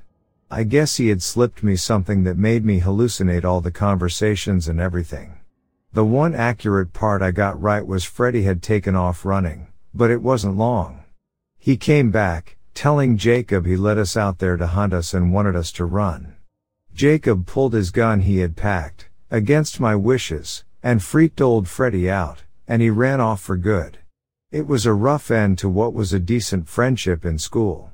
I 0.50 0.64
guess 0.64 0.96
he 0.96 1.10
had 1.10 1.22
slipped 1.22 1.62
me 1.62 1.76
something 1.76 2.24
that 2.24 2.38
made 2.38 2.64
me 2.64 2.80
hallucinate 2.80 3.44
all 3.44 3.60
the 3.60 3.70
conversations 3.70 4.70
and 4.70 4.80
everything. 4.80 5.40
The 5.92 6.06
one 6.06 6.34
accurate 6.34 6.94
part 6.94 7.22
I 7.22 7.32
got 7.32 7.62
right 7.62 7.86
was 7.86 8.06
Freddy 8.06 8.44
had 8.44 8.64
taken 8.64 8.96
off 8.96 9.26
running, 9.26 9.68
but 9.94 10.10
it 10.10 10.22
wasn't 10.22 10.56
long. 10.56 11.04
He 11.58 11.76
came 11.76 12.10
back, 12.10 12.53
telling 12.74 13.18
Jacob 13.18 13.66
he 13.66 13.76
let 13.76 13.98
us 13.98 14.18
out 14.18 14.40
there 14.40 14.58
to 14.58 14.68
hunt 14.68 14.94
us 14.94 15.14
and 15.14 15.34
wanted 15.34 15.56
us 15.56 15.72
to 15.74 15.86
run. 15.86 16.36
Jacob 16.94 17.46
pulled 17.46 17.74
his 17.74 17.92
gun 17.92 18.22
he 18.22 18.40
had 18.40 18.56
packed, 18.56 19.10
against 19.32 19.80
my 19.80 19.96
wishes, 19.96 20.64
and 20.84 21.02
freaked 21.02 21.42
old 21.42 21.68
Freddy 21.68 22.10
out, 22.10 22.44
and 22.68 22.82
he 22.82 22.90
ran 22.90 23.20
off 23.20 23.42
for 23.42 23.58
good. 23.58 23.98
It 24.52 24.68
was 24.68 24.86
a 24.86 24.94
rough 24.94 25.32
end 25.32 25.58
to 25.60 25.70
what 25.70 25.94
was 25.94 26.14
a 26.14 26.20
decent 26.20 26.68
friendship 26.68 27.26
in 27.26 27.40
school. 27.40 27.92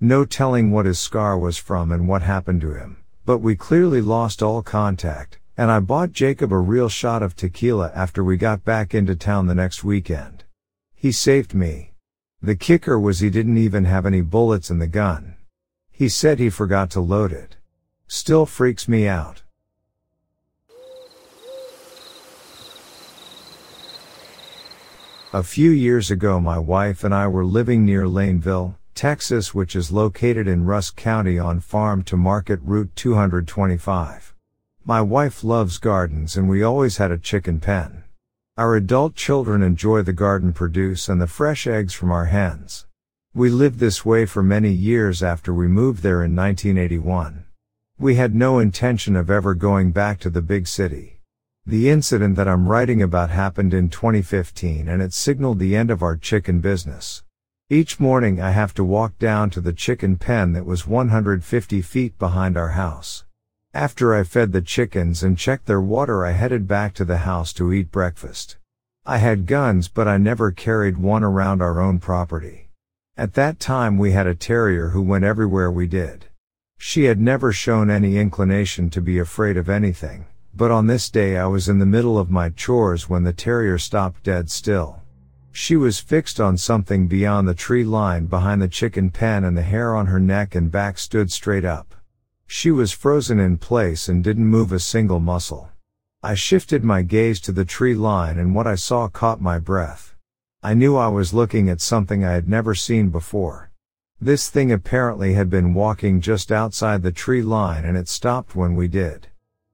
No 0.00 0.24
telling 0.24 0.70
what 0.70 0.86
his 0.86 0.98
scar 0.98 1.38
was 1.38 1.58
from 1.58 1.92
and 1.92 2.08
what 2.08 2.22
happened 2.22 2.62
to 2.62 2.74
him, 2.74 2.96
but 3.24 3.38
we 3.38 3.54
clearly 3.54 4.00
lost 4.00 4.42
all 4.42 4.62
contact, 4.62 5.38
and 5.56 5.70
I 5.70 5.78
bought 5.78 6.12
Jacob 6.12 6.52
a 6.52 6.58
real 6.58 6.88
shot 6.88 7.22
of 7.22 7.36
tequila 7.36 7.92
after 7.94 8.24
we 8.24 8.36
got 8.36 8.64
back 8.64 8.94
into 8.94 9.14
town 9.14 9.46
the 9.46 9.54
next 9.54 9.84
weekend. 9.84 10.44
He 10.94 11.12
saved 11.12 11.54
me. 11.54 11.89
The 12.42 12.56
kicker 12.56 12.98
was 12.98 13.20
he 13.20 13.28
didn't 13.28 13.58
even 13.58 13.84
have 13.84 14.06
any 14.06 14.22
bullets 14.22 14.70
in 14.70 14.78
the 14.78 14.86
gun. 14.86 15.34
He 15.90 16.08
said 16.08 16.38
he 16.38 16.48
forgot 16.48 16.88
to 16.92 17.00
load 17.00 17.32
it. 17.32 17.56
Still 18.08 18.46
freaks 18.46 18.88
me 18.88 19.06
out. 19.06 19.42
A 25.34 25.42
few 25.42 25.70
years 25.70 26.10
ago 26.10 26.40
my 26.40 26.58
wife 26.58 27.04
and 27.04 27.14
I 27.14 27.28
were 27.28 27.44
living 27.44 27.84
near 27.84 28.06
Laneville, 28.06 28.76
Texas 28.94 29.54
which 29.54 29.76
is 29.76 29.92
located 29.92 30.48
in 30.48 30.64
Rusk 30.64 30.96
County 30.96 31.38
on 31.38 31.60
Farm 31.60 32.02
to 32.04 32.16
Market 32.16 32.60
Route 32.62 32.96
225. 32.96 34.34
My 34.86 35.02
wife 35.02 35.44
loves 35.44 35.76
gardens 35.76 36.38
and 36.38 36.48
we 36.48 36.62
always 36.62 36.96
had 36.96 37.10
a 37.10 37.18
chicken 37.18 37.60
pen. 37.60 38.04
Our 38.60 38.76
adult 38.76 39.14
children 39.14 39.62
enjoy 39.62 40.02
the 40.02 40.12
garden 40.12 40.52
produce 40.52 41.08
and 41.08 41.18
the 41.18 41.26
fresh 41.26 41.66
eggs 41.66 41.94
from 41.94 42.12
our 42.12 42.26
hens. 42.26 42.84
We 43.32 43.48
lived 43.48 43.78
this 43.78 44.04
way 44.04 44.26
for 44.26 44.42
many 44.42 44.68
years 44.68 45.22
after 45.22 45.54
we 45.54 45.66
moved 45.66 46.02
there 46.02 46.22
in 46.22 46.36
1981. 46.36 47.46
We 47.98 48.16
had 48.16 48.34
no 48.34 48.58
intention 48.58 49.16
of 49.16 49.30
ever 49.30 49.54
going 49.54 49.92
back 49.92 50.18
to 50.18 50.28
the 50.28 50.42
big 50.42 50.66
city. 50.66 51.20
The 51.64 51.88
incident 51.88 52.36
that 52.36 52.48
I'm 52.48 52.68
writing 52.68 53.00
about 53.00 53.30
happened 53.30 53.72
in 53.72 53.88
2015 53.88 54.90
and 54.90 55.00
it 55.00 55.14
signaled 55.14 55.58
the 55.58 55.74
end 55.74 55.90
of 55.90 56.02
our 56.02 56.18
chicken 56.18 56.60
business. 56.60 57.24
Each 57.70 57.98
morning 57.98 58.42
I 58.42 58.50
have 58.50 58.74
to 58.74 58.84
walk 58.84 59.18
down 59.18 59.48
to 59.52 59.62
the 59.62 59.72
chicken 59.72 60.16
pen 60.16 60.52
that 60.52 60.66
was 60.66 60.86
150 60.86 61.80
feet 61.80 62.18
behind 62.18 62.58
our 62.58 62.72
house. 62.72 63.24
After 63.72 64.12
I 64.16 64.24
fed 64.24 64.50
the 64.50 64.62
chickens 64.62 65.22
and 65.22 65.38
checked 65.38 65.66
their 65.66 65.80
water 65.80 66.26
I 66.26 66.32
headed 66.32 66.66
back 66.66 66.92
to 66.94 67.04
the 67.04 67.18
house 67.18 67.52
to 67.52 67.72
eat 67.72 67.92
breakfast. 67.92 68.56
I 69.06 69.18
had 69.18 69.46
guns 69.46 69.86
but 69.86 70.08
I 70.08 70.16
never 70.16 70.50
carried 70.50 70.98
one 70.98 71.22
around 71.22 71.62
our 71.62 71.80
own 71.80 72.00
property. 72.00 72.68
At 73.16 73.34
that 73.34 73.60
time 73.60 73.96
we 73.96 74.10
had 74.10 74.26
a 74.26 74.34
terrier 74.34 74.88
who 74.88 75.02
went 75.02 75.22
everywhere 75.22 75.70
we 75.70 75.86
did. 75.86 76.26
She 76.78 77.04
had 77.04 77.20
never 77.20 77.52
shown 77.52 77.90
any 77.90 78.18
inclination 78.18 78.90
to 78.90 79.00
be 79.00 79.20
afraid 79.20 79.56
of 79.56 79.68
anything, 79.68 80.26
but 80.52 80.72
on 80.72 80.88
this 80.88 81.08
day 81.08 81.38
I 81.38 81.46
was 81.46 81.68
in 81.68 81.78
the 81.78 81.86
middle 81.86 82.18
of 82.18 82.28
my 82.28 82.48
chores 82.48 83.08
when 83.08 83.22
the 83.22 83.32
terrier 83.32 83.78
stopped 83.78 84.24
dead 84.24 84.50
still. 84.50 85.00
She 85.52 85.76
was 85.76 86.00
fixed 86.00 86.40
on 86.40 86.56
something 86.56 87.06
beyond 87.06 87.46
the 87.46 87.54
tree 87.54 87.84
line 87.84 88.26
behind 88.26 88.60
the 88.60 88.68
chicken 88.68 89.10
pen 89.10 89.44
and 89.44 89.56
the 89.56 89.62
hair 89.62 89.94
on 89.94 90.06
her 90.06 90.18
neck 90.18 90.56
and 90.56 90.72
back 90.72 90.98
stood 90.98 91.30
straight 91.30 91.64
up. 91.64 91.94
She 92.52 92.72
was 92.72 92.90
frozen 92.90 93.38
in 93.38 93.58
place 93.58 94.08
and 94.08 94.24
didn't 94.24 94.44
move 94.44 94.72
a 94.72 94.80
single 94.80 95.20
muscle. 95.20 95.70
I 96.20 96.34
shifted 96.34 96.82
my 96.82 97.02
gaze 97.02 97.38
to 97.42 97.52
the 97.52 97.64
tree 97.64 97.94
line 97.94 98.40
and 98.40 98.56
what 98.56 98.66
I 98.66 98.74
saw 98.74 99.06
caught 99.06 99.40
my 99.40 99.60
breath. 99.60 100.16
I 100.60 100.74
knew 100.74 100.96
I 100.96 101.06
was 101.06 101.32
looking 101.32 101.70
at 101.70 101.80
something 101.80 102.24
I 102.24 102.32
had 102.32 102.48
never 102.48 102.74
seen 102.74 103.10
before. 103.10 103.70
This 104.20 104.50
thing 104.50 104.72
apparently 104.72 105.34
had 105.34 105.48
been 105.48 105.74
walking 105.74 106.20
just 106.20 106.50
outside 106.50 107.02
the 107.02 107.12
tree 107.12 107.40
line 107.40 107.84
and 107.84 107.96
it 107.96 108.08
stopped 108.08 108.56
when 108.56 108.74
we 108.74 108.88
did. 108.88 109.28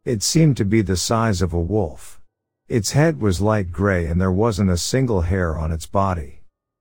It 0.05 0.23
seemed 0.23 0.59
to 0.59 0.67
be 0.67 0.83
the 0.83 0.99
size 0.99 1.41
of 1.41 1.55
a 1.55 1.59
wolf. 1.59 2.21
Its 2.69 2.91
head 2.91 3.23
was 3.23 3.41
light 3.41 3.73
gray 3.73 4.05
and 4.05 4.21
there 4.21 4.31
wasn't 4.31 4.69
a 4.69 4.77
single 4.77 5.23
hair 5.23 5.57
on 5.57 5.73
its 5.73 5.87
body. 5.87 6.36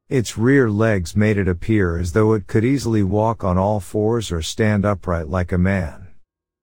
Its 0.09 0.37
rear 0.37 0.69
legs 0.69 1.15
made 1.15 1.35
it 1.35 1.47
appear 1.47 1.97
as 1.97 2.11
though 2.11 2.33
it 2.33 2.45
could 2.45 2.63
easily 2.63 3.01
walk 3.01 3.43
on 3.43 3.57
all 3.57 3.79
fours 3.79 4.31
or 4.31 4.39
stand 4.39 4.85
upright 4.85 5.27
like 5.27 5.51
a 5.51 5.57
man. 5.57 6.09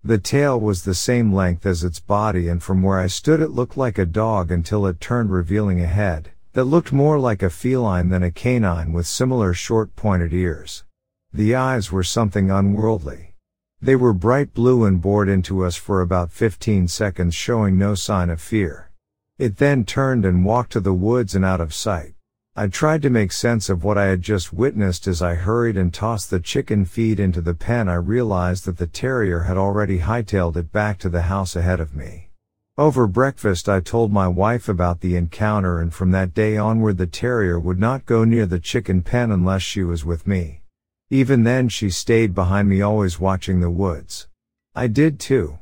The 0.05 0.19
tail 0.19 0.61
was 0.61 0.85
the 0.85 0.95
same 0.95 1.33
length 1.33 1.67
as 1.67 1.83
its 1.83 1.99
body 1.99 2.47
and 2.47 2.63
from 2.63 2.83
where 2.83 3.01
I 3.01 3.09
stood 3.09 3.41
it 3.41 3.51
looked 3.51 3.77
like 3.77 3.99
a 3.99 4.07
dog 4.07 4.53
until 4.53 4.87
it 4.87 5.01
turned 5.01 5.33
revealing 5.33 5.81
a 5.81 5.89
head 5.89 6.31
that 6.53 6.67
looked 6.67 6.93
more 6.93 7.19
like 7.19 7.43
a 7.43 7.51
feline 7.51 8.11
than 8.11 8.23
a 8.23 8.31
canine 8.31 8.93
with 8.93 9.09
similar 9.09 9.53
short 9.55 9.97
pointed 9.97 10.33
ears. 10.33 10.85
The 11.33 11.57
eyes 11.57 11.91
were 11.91 12.05
something 12.05 12.49
unworldly. 12.49 13.35
They 13.81 13.97
were 13.97 14.13
bright 14.13 14.55
blue 14.55 14.85
and 14.85 15.01
bored 15.01 15.29
into 15.29 15.65
us 15.65 15.75
for 15.75 16.01
about 16.01 16.31
15 16.31 16.87
seconds 16.87 17.35
showing 17.35 17.77
no 17.77 17.97
sign 17.97 18.31
of 18.31 18.41
fear. 18.41 18.93
It 19.37 19.57
then 19.57 19.85
turned 19.85 20.25
and 20.25 20.45
walked 20.45 20.71
to 20.73 20.81
the 20.81 20.95
woods 20.95 21.35
and 21.35 21.45
out 21.45 21.61
of 21.61 21.75
sight. 21.75 22.15
I 22.55 22.67
tried 22.67 23.01
to 23.01 23.09
make 23.09 23.33
sense 23.33 23.71
of 23.71 23.83
what 23.83 23.97
I 23.97 24.05
had 24.05 24.21
just 24.21 24.53
witnessed 24.53 25.07
as 25.07 25.23
I 25.23 25.37
hurried 25.37 25.79
and 25.79 25.93
tossed 25.93 26.29
the 26.29 26.39
chicken 26.39 26.85
feed 26.85 27.19
into 27.19 27.41
the 27.41 27.55
pen. 27.55 27.89
I 27.89 27.95
realized 27.95 28.67
that 28.67 28.77
the 28.77 28.87
terrier 28.87 29.45
had 29.45 29.57
already 29.57 30.01
hightailed 30.01 30.57
it 30.57 30.71
back 30.71 30.99
to 30.99 31.09
the 31.09 31.23
house 31.23 31.57
ahead 31.57 31.81
of 31.81 31.97
me. 31.97 32.29
Over 32.77 33.07
breakfast, 33.07 33.71
I 33.71 33.81
told 33.81 34.13
my 34.13 34.29
wife 34.29 34.69
about 34.69 35.01
the 35.01 35.17
encounter, 35.17 35.81
and 35.81 35.95
from 35.95 36.11
that 36.11 36.35
day 36.35 36.59
onward, 36.59 36.99
the 36.99 37.07
terrier 37.07 37.59
would 37.59 37.79
not 37.79 38.05
go 38.05 38.23
near 38.23 38.45
the 38.45 38.61
chicken 38.61 39.01
pen 39.01 39.31
unless 39.31 39.63
she 39.63 39.83
was 39.83 40.05
with 40.05 40.27
me. 40.27 40.61
Even 41.09 41.45
then, 41.45 41.71
she 41.71 41.89
stayed 41.89 42.35
behind 42.35 42.69
me, 42.69 42.83
always 42.83 43.19
watching 43.19 43.61
the 43.61 43.71
woods. 43.71 44.29
I 44.75 44.89
did 44.89 45.19
too. 45.19 45.59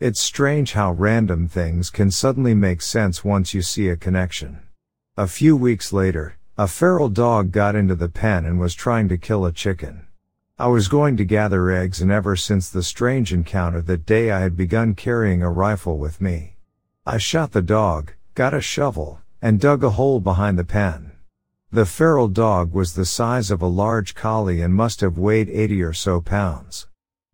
It's 0.00 0.18
strange 0.18 0.72
how 0.72 0.90
random 0.90 1.46
things 1.46 1.88
can 1.88 2.10
suddenly 2.10 2.54
make 2.54 2.82
sense 2.82 3.24
once 3.24 3.54
you 3.54 3.62
see 3.62 3.88
a 3.88 3.96
connection. 3.96 4.58
A 5.18 5.26
few 5.26 5.58
weeks 5.58 5.92
later, 5.92 6.36
a 6.56 6.66
feral 6.66 7.10
dog 7.10 7.52
got 7.52 7.74
into 7.74 7.94
the 7.94 8.08
pen 8.08 8.46
and 8.46 8.58
was 8.58 8.74
trying 8.74 9.10
to 9.10 9.18
kill 9.18 9.44
a 9.44 9.52
chicken. 9.52 10.06
I 10.58 10.68
was 10.68 10.88
going 10.88 11.18
to 11.18 11.24
gather 11.26 11.70
eggs 11.70 12.00
and 12.00 12.10
ever 12.10 12.34
since 12.34 12.70
the 12.70 12.82
strange 12.82 13.30
encounter 13.30 13.82
that 13.82 14.06
day 14.06 14.30
I 14.30 14.40
had 14.40 14.56
begun 14.56 14.94
carrying 14.94 15.42
a 15.42 15.50
rifle 15.50 15.98
with 15.98 16.22
me. 16.22 16.56
I 17.04 17.18
shot 17.18 17.52
the 17.52 17.60
dog, 17.60 18.14
got 18.34 18.54
a 18.54 18.62
shovel, 18.62 19.20
and 19.42 19.60
dug 19.60 19.84
a 19.84 19.90
hole 19.90 20.18
behind 20.18 20.58
the 20.58 20.64
pen. 20.64 21.12
The 21.70 21.84
feral 21.84 22.28
dog 22.28 22.72
was 22.72 22.94
the 22.94 23.04
size 23.04 23.50
of 23.50 23.60
a 23.60 23.66
large 23.66 24.14
collie 24.14 24.62
and 24.62 24.74
must 24.74 25.02
have 25.02 25.18
weighed 25.18 25.50
80 25.50 25.82
or 25.82 25.92
so 25.92 26.22
pounds. 26.22 26.86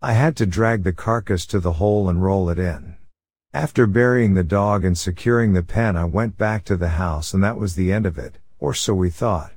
I 0.03 0.15
had 0.15 0.35
to 0.39 0.47
drag 0.47 0.83
the 0.83 0.93
carcass 0.93 1.47
to 1.47 1.61
the 1.61 1.75
hole 1.75 2.09
and 2.09 2.21
roll 2.25 2.51
it 2.51 2.59
in. 2.59 2.98
After 3.59 3.89
burying 3.89 4.35
the 4.35 4.45
dog 4.45 4.85
and 4.85 4.97
securing 4.97 5.53
the 5.53 5.65
pen, 5.65 5.97
I 5.97 6.05
went 6.05 6.39
back 6.39 6.65
to 6.67 6.77
the 6.77 6.91
house 6.91 7.35
and 7.35 7.43
that 7.43 7.59
was 7.59 7.75
the 7.75 7.93
end 7.93 8.07
of 8.07 8.17
it, 8.17 8.39
or 8.61 8.73
so 8.73 8.95
we 8.95 9.11
thought. 9.11 9.51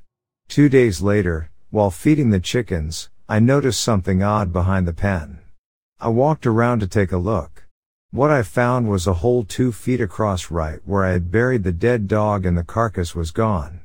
Two 0.47 0.69
days 0.69 1.03
later, 1.03 1.51
while 1.69 1.91
feeding 1.91 2.31
the 2.31 2.39
chickens, 2.39 3.11
I 3.29 3.37
noticed 3.37 3.79
something 3.79 4.23
odd 4.23 4.51
behind 4.51 4.87
the 4.87 4.91
pen. 4.91 5.37
I 5.99 6.07
walked 6.07 6.47
around 6.47 6.79
to 6.79 6.87
take 6.87 7.11
a 7.11 7.17
look. 7.17 7.65
What 8.09 8.31
I 8.31 8.41
found 8.41 8.89
was 8.89 9.05
a 9.05 9.21
hole 9.21 9.43
two 9.43 9.71
feet 9.71 10.01
across 10.01 10.49
right 10.49 10.79
where 10.83 11.05
I 11.05 11.11
had 11.11 11.29
buried 11.29 11.63
the 11.63 11.71
dead 11.71 12.07
dog 12.07 12.43
and 12.43 12.57
the 12.57 12.63
carcass 12.63 13.13
was 13.13 13.29
gone. 13.29 13.81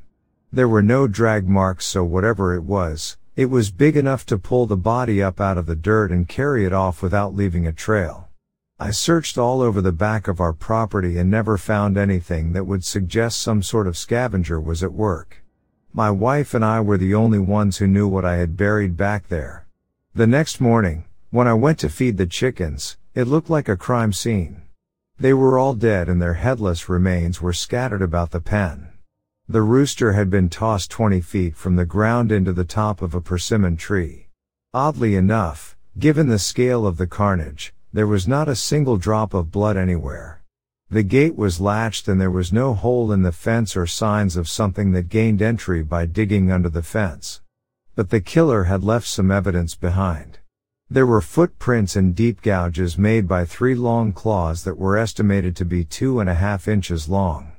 There 0.51 0.67
were 0.67 0.81
no 0.81 1.07
drag 1.07 1.47
marks 1.47 1.85
so 1.85 2.05
whatever 2.05 2.55
it 2.55 2.63
was, 2.63 3.19
it 3.37 3.51
was 3.51 3.71
big 3.71 3.99
enough 3.99 4.25
to 4.27 4.39
pull 4.39 4.65
the 4.65 4.79
body 4.79 5.23
up 5.23 5.43
out 5.43 5.59
of 5.59 5.67
the 5.67 5.77
dirt 5.77 6.11
and 6.11 6.27
carry 6.27 6.65
it 6.65 6.73
off 6.73 7.03
without 7.03 7.35
leaving 7.35 7.67
a 7.67 7.73
trail. 7.73 8.26
I 8.79 8.91
searched 8.91 9.39
all 9.39 9.63
over 9.63 9.81
the 9.81 9.91
back 9.91 10.29
of 10.29 10.39
our 10.39 10.53
property 10.53 11.17
and 11.17 11.31
never 11.31 11.57
found 11.57 11.97
anything 11.97 12.53
that 12.53 12.67
would 12.67 12.85
suggest 12.85 13.41
some 13.41 13.63
sort 13.63 13.87
of 13.87 13.97
scavenger 13.97 14.61
was 14.61 14.83
at 14.83 14.93
work. 14.93 15.43
My 15.95 16.11
wife 16.11 16.53
and 16.53 16.63
I 16.63 16.83
were 16.83 16.99
the 16.99 17.15
only 17.15 17.39
ones 17.39 17.79
who 17.79 17.87
knew 17.87 18.07
what 18.07 18.27
I 18.27 18.37
had 18.37 18.55
buried 18.55 18.95
back 18.95 19.29
there. 19.29 19.67
The 20.15 20.27
next 20.27 20.61
morning, 20.61 21.05
when 21.31 21.49
I 21.49 21.55
went 21.55 21.79
to 21.79 21.89
feed 21.89 22.19
the 22.19 22.27
chickens, 22.27 22.99
it 23.15 23.27
looked 23.27 23.49
like 23.49 23.67
a 23.71 23.79
crime 23.79 24.13
scene. 24.13 24.61
They 25.19 25.33
were 25.33 25.59
all 25.59 25.73
dead 25.73 26.11
and 26.11 26.21
their 26.21 26.35
headless 26.35 26.87
remains 26.87 27.41
were 27.41 27.55
scattered 27.55 28.03
about 28.03 28.31
the 28.31 28.41
pen. 28.43 28.89
The 29.49 29.63
rooster 29.63 30.13
had 30.13 30.29
been 30.29 30.51
tossed 30.51 30.91
20 30.91 31.23
feet 31.23 31.57
from 31.57 31.77
the 31.77 31.87
ground 31.87 32.31
into 32.31 32.53
the 32.53 32.65
top 32.65 33.01
of 33.01 33.15
a 33.15 33.23
persimmon 33.23 33.79
tree. 33.79 34.29
Oddly 34.75 35.17
enough, 35.17 35.79
given 35.99 36.29
the 36.29 36.39
scale 36.39 36.87
of 36.87 36.99
the 36.99 37.07
carnage, 37.07 37.73
there 37.93 38.07
was 38.07 38.29
not 38.29 38.49
a 38.49 38.55
single 38.55 38.97
drop 38.97 39.35
of 39.35 39.51
blood 39.51 39.77
anywhere. 39.77 40.43
The 40.89 41.03
gate 41.03 41.37
was 41.37 41.61
latched 41.61 42.07
and 42.07 42.21
there 42.21 42.31
was 42.31 42.53
no 42.53 42.73
hole 42.75 43.11
in 43.11 43.23
the 43.23 43.33
fence 43.33 43.77
or 43.77 43.87
signs 43.87 44.37
of 44.37 44.49
something 44.49 44.93
that 44.93 45.09
gained 45.09 45.43
entry 45.43 45.83
by 45.83 46.07
digging 46.07 46.53
under 46.53 46.69
the 46.69 46.83
fence. 46.83 47.41
But 47.95 48.11
the 48.11 48.21
killer 48.21 48.65
had 48.65 48.85
left 48.85 49.07
some 49.07 49.31
evidence 49.31 49.75
behind. 49.75 50.39
There 50.89 51.07
were 51.07 51.21
footprints 51.21 51.97
and 51.97 52.15
deep 52.15 52.41
gouges 52.43 52.97
made 52.97 53.27
by 53.27 53.45
three 53.45 53.75
long 53.75 54.13
claws 54.13 54.63
that 54.63 54.79
were 54.79 54.97
estimated 54.97 55.57
to 55.57 55.65
be 55.65 55.85
two 55.85 56.21
and 56.21 56.31
a 56.31 56.35
half 56.35 56.69
inches 56.69 57.09
long. 57.09 57.51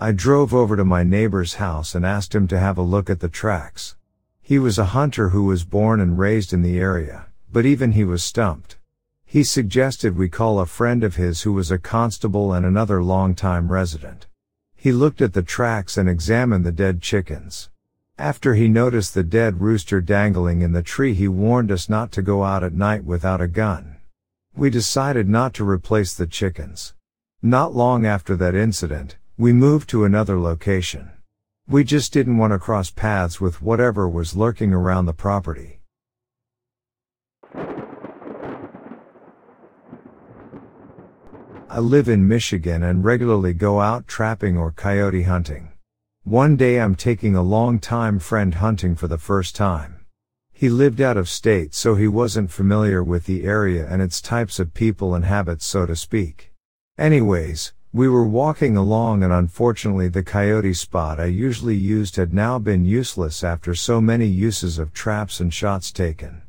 I 0.00 0.10
drove 0.10 0.52
over 0.52 0.74
to 0.74 0.84
my 0.84 1.04
neighbor's 1.04 1.54
house 1.54 1.94
and 1.94 2.04
asked 2.04 2.34
him 2.34 2.48
to 2.48 2.58
have 2.58 2.78
a 2.78 2.82
look 2.82 3.08
at 3.08 3.20
the 3.20 3.28
tracks. 3.28 3.94
He 4.40 4.58
was 4.58 4.76
a 4.76 4.86
hunter 4.86 5.28
who 5.28 5.44
was 5.44 5.62
born 5.64 6.00
and 6.00 6.18
raised 6.18 6.52
in 6.52 6.62
the 6.62 6.80
area, 6.80 7.26
but 7.52 7.64
even 7.64 7.92
he 7.92 8.02
was 8.02 8.24
stumped. 8.24 8.78
He 9.32 9.44
suggested 9.44 10.14
we 10.14 10.28
call 10.28 10.60
a 10.60 10.66
friend 10.66 11.02
of 11.02 11.16
his 11.16 11.40
who 11.40 11.54
was 11.54 11.70
a 11.70 11.78
constable 11.78 12.52
and 12.52 12.66
another 12.66 13.02
long-time 13.02 13.72
resident. 13.72 14.26
He 14.76 14.92
looked 14.92 15.22
at 15.22 15.32
the 15.32 15.42
tracks 15.42 15.96
and 15.96 16.06
examined 16.06 16.66
the 16.66 16.70
dead 16.70 17.00
chickens. 17.00 17.70
After 18.18 18.52
he 18.52 18.68
noticed 18.68 19.14
the 19.14 19.22
dead 19.22 19.62
rooster 19.62 20.02
dangling 20.02 20.60
in 20.60 20.72
the 20.72 20.82
tree, 20.82 21.14
he 21.14 21.28
warned 21.28 21.72
us 21.72 21.88
not 21.88 22.12
to 22.12 22.20
go 22.20 22.44
out 22.44 22.62
at 22.62 22.74
night 22.74 23.04
without 23.04 23.40
a 23.40 23.48
gun. 23.48 23.96
We 24.54 24.68
decided 24.68 25.30
not 25.30 25.54
to 25.54 25.64
replace 25.66 26.12
the 26.12 26.26
chickens. 26.26 26.92
Not 27.40 27.74
long 27.74 28.04
after 28.04 28.36
that 28.36 28.54
incident, 28.54 29.16
we 29.38 29.54
moved 29.54 29.88
to 29.88 30.04
another 30.04 30.38
location. 30.38 31.10
We 31.66 31.84
just 31.84 32.12
didn't 32.12 32.36
want 32.36 32.52
to 32.52 32.58
cross 32.58 32.90
paths 32.90 33.40
with 33.40 33.62
whatever 33.62 34.06
was 34.06 34.36
lurking 34.36 34.74
around 34.74 35.06
the 35.06 35.14
property. 35.14 35.80
I 41.74 41.78
live 41.78 42.06
in 42.06 42.28
Michigan 42.28 42.82
and 42.82 43.02
regularly 43.02 43.54
go 43.54 43.80
out 43.80 44.06
trapping 44.06 44.58
or 44.58 44.72
coyote 44.72 45.22
hunting. 45.22 45.72
One 46.22 46.54
day 46.54 46.78
I'm 46.78 46.94
taking 46.94 47.34
a 47.34 47.40
long 47.40 47.78
time 47.78 48.18
friend 48.18 48.54
hunting 48.56 48.94
for 48.94 49.08
the 49.08 49.16
first 49.16 49.56
time. 49.56 50.04
He 50.52 50.68
lived 50.68 51.00
out 51.00 51.16
of 51.16 51.30
state 51.30 51.72
so 51.72 51.94
he 51.94 52.06
wasn't 52.06 52.50
familiar 52.50 53.02
with 53.02 53.24
the 53.24 53.44
area 53.44 53.86
and 53.88 54.02
its 54.02 54.20
types 54.20 54.58
of 54.58 54.74
people 54.74 55.14
and 55.14 55.24
habits 55.24 55.64
so 55.64 55.86
to 55.86 55.96
speak. 55.96 56.52
Anyways, 56.98 57.72
we 57.90 58.06
were 58.06 58.26
walking 58.26 58.76
along 58.76 59.22
and 59.22 59.32
unfortunately 59.32 60.08
the 60.08 60.22
coyote 60.22 60.74
spot 60.74 61.18
I 61.18 61.24
usually 61.24 61.74
used 61.74 62.16
had 62.16 62.34
now 62.34 62.58
been 62.58 62.84
useless 62.84 63.42
after 63.42 63.74
so 63.74 63.98
many 63.98 64.26
uses 64.26 64.78
of 64.78 64.92
traps 64.92 65.40
and 65.40 65.54
shots 65.54 65.90
taken. 65.90 66.42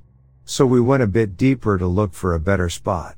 So 0.43 0.65
we 0.65 0.81
went 0.81 1.01
a 1.01 1.07
bit 1.07 1.37
deeper 1.37 1.77
to 1.77 1.87
look 1.87 2.13
for 2.13 2.33
a 2.33 2.41
better 2.41 2.67
spot. 2.67 3.15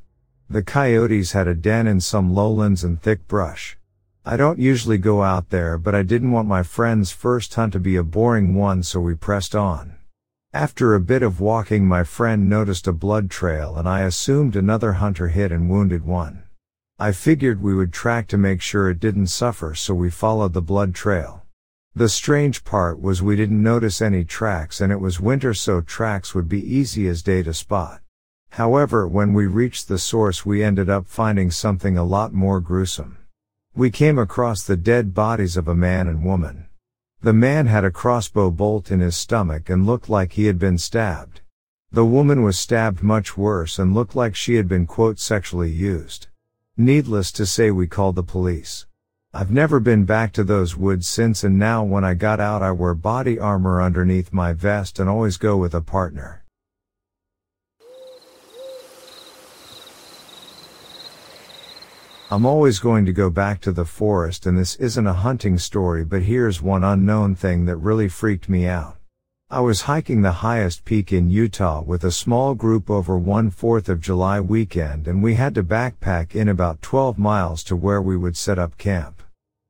The 0.48 0.62
coyotes 0.62 1.32
had 1.32 1.48
a 1.48 1.56
den 1.56 1.88
in 1.88 2.00
some 2.00 2.34
lowlands 2.34 2.84
and 2.84 3.02
thick 3.02 3.28
brush. 3.28 3.78
I 4.24 4.38
don't 4.38 4.60
usually 4.60 5.00
go 5.00 5.24
out 5.24 5.50
there, 5.50 5.80
but 5.80 5.96
I 5.96 6.04
didn't 6.04 6.32
want 6.32 6.48
my 6.48 6.62
friend's 6.62 7.12
first 7.12 7.56
hunt 7.56 7.74
to 7.74 7.80
be 7.80 7.96
a 7.96 8.04
boring 8.04 8.54
one, 8.54 8.84
so 8.84 9.00
we 9.00 9.16
pressed 9.16 9.56
on. 9.56 9.96
After 10.54 10.94
a 10.94 11.00
bit 11.00 11.24
of 11.24 11.40
walking, 11.40 11.88
my 11.88 12.04
friend 12.04 12.48
noticed 12.48 12.88
a 12.88 12.94
blood 12.94 13.30
trail 13.30 13.76
and 13.76 13.90
I 13.90 14.02
assumed 14.02 14.56
another 14.56 14.94
hunter 14.94 15.30
hit 15.30 15.52
and 15.52 15.70
wounded 15.70 16.06
one. 16.06 16.44
I 17.00 17.12
figured 17.12 17.62
we 17.62 17.74
would 17.74 17.92
track 17.92 18.28
to 18.28 18.38
make 18.38 18.62
sure 18.62 18.90
it 18.90 19.00
didn't 19.00 19.28
suffer, 19.28 19.74
so 19.74 19.94
we 19.94 20.10
followed 20.10 20.54
the 20.54 20.62
blood 20.62 20.94
trail. 20.94 21.44
The 21.94 22.08
strange 22.08 22.64
part 22.64 23.02
was 23.02 23.22
we 23.22 23.36
didn't 23.36 23.62
notice 23.62 24.02
any 24.02 24.24
tracks 24.24 24.80
and 24.80 24.92
it 24.92 25.00
was 25.00 25.20
winter 25.20 25.54
so 25.54 25.82
tracks 25.82 26.36
would 26.36 26.48
be 26.48 26.62
easy 26.62 27.08
as 27.08 27.24
day 27.24 27.42
to 27.44 27.54
spot. 27.54 28.02
However, 28.56 29.06
when 29.06 29.34
we 29.34 29.48
reached 29.48 29.90
the 29.90 29.98
source, 29.98 30.46
we 30.46 30.64
ended 30.64 30.90
up 30.90 31.08
finding 31.08 31.52
something 31.52 31.98
a 31.98 32.06
lot 32.06 32.32
more 32.32 32.62
gruesome. 32.62 33.18
We 33.76 33.92
came 33.92 34.18
across 34.18 34.64
the 34.64 34.78
dead 34.78 35.14
bodies 35.14 35.58
of 35.58 35.68
a 35.68 35.76
man 35.76 36.08
and 36.08 36.24
woman. 36.24 36.68
The 37.22 37.34
man 37.34 37.68
had 37.68 37.84
a 37.84 37.92
crossbow 37.92 38.52
bolt 38.52 38.92
in 38.92 39.02
his 39.02 39.18
stomach 39.18 39.70
and 39.70 39.86
looked 39.86 40.08
like 40.08 40.32
he 40.32 40.46
had 40.46 40.58
been 40.58 40.78
stabbed. 40.78 41.42
The 41.92 42.06
woman 42.06 42.44
was 42.44 42.58
stabbed 42.58 43.04
much 43.04 43.36
worse 43.36 43.78
and 43.78 43.94
looked 43.94 44.16
like 44.16 44.38
she 44.38 44.56
had 44.56 44.70
been 44.70 44.88
quote 44.88 45.20
sexually 45.20 45.70
used. 45.70 46.28
Needless 46.78 47.34
to 47.34 47.46
say 47.46 47.72
we 47.72 47.88
called 47.88 48.16
the 48.16 48.24
police. 48.24 48.86
I've 49.34 49.52
never 49.52 49.82
been 49.82 50.06
back 50.06 50.32
to 50.32 50.46
those 50.46 50.78
woods 50.78 51.10
since 51.10 51.44
and 51.44 51.60
now 51.60 51.84
when 51.84 52.06
I 52.06 52.14
got 52.14 52.40
out 52.40 52.64
I 52.64 52.72
wear 52.72 52.94
body 52.94 53.38
armor 53.38 53.82
underneath 53.82 54.32
my 54.32 54.54
vest 54.54 54.98
and 54.98 55.10
always 55.10 55.36
go 55.36 55.58
with 55.58 55.76
a 55.76 55.82
partner. 55.82 56.45
I'm 62.32 62.44
always 62.44 62.80
going 62.80 63.06
to 63.06 63.14
go 63.14 63.30
back 63.30 63.62
to 63.62 63.72
the 63.72 63.86
forest 63.86 64.48
and 64.48 64.58
this 64.58 64.76
isn't 64.78 65.06
a 65.06 65.14
hunting 65.14 65.60
story 65.60 66.04
but 66.04 66.24
here's 66.24 66.60
one 66.60 66.84
unknown 66.84 67.36
thing 67.36 67.66
that 67.66 67.78
really 67.78 68.10
freaked 68.10 68.50
me 68.50 68.66
out. 68.66 68.98
I 69.52 69.60
was 69.60 69.82
hiking 69.82 70.24
the 70.24 70.42
highest 70.42 70.86
peak 70.86 71.14
in 71.14 71.30
Utah 71.30 71.84
with 71.84 72.04
a 72.04 72.10
small 72.10 72.56
group 72.56 72.90
over 72.90 73.16
one 73.16 73.52
Fourth 73.52 73.90
of 73.90 74.02
July 74.02 74.40
weekend 74.40 75.08
and 75.08 75.22
we 75.22 75.36
had 75.36 75.54
to 75.54 75.64
backpack 75.64 76.34
in 76.34 76.50
about 76.50 76.82
12 76.82 77.20
miles 77.20 77.64
to 77.66 77.76
where 77.76 78.02
we 78.02 78.18
would 78.18 78.36
set 78.36 78.58
up 78.58 78.80
camp. 78.80 79.22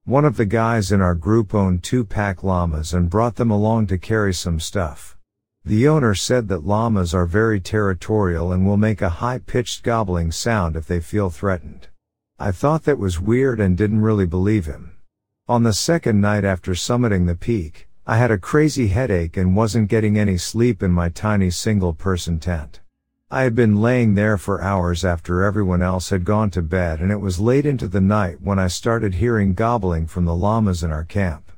One 0.06 0.24
of 0.24 0.38
the 0.38 0.45
guys 0.45 0.93
in 0.93 1.01
our 1.01 1.16
group 1.16 1.53
owned 1.53 1.84
two 1.84 2.06
pack 2.06 2.41
llamas 2.41 2.93
and 2.93 3.10
brought 3.10 3.36
them 3.36 3.51
along 3.51 3.88
to 3.88 3.97
carry 3.97 4.34
some 4.34 4.62
stuff. 4.62 5.18
The 5.66 5.89
owner 5.89 6.16
said 6.16 6.47
that 6.47 6.66
llamas 6.66 7.14
are 7.14 7.26
very 7.26 7.60
territorial 7.60 8.53
and 8.53 8.66
will 8.66 8.78
make 8.78 9.01
a 9.01 9.20
high 9.20 9.39
pitched 9.39 9.84
gobbling 9.84 10.32
sound 10.32 10.78
if 10.78 10.88
they 10.88 11.01
feel 11.01 11.30
threatened. 11.30 11.89
I 12.38 12.51
thought 12.51 12.83
that 12.83 12.99
was 12.99 13.21
weird 13.21 13.61
and 13.61 13.77
didn't 13.77 14.01
really 14.01 14.25
believe 14.25 14.65
him. 14.65 14.97
On 15.47 15.63
the 15.63 15.71
second 15.71 16.19
night 16.19 16.43
after 16.43 16.73
summiting 16.73 17.27
the 17.27 17.36
peak, 17.36 17.88
I 18.05 18.17
had 18.17 18.29
a 18.29 18.38
crazy 18.38 18.89
headache 18.89 19.38
and 19.38 19.55
wasn't 19.55 19.88
getting 19.88 20.17
any 20.17 20.38
sleep 20.38 20.83
in 20.83 20.91
my 20.91 21.07
tiny 21.07 21.49
single 21.49 21.93
person 21.93 22.39
tent. 22.39 22.81
I 23.31 23.43
had 23.43 23.55
been 23.55 23.81
laying 23.81 24.15
there 24.15 24.38
for 24.38 24.61
hours 24.61 25.05
after 25.05 25.43
everyone 25.43 25.81
else 25.81 26.09
had 26.09 26.25
gone 26.25 26.49
to 26.51 26.61
bed 26.61 26.99
and 26.99 27.09
it 27.09 27.21
was 27.21 27.39
late 27.39 27.65
into 27.65 27.88
the 27.88 28.01
night 28.01 28.41
when 28.41 28.59
I 28.59 28.67
started 28.67 29.15
hearing 29.15 29.53
gobbling 29.53 30.05
from 30.05 30.25
the 30.25 30.36
llamas 30.36 30.83
in 30.83 30.91
our 30.91 31.05
camp. 31.05 31.53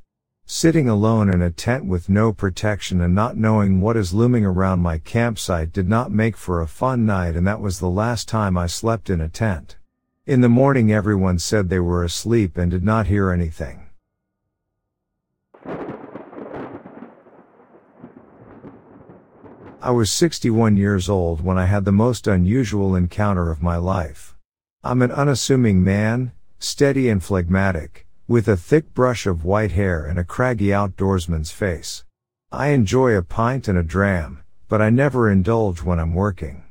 Sitting 0.46 0.88
alone 0.88 1.34
in 1.34 1.42
a 1.42 1.50
tent 1.50 1.86
with 1.86 2.08
no 2.08 2.32
protection 2.32 3.02
and 3.02 3.16
not 3.16 3.36
knowing 3.36 3.82
what 3.82 3.98
is 3.98 4.14
looming 4.14 4.46
around 4.46 4.82
my 4.82 5.00
campsite 5.00 5.74
did 5.74 5.90
not 5.90 6.12
make 6.12 6.38
for 6.38 6.62
a 6.62 6.68
fun 6.68 7.04
night 7.04 7.36
and 7.36 7.48
that 7.48 7.62
was 7.62 7.80
the 7.80 7.90
last 7.90 8.28
time 8.28 8.56
I 8.60 8.68
slept 8.68 9.10
in 9.10 9.20
a 9.20 9.28
tent. 9.28 9.76
In 10.28 10.42
the 10.42 10.50
morning 10.50 10.92
everyone 10.92 11.40
said 11.40 11.70
they 11.70 11.80
were 11.80 12.04
asleep 12.04 12.58
and 12.58 12.70
did 12.70 12.84
not 12.84 13.08
hear 13.08 13.32
anything. 13.32 13.88
I 19.82 19.92
was 19.92 20.12
61 20.12 20.76
years 20.76 21.08
old 21.08 21.40
when 21.40 21.58
I 21.58 21.64
had 21.64 21.86
the 21.86 21.94
most 21.94 22.28
unusual 22.28 22.94
encounter 22.94 23.50
of 23.50 23.64
my 23.64 23.78
life. 23.78 24.36
I'm 24.84 25.02
an 25.02 25.14
unassuming 25.14 25.82
man, 25.82 26.34
steady 26.60 27.08
and 27.08 27.24
phlegmatic, 27.24 28.06
with 28.28 28.50
a 28.50 28.58
thick 28.58 28.94
brush 28.94 29.28
of 29.28 29.46
white 29.46 29.72
hair 29.72 30.06
and 30.06 30.20
a 30.20 30.26
craggy 30.26 30.74
outdoorsman's 30.74 31.52
face. 31.52 32.04
I 32.52 32.72
enjoy 32.72 33.16
a 33.16 33.24
pint 33.24 33.70
and 33.70 33.78
a 33.78 33.84
dram, 33.84 34.44
but 34.68 34.82
I 34.82 34.90
never 34.90 35.32
indulge 35.32 35.84
when 35.84 36.02
I'm 36.02 36.14
working. 36.14 36.67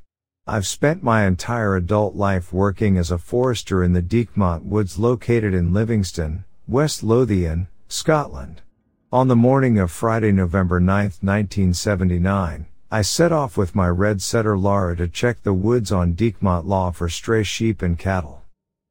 I've 0.48 0.66
spent 0.66 1.02
my 1.02 1.26
entire 1.26 1.74
adult 1.74 2.14
life 2.14 2.52
working 2.52 2.96
as 2.96 3.10
a 3.10 3.18
forester 3.18 3.82
in 3.82 3.94
the 3.94 4.02
Dechmont 4.02 4.62
woods 4.62 4.96
located 4.96 5.52
in 5.52 5.74
Livingston, 5.74 6.44
West 6.68 7.02
Lothian, 7.02 7.66
Scotland. 7.88 8.62
On 9.10 9.26
the 9.26 9.34
morning 9.34 9.76
of 9.76 9.90
Friday, 9.90 10.30
November 10.30 10.78
9, 10.78 10.86
1979, 11.20 12.66
I 12.92 13.02
set 13.02 13.32
off 13.32 13.56
with 13.56 13.74
my 13.74 13.88
red 13.88 14.22
setter 14.22 14.56
Lara 14.56 14.94
to 14.98 15.08
check 15.08 15.42
the 15.42 15.52
woods 15.52 15.90
on 15.90 16.14
Dechmont 16.14 16.64
Law 16.64 16.92
for 16.92 17.08
stray 17.08 17.42
sheep 17.42 17.82
and 17.82 17.98
cattle. 17.98 18.44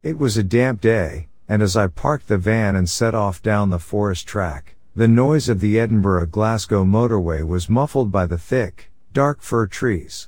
It 0.04 0.18
was 0.18 0.36
a 0.36 0.44
damp 0.44 0.82
day, 0.82 1.30
and 1.48 1.62
as 1.62 1.78
I 1.78 1.88
parked 1.88 2.28
the 2.28 2.38
van 2.38 2.76
and 2.76 2.90
set 2.90 3.16
off 3.16 3.42
down 3.42 3.70
the 3.70 3.80
forest 3.80 4.28
track, 4.28 4.76
the 4.94 5.08
noise 5.08 5.48
of 5.48 5.62
the 5.62 5.80
Edinburgh 5.80 6.26
Glasgow 6.26 6.84
motorway 6.84 7.48
was 7.48 7.70
muffled 7.70 8.12
by 8.12 8.26
the 8.26 8.38
thick, 8.38 8.92
dark 9.14 9.42
fir 9.42 9.68
trees. 9.68 10.28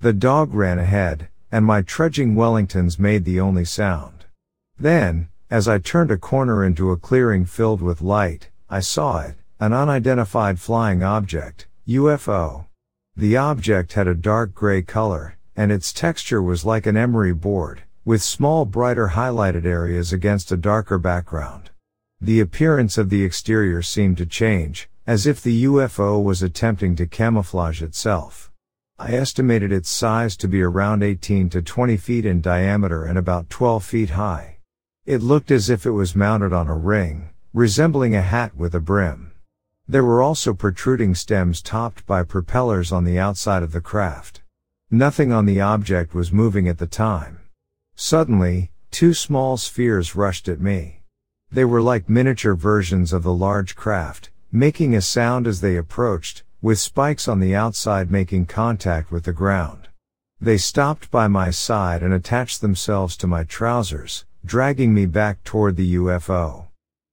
The 0.00 0.12
dog 0.12 0.54
ran 0.54 0.78
ahead, 0.78 1.28
and 1.50 1.64
my 1.64 1.82
trudging 1.82 2.36
Wellingtons 2.36 3.00
made 3.00 3.24
the 3.24 3.40
only 3.40 3.64
sound. 3.64 4.26
Then, 4.78 5.28
as 5.50 5.66
I 5.66 5.78
turned 5.78 6.12
a 6.12 6.16
corner 6.16 6.64
into 6.64 6.92
a 6.92 6.96
clearing 6.96 7.44
filled 7.44 7.82
with 7.82 8.00
light, 8.00 8.48
I 8.70 8.78
saw 8.78 9.20
it, 9.22 9.34
an 9.58 9.72
unidentified 9.72 10.60
flying 10.60 11.02
object, 11.02 11.66
UFO. 11.88 12.66
The 13.16 13.36
object 13.36 13.94
had 13.94 14.06
a 14.06 14.14
dark 14.14 14.54
gray 14.54 14.82
color, 14.82 15.36
and 15.56 15.72
its 15.72 15.92
texture 15.92 16.40
was 16.40 16.64
like 16.64 16.86
an 16.86 16.96
emery 16.96 17.34
board, 17.34 17.82
with 18.04 18.22
small 18.22 18.66
brighter 18.66 19.08
highlighted 19.08 19.64
areas 19.64 20.12
against 20.12 20.52
a 20.52 20.56
darker 20.56 20.98
background. 20.98 21.70
The 22.20 22.38
appearance 22.38 22.98
of 22.98 23.10
the 23.10 23.24
exterior 23.24 23.82
seemed 23.82 24.18
to 24.18 24.26
change, 24.26 24.88
as 25.08 25.26
if 25.26 25.42
the 25.42 25.64
UFO 25.64 26.22
was 26.22 26.40
attempting 26.40 26.94
to 26.96 27.06
camouflage 27.06 27.82
itself. 27.82 28.47
I 29.00 29.12
estimated 29.12 29.70
its 29.70 29.88
size 29.88 30.36
to 30.38 30.48
be 30.48 30.60
around 30.60 31.04
18 31.04 31.50
to 31.50 31.62
20 31.62 31.96
feet 31.98 32.26
in 32.26 32.40
diameter 32.40 33.04
and 33.04 33.16
about 33.16 33.48
12 33.48 33.84
feet 33.84 34.10
high. 34.10 34.58
It 35.06 35.22
looked 35.22 35.52
as 35.52 35.70
if 35.70 35.86
it 35.86 35.92
was 35.92 36.16
mounted 36.16 36.52
on 36.52 36.66
a 36.66 36.74
ring, 36.74 37.30
resembling 37.54 38.16
a 38.16 38.22
hat 38.22 38.56
with 38.56 38.74
a 38.74 38.80
brim. 38.80 39.30
There 39.86 40.04
were 40.04 40.20
also 40.20 40.52
protruding 40.52 41.14
stems 41.14 41.62
topped 41.62 42.06
by 42.06 42.24
propellers 42.24 42.90
on 42.90 43.04
the 43.04 43.20
outside 43.20 43.62
of 43.62 43.70
the 43.70 43.80
craft. 43.80 44.42
Nothing 44.90 45.30
on 45.30 45.46
the 45.46 45.60
object 45.60 46.12
was 46.12 46.32
moving 46.32 46.66
at 46.66 46.78
the 46.78 46.88
time. 46.88 47.38
Suddenly, 47.94 48.72
two 48.90 49.14
small 49.14 49.56
spheres 49.56 50.16
rushed 50.16 50.48
at 50.48 50.60
me. 50.60 51.02
They 51.52 51.64
were 51.64 51.80
like 51.80 52.08
miniature 52.08 52.56
versions 52.56 53.12
of 53.12 53.22
the 53.22 53.32
large 53.32 53.76
craft, 53.76 54.30
making 54.50 54.96
a 54.96 55.00
sound 55.00 55.46
as 55.46 55.60
they 55.60 55.76
approached, 55.76 56.42
with 56.60 56.78
spikes 56.78 57.28
on 57.28 57.38
the 57.40 57.54
outside 57.54 58.10
making 58.10 58.46
contact 58.46 59.12
with 59.12 59.24
the 59.24 59.32
ground. 59.32 59.88
They 60.40 60.58
stopped 60.58 61.10
by 61.10 61.28
my 61.28 61.50
side 61.50 62.02
and 62.02 62.12
attached 62.12 62.60
themselves 62.60 63.16
to 63.18 63.26
my 63.26 63.44
trousers, 63.44 64.24
dragging 64.44 64.92
me 64.92 65.06
back 65.06 65.44
toward 65.44 65.76
the 65.76 65.94
UFO. 65.94 66.66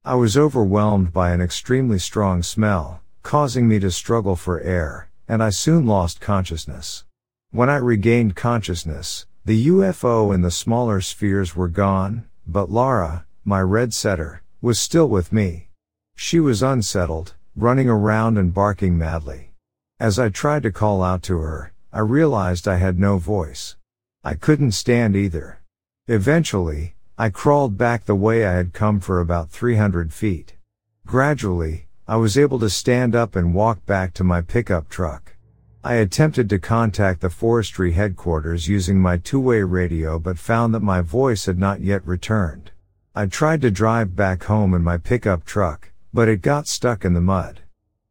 I 0.03 0.15
was 0.15 0.37
overwhelmed 0.37 1.13
by 1.13 1.31
an 1.31 1.41
extremely 1.41 1.99
strong 1.99 2.43
smell, 2.43 3.01
causing 3.23 3.67
me 3.67 3.79
to 3.79 3.91
struggle 3.91 4.35
for 4.35 4.61
air, 4.61 5.09
and 5.27 5.43
I 5.43 5.49
soon 5.49 5.85
lost 5.85 6.21
consciousness. 6.21 7.03
When 7.51 7.69
I 7.69 7.77
regained 7.77 8.35
consciousness, 8.35 9.25
the 9.45 9.67
UFO 9.67 10.33
and 10.33 10.43
the 10.43 10.51
smaller 10.51 11.01
spheres 11.01 11.55
were 11.55 11.67
gone, 11.67 12.25
but 12.47 12.71
Lara, 12.71 13.25
my 13.43 13.61
red 13.61 13.93
setter, 13.93 14.41
was 14.59 14.79
still 14.79 15.07
with 15.07 15.31
me. 15.31 15.69
She 16.15 16.39
was 16.39 16.63
unsettled, 16.63 17.34
running 17.57 17.87
around 17.87 18.37
and 18.37 18.53
barking 18.53 18.97
madly. 18.97 19.51
As 19.97 20.19
I 20.19 20.27
tried 20.27 20.63
to 20.63 20.71
call 20.71 21.01
out 21.01 21.23
to 21.23 21.37
her, 21.37 21.71
I 21.93 21.99
realized 21.99 22.67
I 22.67 22.75
had 22.75 22.99
no 22.99 23.17
voice. 23.17 23.77
I 24.25 24.33
couldn't 24.33 24.73
stand 24.73 25.15
either. 25.15 25.61
Eventually, 26.09 26.95
I 27.17 27.29
crawled 27.29 27.77
back 27.77 28.03
the 28.03 28.13
way 28.13 28.45
I 28.45 28.51
had 28.53 28.73
come 28.73 28.99
for 28.99 29.21
about 29.21 29.51
300 29.51 30.11
feet. 30.11 30.57
Gradually, 31.05 31.87
I 32.05 32.17
was 32.17 32.37
able 32.37 32.59
to 32.59 32.69
stand 32.69 33.15
up 33.15 33.37
and 33.37 33.55
walk 33.55 33.85
back 33.85 34.13
to 34.15 34.25
my 34.25 34.41
pickup 34.41 34.89
truck. 34.89 35.37
I 35.81 35.93
attempted 35.93 36.49
to 36.49 36.59
contact 36.59 37.21
the 37.21 37.29
forestry 37.29 37.93
headquarters 37.93 38.67
using 38.67 38.99
my 38.99 39.15
two-way 39.15 39.61
radio 39.61 40.19
but 40.19 40.37
found 40.37 40.73
that 40.73 40.81
my 40.81 40.99
voice 40.99 41.45
had 41.45 41.57
not 41.57 41.79
yet 41.79 42.05
returned. 42.05 42.71
I 43.15 43.27
tried 43.27 43.61
to 43.61 43.71
drive 43.71 44.13
back 44.13 44.43
home 44.43 44.73
in 44.73 44.83
my 44.83 44.97
pickup 44.97 45.45
truck, 45.45 45.91
but 46.15 46.29
it 46.29 46.41
got 46.41 46.65
stuck 46.65 47.03
in 47.03 47.13
the 47.13 47.19
mud. 47.19 47.59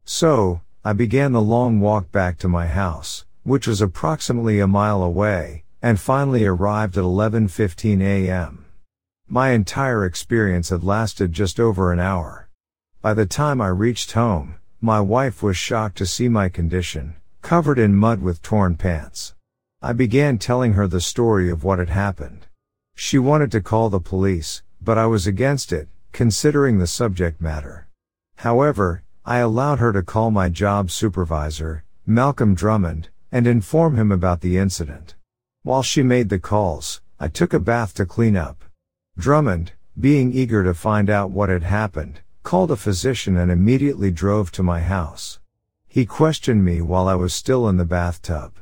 So, 0.03 0.61
I 0.83 0.93
began 0.93 1.31
the 1.31 1.41
long 1.41 1.79
walk 1.79 2.11
back 2.11 2.37
to 2.37 2.47
my 2.47 2.67
house, 2.67 3.25
which 3.41 3.65
was 3.65 3.81
approximately 3.81 4.59
a 4.59 4.67
mile 4.67 5.01
away, 5.01 5.63
and 5.81 5.99
finally 5.99 6.45
arrived 6.45 6.99
at 6.99 7.03
11:15 7.03 8.03
a.m. 8.03 8.65
My 9.27 9.49
entire 9.49 10.05
experience 10.05 10.69
had 10.69 10.83
lasted 10.83 11.33
just 11.33 11.59
over 11.59 11.91
an 11.91 11.99
hour. 11.99 12.47
By 13.01 13.15
the 13.15 13.25
time 13.25 13.59
I 13.59 13.69
reached 13.69 14.11
home, 14.11 14.57
my 14.79 15.01
wife 15.01 15.41
was 15.41 15.57
shocked 15.57 15.97
to 15.97 16.05
see 16.05 16.29
my 16.29 16.47
condition, 16.47 17.15
covered 17.41 17.79
in 17.79 17.95
mud 17.95 18.21
with 18.21 18.43
torn 18.43 18.75
pants. 18.75 19.33
I 19.81 19.93
began 19.93 20.37
telling 20.37 20.73
her 20.73 20.87
the 20.87 21.01
story 21.01 21.49
of 21.49 21.63
what 21.63 21.79
had 21.79 21.89
happened. 21.89 22.45
She 22.93 23.17
wanted 23.17 23.51
to 23.53 23.61
call 23.61 23.89
the 23.89 23.99
police, 23.99 24.61
but 24.79 24.99
I 24.99 25.07
was 25.07 25.25
against 25.25 25.73
it, 25.73 25.87
considering 26.11 26.77
the 26.77 26.93
subject 27.01 27.41
matter. 27.41 27.87
However, 28.37 29.03
I 29.25 29.37
allowed 29.39 29.79
her 29.79 29.91
to 29.93 30.03
call 30.03 30.29
my 30.31 30.49
job 30.49 30.91
supervisor, 30.91 31.83
Malcolm 32.05 32.53
Drummond, 32.53 33.09
and 33.31 33.47
inform 33.47 33.95
him 33.95 34.11
about 34.11 34.41
the 34.41 34.57
incident. 34.57 35.15
While 35.63 35.81
she 35.81 36.03
made 36.03 36.29
the 36.29 36.39
calls, 36.39 37.01
I 37.19 37.27
took 37.27 37.53
a 37.53 37.59
bath 37.59 37.93
to 37.95 38.05
clean 38.05 38.37
up. 38.37 38.63
Drummond, 39.17 39.71
being 39.99 40.31
eager 40.33 40.63
to 40.63 40.73
find 40.73 41.09
out 41.09 41.31
what 41.31 41.49
had 41.49 41.63
happened, 41.63 42.21
called 42.43 42.69
a 42.69 42.75
physician 42.75 43.37
and 43.37 43.49
immediately 43.49 44.11
drove 44.11 44.51
to 44.51 44.61
my 44.61 44.81
house. 44.81 45.39
He 45.87 46.05
questioned 46.05 46.63
me 46.63 46.81
while 46.81 47.07
I 47.07 47.15
was 47.15 47.33
still 47.33 47.67
in 47.67 47.77
the 47.77 47.85
bathtub. 47.85 48.53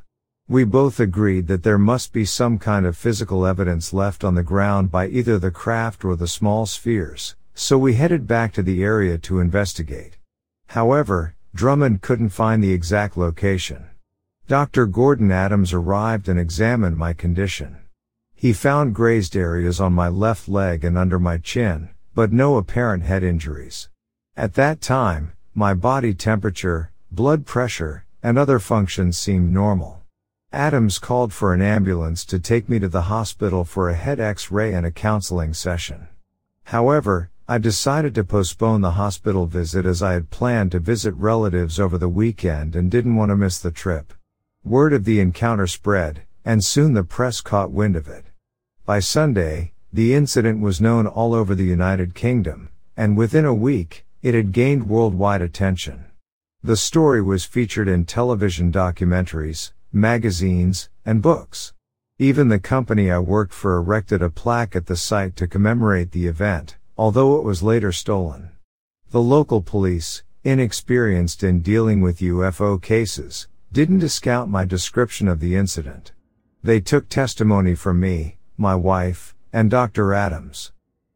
We 0.47 0.63
both 0.63 0.99
agreed 0.99 1.47
that 1.47 1.63
there 1.63 1.77
must 1.77 2.13
be 2.13 2.25
some 2.25 2.59
kind 2.59 2.85
of 2.85 2.95
physical 2.95 3.45
evidence 3.45 3.91
left 3.91 4.23
on 4.23 4.35
the 4.35 4.43
ground 4.43 4.91
by 4.91 5.07
either 5.07 5.39
the 5.39 5.51
craft 5.51 6.05
or 6.05 6.15
the 6.15 6.27
small 6.27 6.65
spheres, 6.65 7.35
so 7.53 7.77
we 7.77 7.93
headed 7.95 8.27
back 8.27 8.53
to 8.53 8.63
the 8.63 8.83
area 8.83 9.17
to 9.17 9.39
investigate. 9.39 10.17
However, 10.67 11.35
Drummond 11.55 12.01
couldn't 12.01 12.29
find 12.29 12.63
the 12.63 12.73
exact 12.73 13.15
location. 13.15 13.89
Dr. 14.47 14.87
Gordon 14.87 15.31
Adams 15.31 15.71
arrived 15.71 16.27
and 16.27 16.39
examined 16.39 16.97
my 16.97 17.13
condition. 17.13 17.77
He 18.33 18.53
found 18.53 18.95
grazed 18.95 19.35
areas 19.35 19.79
on 19.79 19.93
my 19.93 20.09
left 20.09 20.49
leg 20.49 20.83
and 20.83 20.97
under 20.97 21.19
my 21.19 21.37
chin, 21.37 21.89
but 22.15 22.33
no 22.33 22.57
apparent 22.57 23.03
head 23.03 23.23
injuries. 23.23 23.89
At 24.35 24.55
that 24.55 24.81
time, 24.81 25.33
my 25.53 25.73
body 25.73 26.13
temperature, 26.13 26.91
blood 27.11 27.45
pressure, 27.45 28.05
and 28.23 28.37
other 28.37 28.59
functions 28.59 29.17
seemed 29.17 29.53
normal. 29.53 30.01
Adams 30.51 30.99
called 30.99 31.31
for 31.31 31.53
an 31.53 31.61
ambulance 31.61 32.25
to 32.25 32.39
take 32.39 32.67
me 32.67 32.79
to 32.79 32.87
the 32.87 33.03
hospital 33.03 33.63
for 33.63 33.89
a 33.89 33.95
head 33.95 34.19
x-ray 34.19 34.73
and 34.73 34.85
a 34.85 34.91
counseling 34.91 35.53
session. 35.53 36.07
However, 36.65 37.29
I 37.45 37.57
decided 37.57 38.15
to 38.15 38.23
postpone 38.23 38.79
the 38.79 38.91
hospital 38.91 39.47
visit 39.47 39.85
as 39.85 40.01
I 40.01 40.13
had 40.13 40.29
planned 40.29 40.71
to 40.71 40.79
visit 40.79 41.13
relatives 41.15 41.77
over 41.77 41.97
the 41.97 42.07
weekend 42.07 42.73
and 42.73 42.89
didn't 42.89 43.17
want 43.17 43.31
to 43.31 43.35
miss 43.35 43.59
the 43.59 43.69
trip. 43.69 44.13
Word 44.63 44.93
of 44.93 45.03
the 45.03 45.19
encounter 45.19 45.67
spread, 45.67 46.21
and 46.45 46.63
soon 46.63 46.93
the 46.93 47.03
press 47.03 47.41
caught 47.41 47.69
wind 47.69 47.97
of 47.97 48.07
it. 48.07 48.23
By 48.85 49.01
Sunday, 49.01 49.73
the 49.91 50.13
incident 50.13 50.61
was 50.61 50.79
known 50.79 51.05
all 51.05 51.33
over 51.33 51.53
the 51.53 51.65
United 51.65 52.15
Kingdom, 52.15 52.69
and 52.95 53.17
within 53.17 53.43
a 53.43 53.53
week, 53.53 54.05
it 54.21 54.33
had 54.33 54.53
gained 54.53 54.87
worldwide 54.87 55.41
attention. 55.41 56.05
The 56.63 56.77
story 56.77 57.21
was 57.21 57.43
featured 57.43 57.89
in 57.89 58.05
television 58.05 58.71
documentaries, 58.71 59.73
magazines, 59.91 60.87
and 61.05 61.21
books. 61.21 61.73
Even 62.17 62.47
the 62.47 62.57
company 62.57 63.11
I 63.11 63.19
worked 63.19 63.53
for 63.53 63.75
erected 63.75 64.21
a 64.21 64.29
plaque 64.29 64.77
at 64.77 64.85
the 64.85 64.95
site 64.95 65.35
to 65.35 65.45
commemorate 65.45 66.13
the 66.13 66.27
event, 66.27 66.77
although 67.03 67.35
it 67.35 67.43
was 67.43 67.61
later 67.61 67.91
stolen. 67.91 68.49
The 69.11 69.19
local 69.19 69.61
police, 69.61 70.23
inexperienced 70.45 71.43
in 71.43 71.59
dealing 71.59 71.99
with 71.99 72.19
UFO 72.19 72.81
cases, 72.81 73.49
didn't 73.73 73.99
discount 73.99 74.49
my 74.49 74.63
description 74.63 75.27
of 75.27 75.41
the 75.41 75.57
incident. 75.57 76.13
They 76.63 76.79
took 76.79 77.09
testimony 77.09 77.75
from 77.75 77.99
me, 77.99 78.37
my 78.55 78.75
wife, 78.75 79.35
and 79.51 79.69
Dr. 79.69 80.13
Adams. 80.13 80.71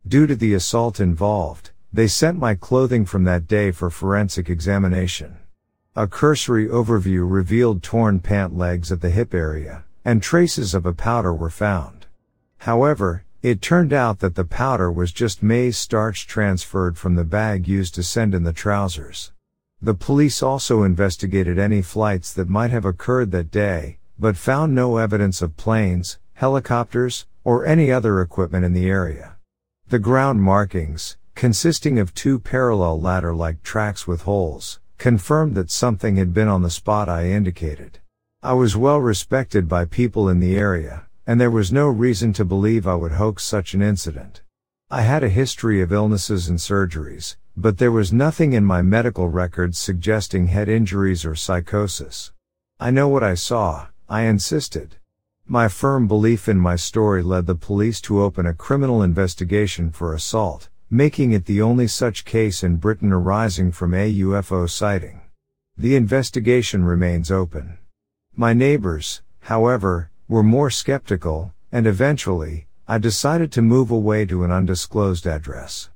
Due 0.06 0.28
to 0.28 0.36
the 0.36 0.54
assault 0.54 1.00
involved, 1.00 1.72
they 1.94 2.08
sent 2.10 2.38
my 2.38 2.54
clothing 2.54 3.06
from 3.06 3.24
that 3.24 3.48
day 3.48 3.72
for 3.72 3.90
forensic 3.90 4.50
examination. 4.50 5.38
A 5.96 6.06
cursory 6.06 6.68
overview 6.68 7.26
revealed 7.26 7.82
torn 7.82 8.20
pant 8.20 8.58
legs 8.58 8.92
at 8.92 9.00
the 9.00 9.10
hip 9.10 9.34
area, 9.34 9.86
and 10.04 10.22
traces 10.22 10.74
of 10.74 10.86
a 10.86 10.92
powder 10.92 11.34
were 11.34 11.50
found. 11.50 12.08
However, 12.58 13.24
it 13.42 13.62
turned 13.62 13.94
out 13.94 14.20
that 14.20 14.36
the 14.36 14.44
powder 14.44 14.92
was 14.92 15.12
just 15.12 15.44
maize 15.44 15.78
starch 15.78 16.26
transferred 16.26 16.98
from 16.98 17.16
the 17.16 17.24
bag 17.24 17.68
used 17.68 17.94
to 17.96 18.04
send 18.04 18.34
in 18.34 18.44
the 18.44 18.54
trousers. 18.54 19.32
The 19.82 19.94
police 19.94 20.42
also 20.42 20.84
investigated 20.84 21.60
any 21.60 21.82
flights 21.82 22.34
that 22.34 22.50
might 22.50 22.72
have 22.72 22.86
occurred 22.86 23.32
that 23.32 23.52
day, 23.52 24.00
but 24.18 24.36
found 24.36 24.74
no 24.74 24.98
evidence 24.98 25.42
of 25.42 25.56
planes, 25.56 26.18
helicopters, 26.34 27.28
or 27.44 27.66
any 27.66 27.92
other 27.92 28.22
equipment 28.22 28.66
in 28.66 28.74
the 28.74 28.90
area. 28.90 29.36
The 29.88 30.00
ground 30.00 30.42
markings, 30.42 31.16
consisting 31.36 32.00
of 32.00 32.14
two 32.14 32.40
parallel 32.40 33.00
ladder-like 33.00 33.62
tracks 33.62 34.08
with 34.08 34.24
holes, 34.24 34.80
confirmed 34.98 35.54
that 35.56 35.70
something 35.70 36.16
had 36.16 36.34
been 36.34 36.48
on 36.48 36.64
the 36.64 36.72
spot 36.72 37.08
I 37.08 37.30
indicated. 37.30 38.00
I 38.42 38.54
was 38.54 38.76
well 38.76 39.00
respected 39.00 39.68
by 39.68 39.86
people 39.86 40.28
in 40.28 40.40
the 40.40 40.58
area, 40.58 41.07
and 41.28 41.42
there 41.42 41.52
was 41.52 41.74
no 41.74 41.88
reason 41.88 42.32
to 42.32 42.46
believe 42.46 42.88
I 42.88 42.96
would 42.96 43.12
hoax 43.12 43.44
such 43.44 43.74
an 43.74 43.82
incident. 43.82 44.42
I 44.90 45.02
had 45.02 45.26
a 45.26 45.30
history 45.30 45.82
of 45.82 45.92
illnesses 45.92 46.48
and 46.48 46.58
surgeries, 46.58 47.36
but 47.58 47.80
there 47.80 47.92
was 47.92 48.14
nothing 48.14 48.54
in 48.54 48.64
my 48.64 48.82
medical 48.82 49.28
records 49.28 49.78
suggesting 49.78 50.48
head 50.48 50.70
injuries 50.70 51.26
or 51.26 51.36
psychosis. 51.36 52.32
I 52.80 52.92
know 52.92 53.10
what 53.10 53.24
I 53.24 53.34
saw, 53.34 53.88
I 54.08 54.22
insisted. 54.22 54.96
My 55.46 55.68
firm 55.68 56.08
belief 56.08 56.48
in 56.48 56.60
my 56.60 56.78
story 56.78 57.22
led 57.22 57.46
the 57.46 57.56
police 57.56 58.00
to 58.02 58.22
open 58.22 58.46
a 58.46 58.54
criminal 58.54 59.04
investigation 59.04 59.92
for 59.92 60.14
assault, 60.14 60.70
making 60.90 61.34
it 61.34 61.46
the 61.46 61.62
only 61.62 61.88
such 61.88 62.24
case 62.24 62.64
in 62.64 62.78
Britain 62.78 63.12
arising 63.12 63.74
from 63.74 63.94
a 63.94 64.14
UFO 64.14 64.70
sighting. 64.70 65.20
The 65.78 65.98
investigation 65.98 66.86
remains 66.86 67.30
open. 67.30 67.80
My 68.34 68.54
neighbors, 68.54 69.22
however, 69.42 70.10
were 70.28 70.44
more 70.44 70.70
skeptical, 70.70 71.54
and 71.72 71.88
eventually, 71.88 72.68
I 72.88 72.98
decided 72.98 73.52
to 73.54 73.62
move 73.62 73.92
away 73.92 74.26
to 74.26 74.44
an 74.44 74.52
undisclosed 74.52 75.26
address. 75.26 75.90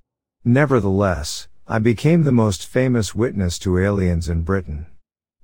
Nevertheless, 0.45 1.47
I 1.67 1.79
became 1.79 2.23
the 2.23 2.31
most 2.31 2.65
famous 2.65 3.13
witness 3.13 3.59
to 3.59 3.77
aliens 3.77 4.27
in 4.27 4.41
Britain. 4.41 4.87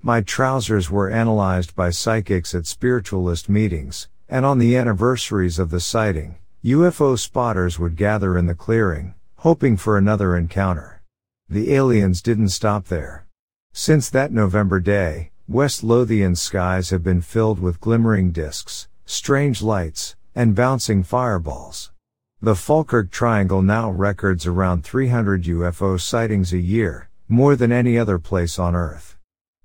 My 0.02 0.22
trousers 0.22 0.90
were 0.90 1.10
analyzed 1.10 1.76
by 1.76 1.90
psychics 1.90 2.56
at 2.56 2.66
spiritualist 2.66 3.50
meetings, 3.50 4.08
and 4.30 4.46
on 4.46 4.58
the 4.58 4.76
anniversaries 4.76 5.60
of 5.60 5.70
the 5.70 5.80
sighting, 5.80 6.38
UFO 6.64 7.18
spotters 7.18 7.80
would 7.80 7.96
gather 7.96 8.38
in 8.38 8.46
the 8.46 8.56
clearing, 8.56 9.16
hoping 9.38 9.78
for 9.78 9.98
another 9.98 10.36
encounter. 10.36 11.02
The 11.48 11.74
aliens 11.74 12.22
didn't 12.22 12.50
stop 12.50 12.88
there. 12.88 13.26
Since 13.72 14.10
that 14.10 14.32
November 14.32 14.80
day, 14.80 15.32
West 15.50 15.82
Lothian 15.82 16.36
skies 16.36 16.90
have 16.90 17.02
been 17.02 17.22
filled 17.22 17.58
with 17.58 17.80
glimmering 17.80 18.32
disks, 18.32 18.90
strange 19.06 19.62
lights, 19.62 20.18
and 20.36 20.54
bouncing 20.54 21.04
fireballs. 21.04 21.94
The 22.42 22.54
Falkirk 22.54 23.12
Triangle 23.12 23.62
now 23.62 23.90
records 23.90 24.46
around 24.46 24.84
300 24.84 25.46
UFO 25.46 25.98
sightings 26.02 26.52
a 26.52 26.58
year, 26.58 27.10
more 27.30 27.56
than 27.56 27.72
any 27.72 27.98
other 27.98 28.20
place 28.20 28.60
on 28.60 28.76
Earth. 28.76 29.16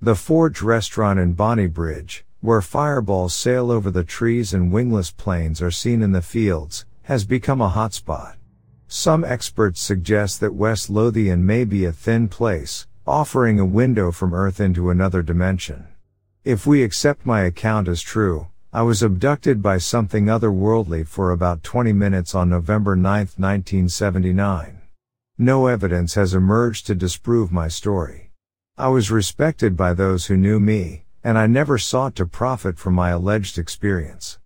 The 0.00 0.14
Forge 0.14 0.62
restaurant 0.62 1.18
in 1.18 1.34
Bonnybridge, 1.34 2.22
where 2.40 2.62
fireballs 2.62 3.34
sail 3.34 3.72
over 3.72 3.90
the 3.90 4.04
trees 4.04 4.54
and 4.54 4.70
wingless 4.70 5.10
planes 5.10 5.60
are 5.60 5.72
seen 5.72 6.00
in 6.00 6.12
the 6.12 6.22
fields, 6.22 6.86
has 7.02 7.24
become 7.24 7.60
a 7.60 7.70
hotspot. 7.70 8.36
Some 8.86 9.24
experts 9.24 9.80
suggest 9.80 10.38
that 10.38 10.54
West 10.54 10.90
Lothian 10.90 11.44
may 11.44 11.64
be 11.64 11.84
a 11.84 11.90
thin 11.90 12.28
place, 12.28 12.86
offering 13.06 13.58
a 13.58 13.64
window 13.64 14.12
from 14.12 14.32
Earth 14.32 14.60
into 14.60 14.88
another 14.88 15.22
dimension. 15.22 15.88
If 16.44 16.66
we 16.66 16.84
accept 16.84 17.26
my 17.26 17.40
account 17.40 17.88
as 17.88 18.00
true, 18.00 18.46
I 18.72 18.82
was 18.82 19.02
abducted 19.02 19.60
by 19.60 19.78
something 19.78 20.26
otherworldly 20.26 21.06
for 21.08 21.32
about 21.32 21.64
20 21.64 21.92
minutes 21.92 22.32
on 22.32 22.48
November 22.48 22.94
9, 22.94 23.02
1979. 23.36 24.80
No 25.36 25.66
evidence 25.66 26.14
has 26.14 26.32
emerged 26.32 26.86
to 26.86 26.94
disprove 26.94 27.50
my 27.50 27.66
story. 27.66 28.30
I 28.78 28.88
was 28.88 29.10
respected 29.10 29.76
by 29.76 29.94
those 29.94 30.26
who 30.26 30.36
knew 30.36 30.60
me, 30.60 31.04
and 31.24 31.36
I 31.36 31.48
never 31.48 31.78
sought 31.78 32.14
to 32.16 32.26
profit 32.26 32.78
from 32.78 32.94
my 32.94 33.10
alleged 33.10 33.58
experience. 33.58 34.38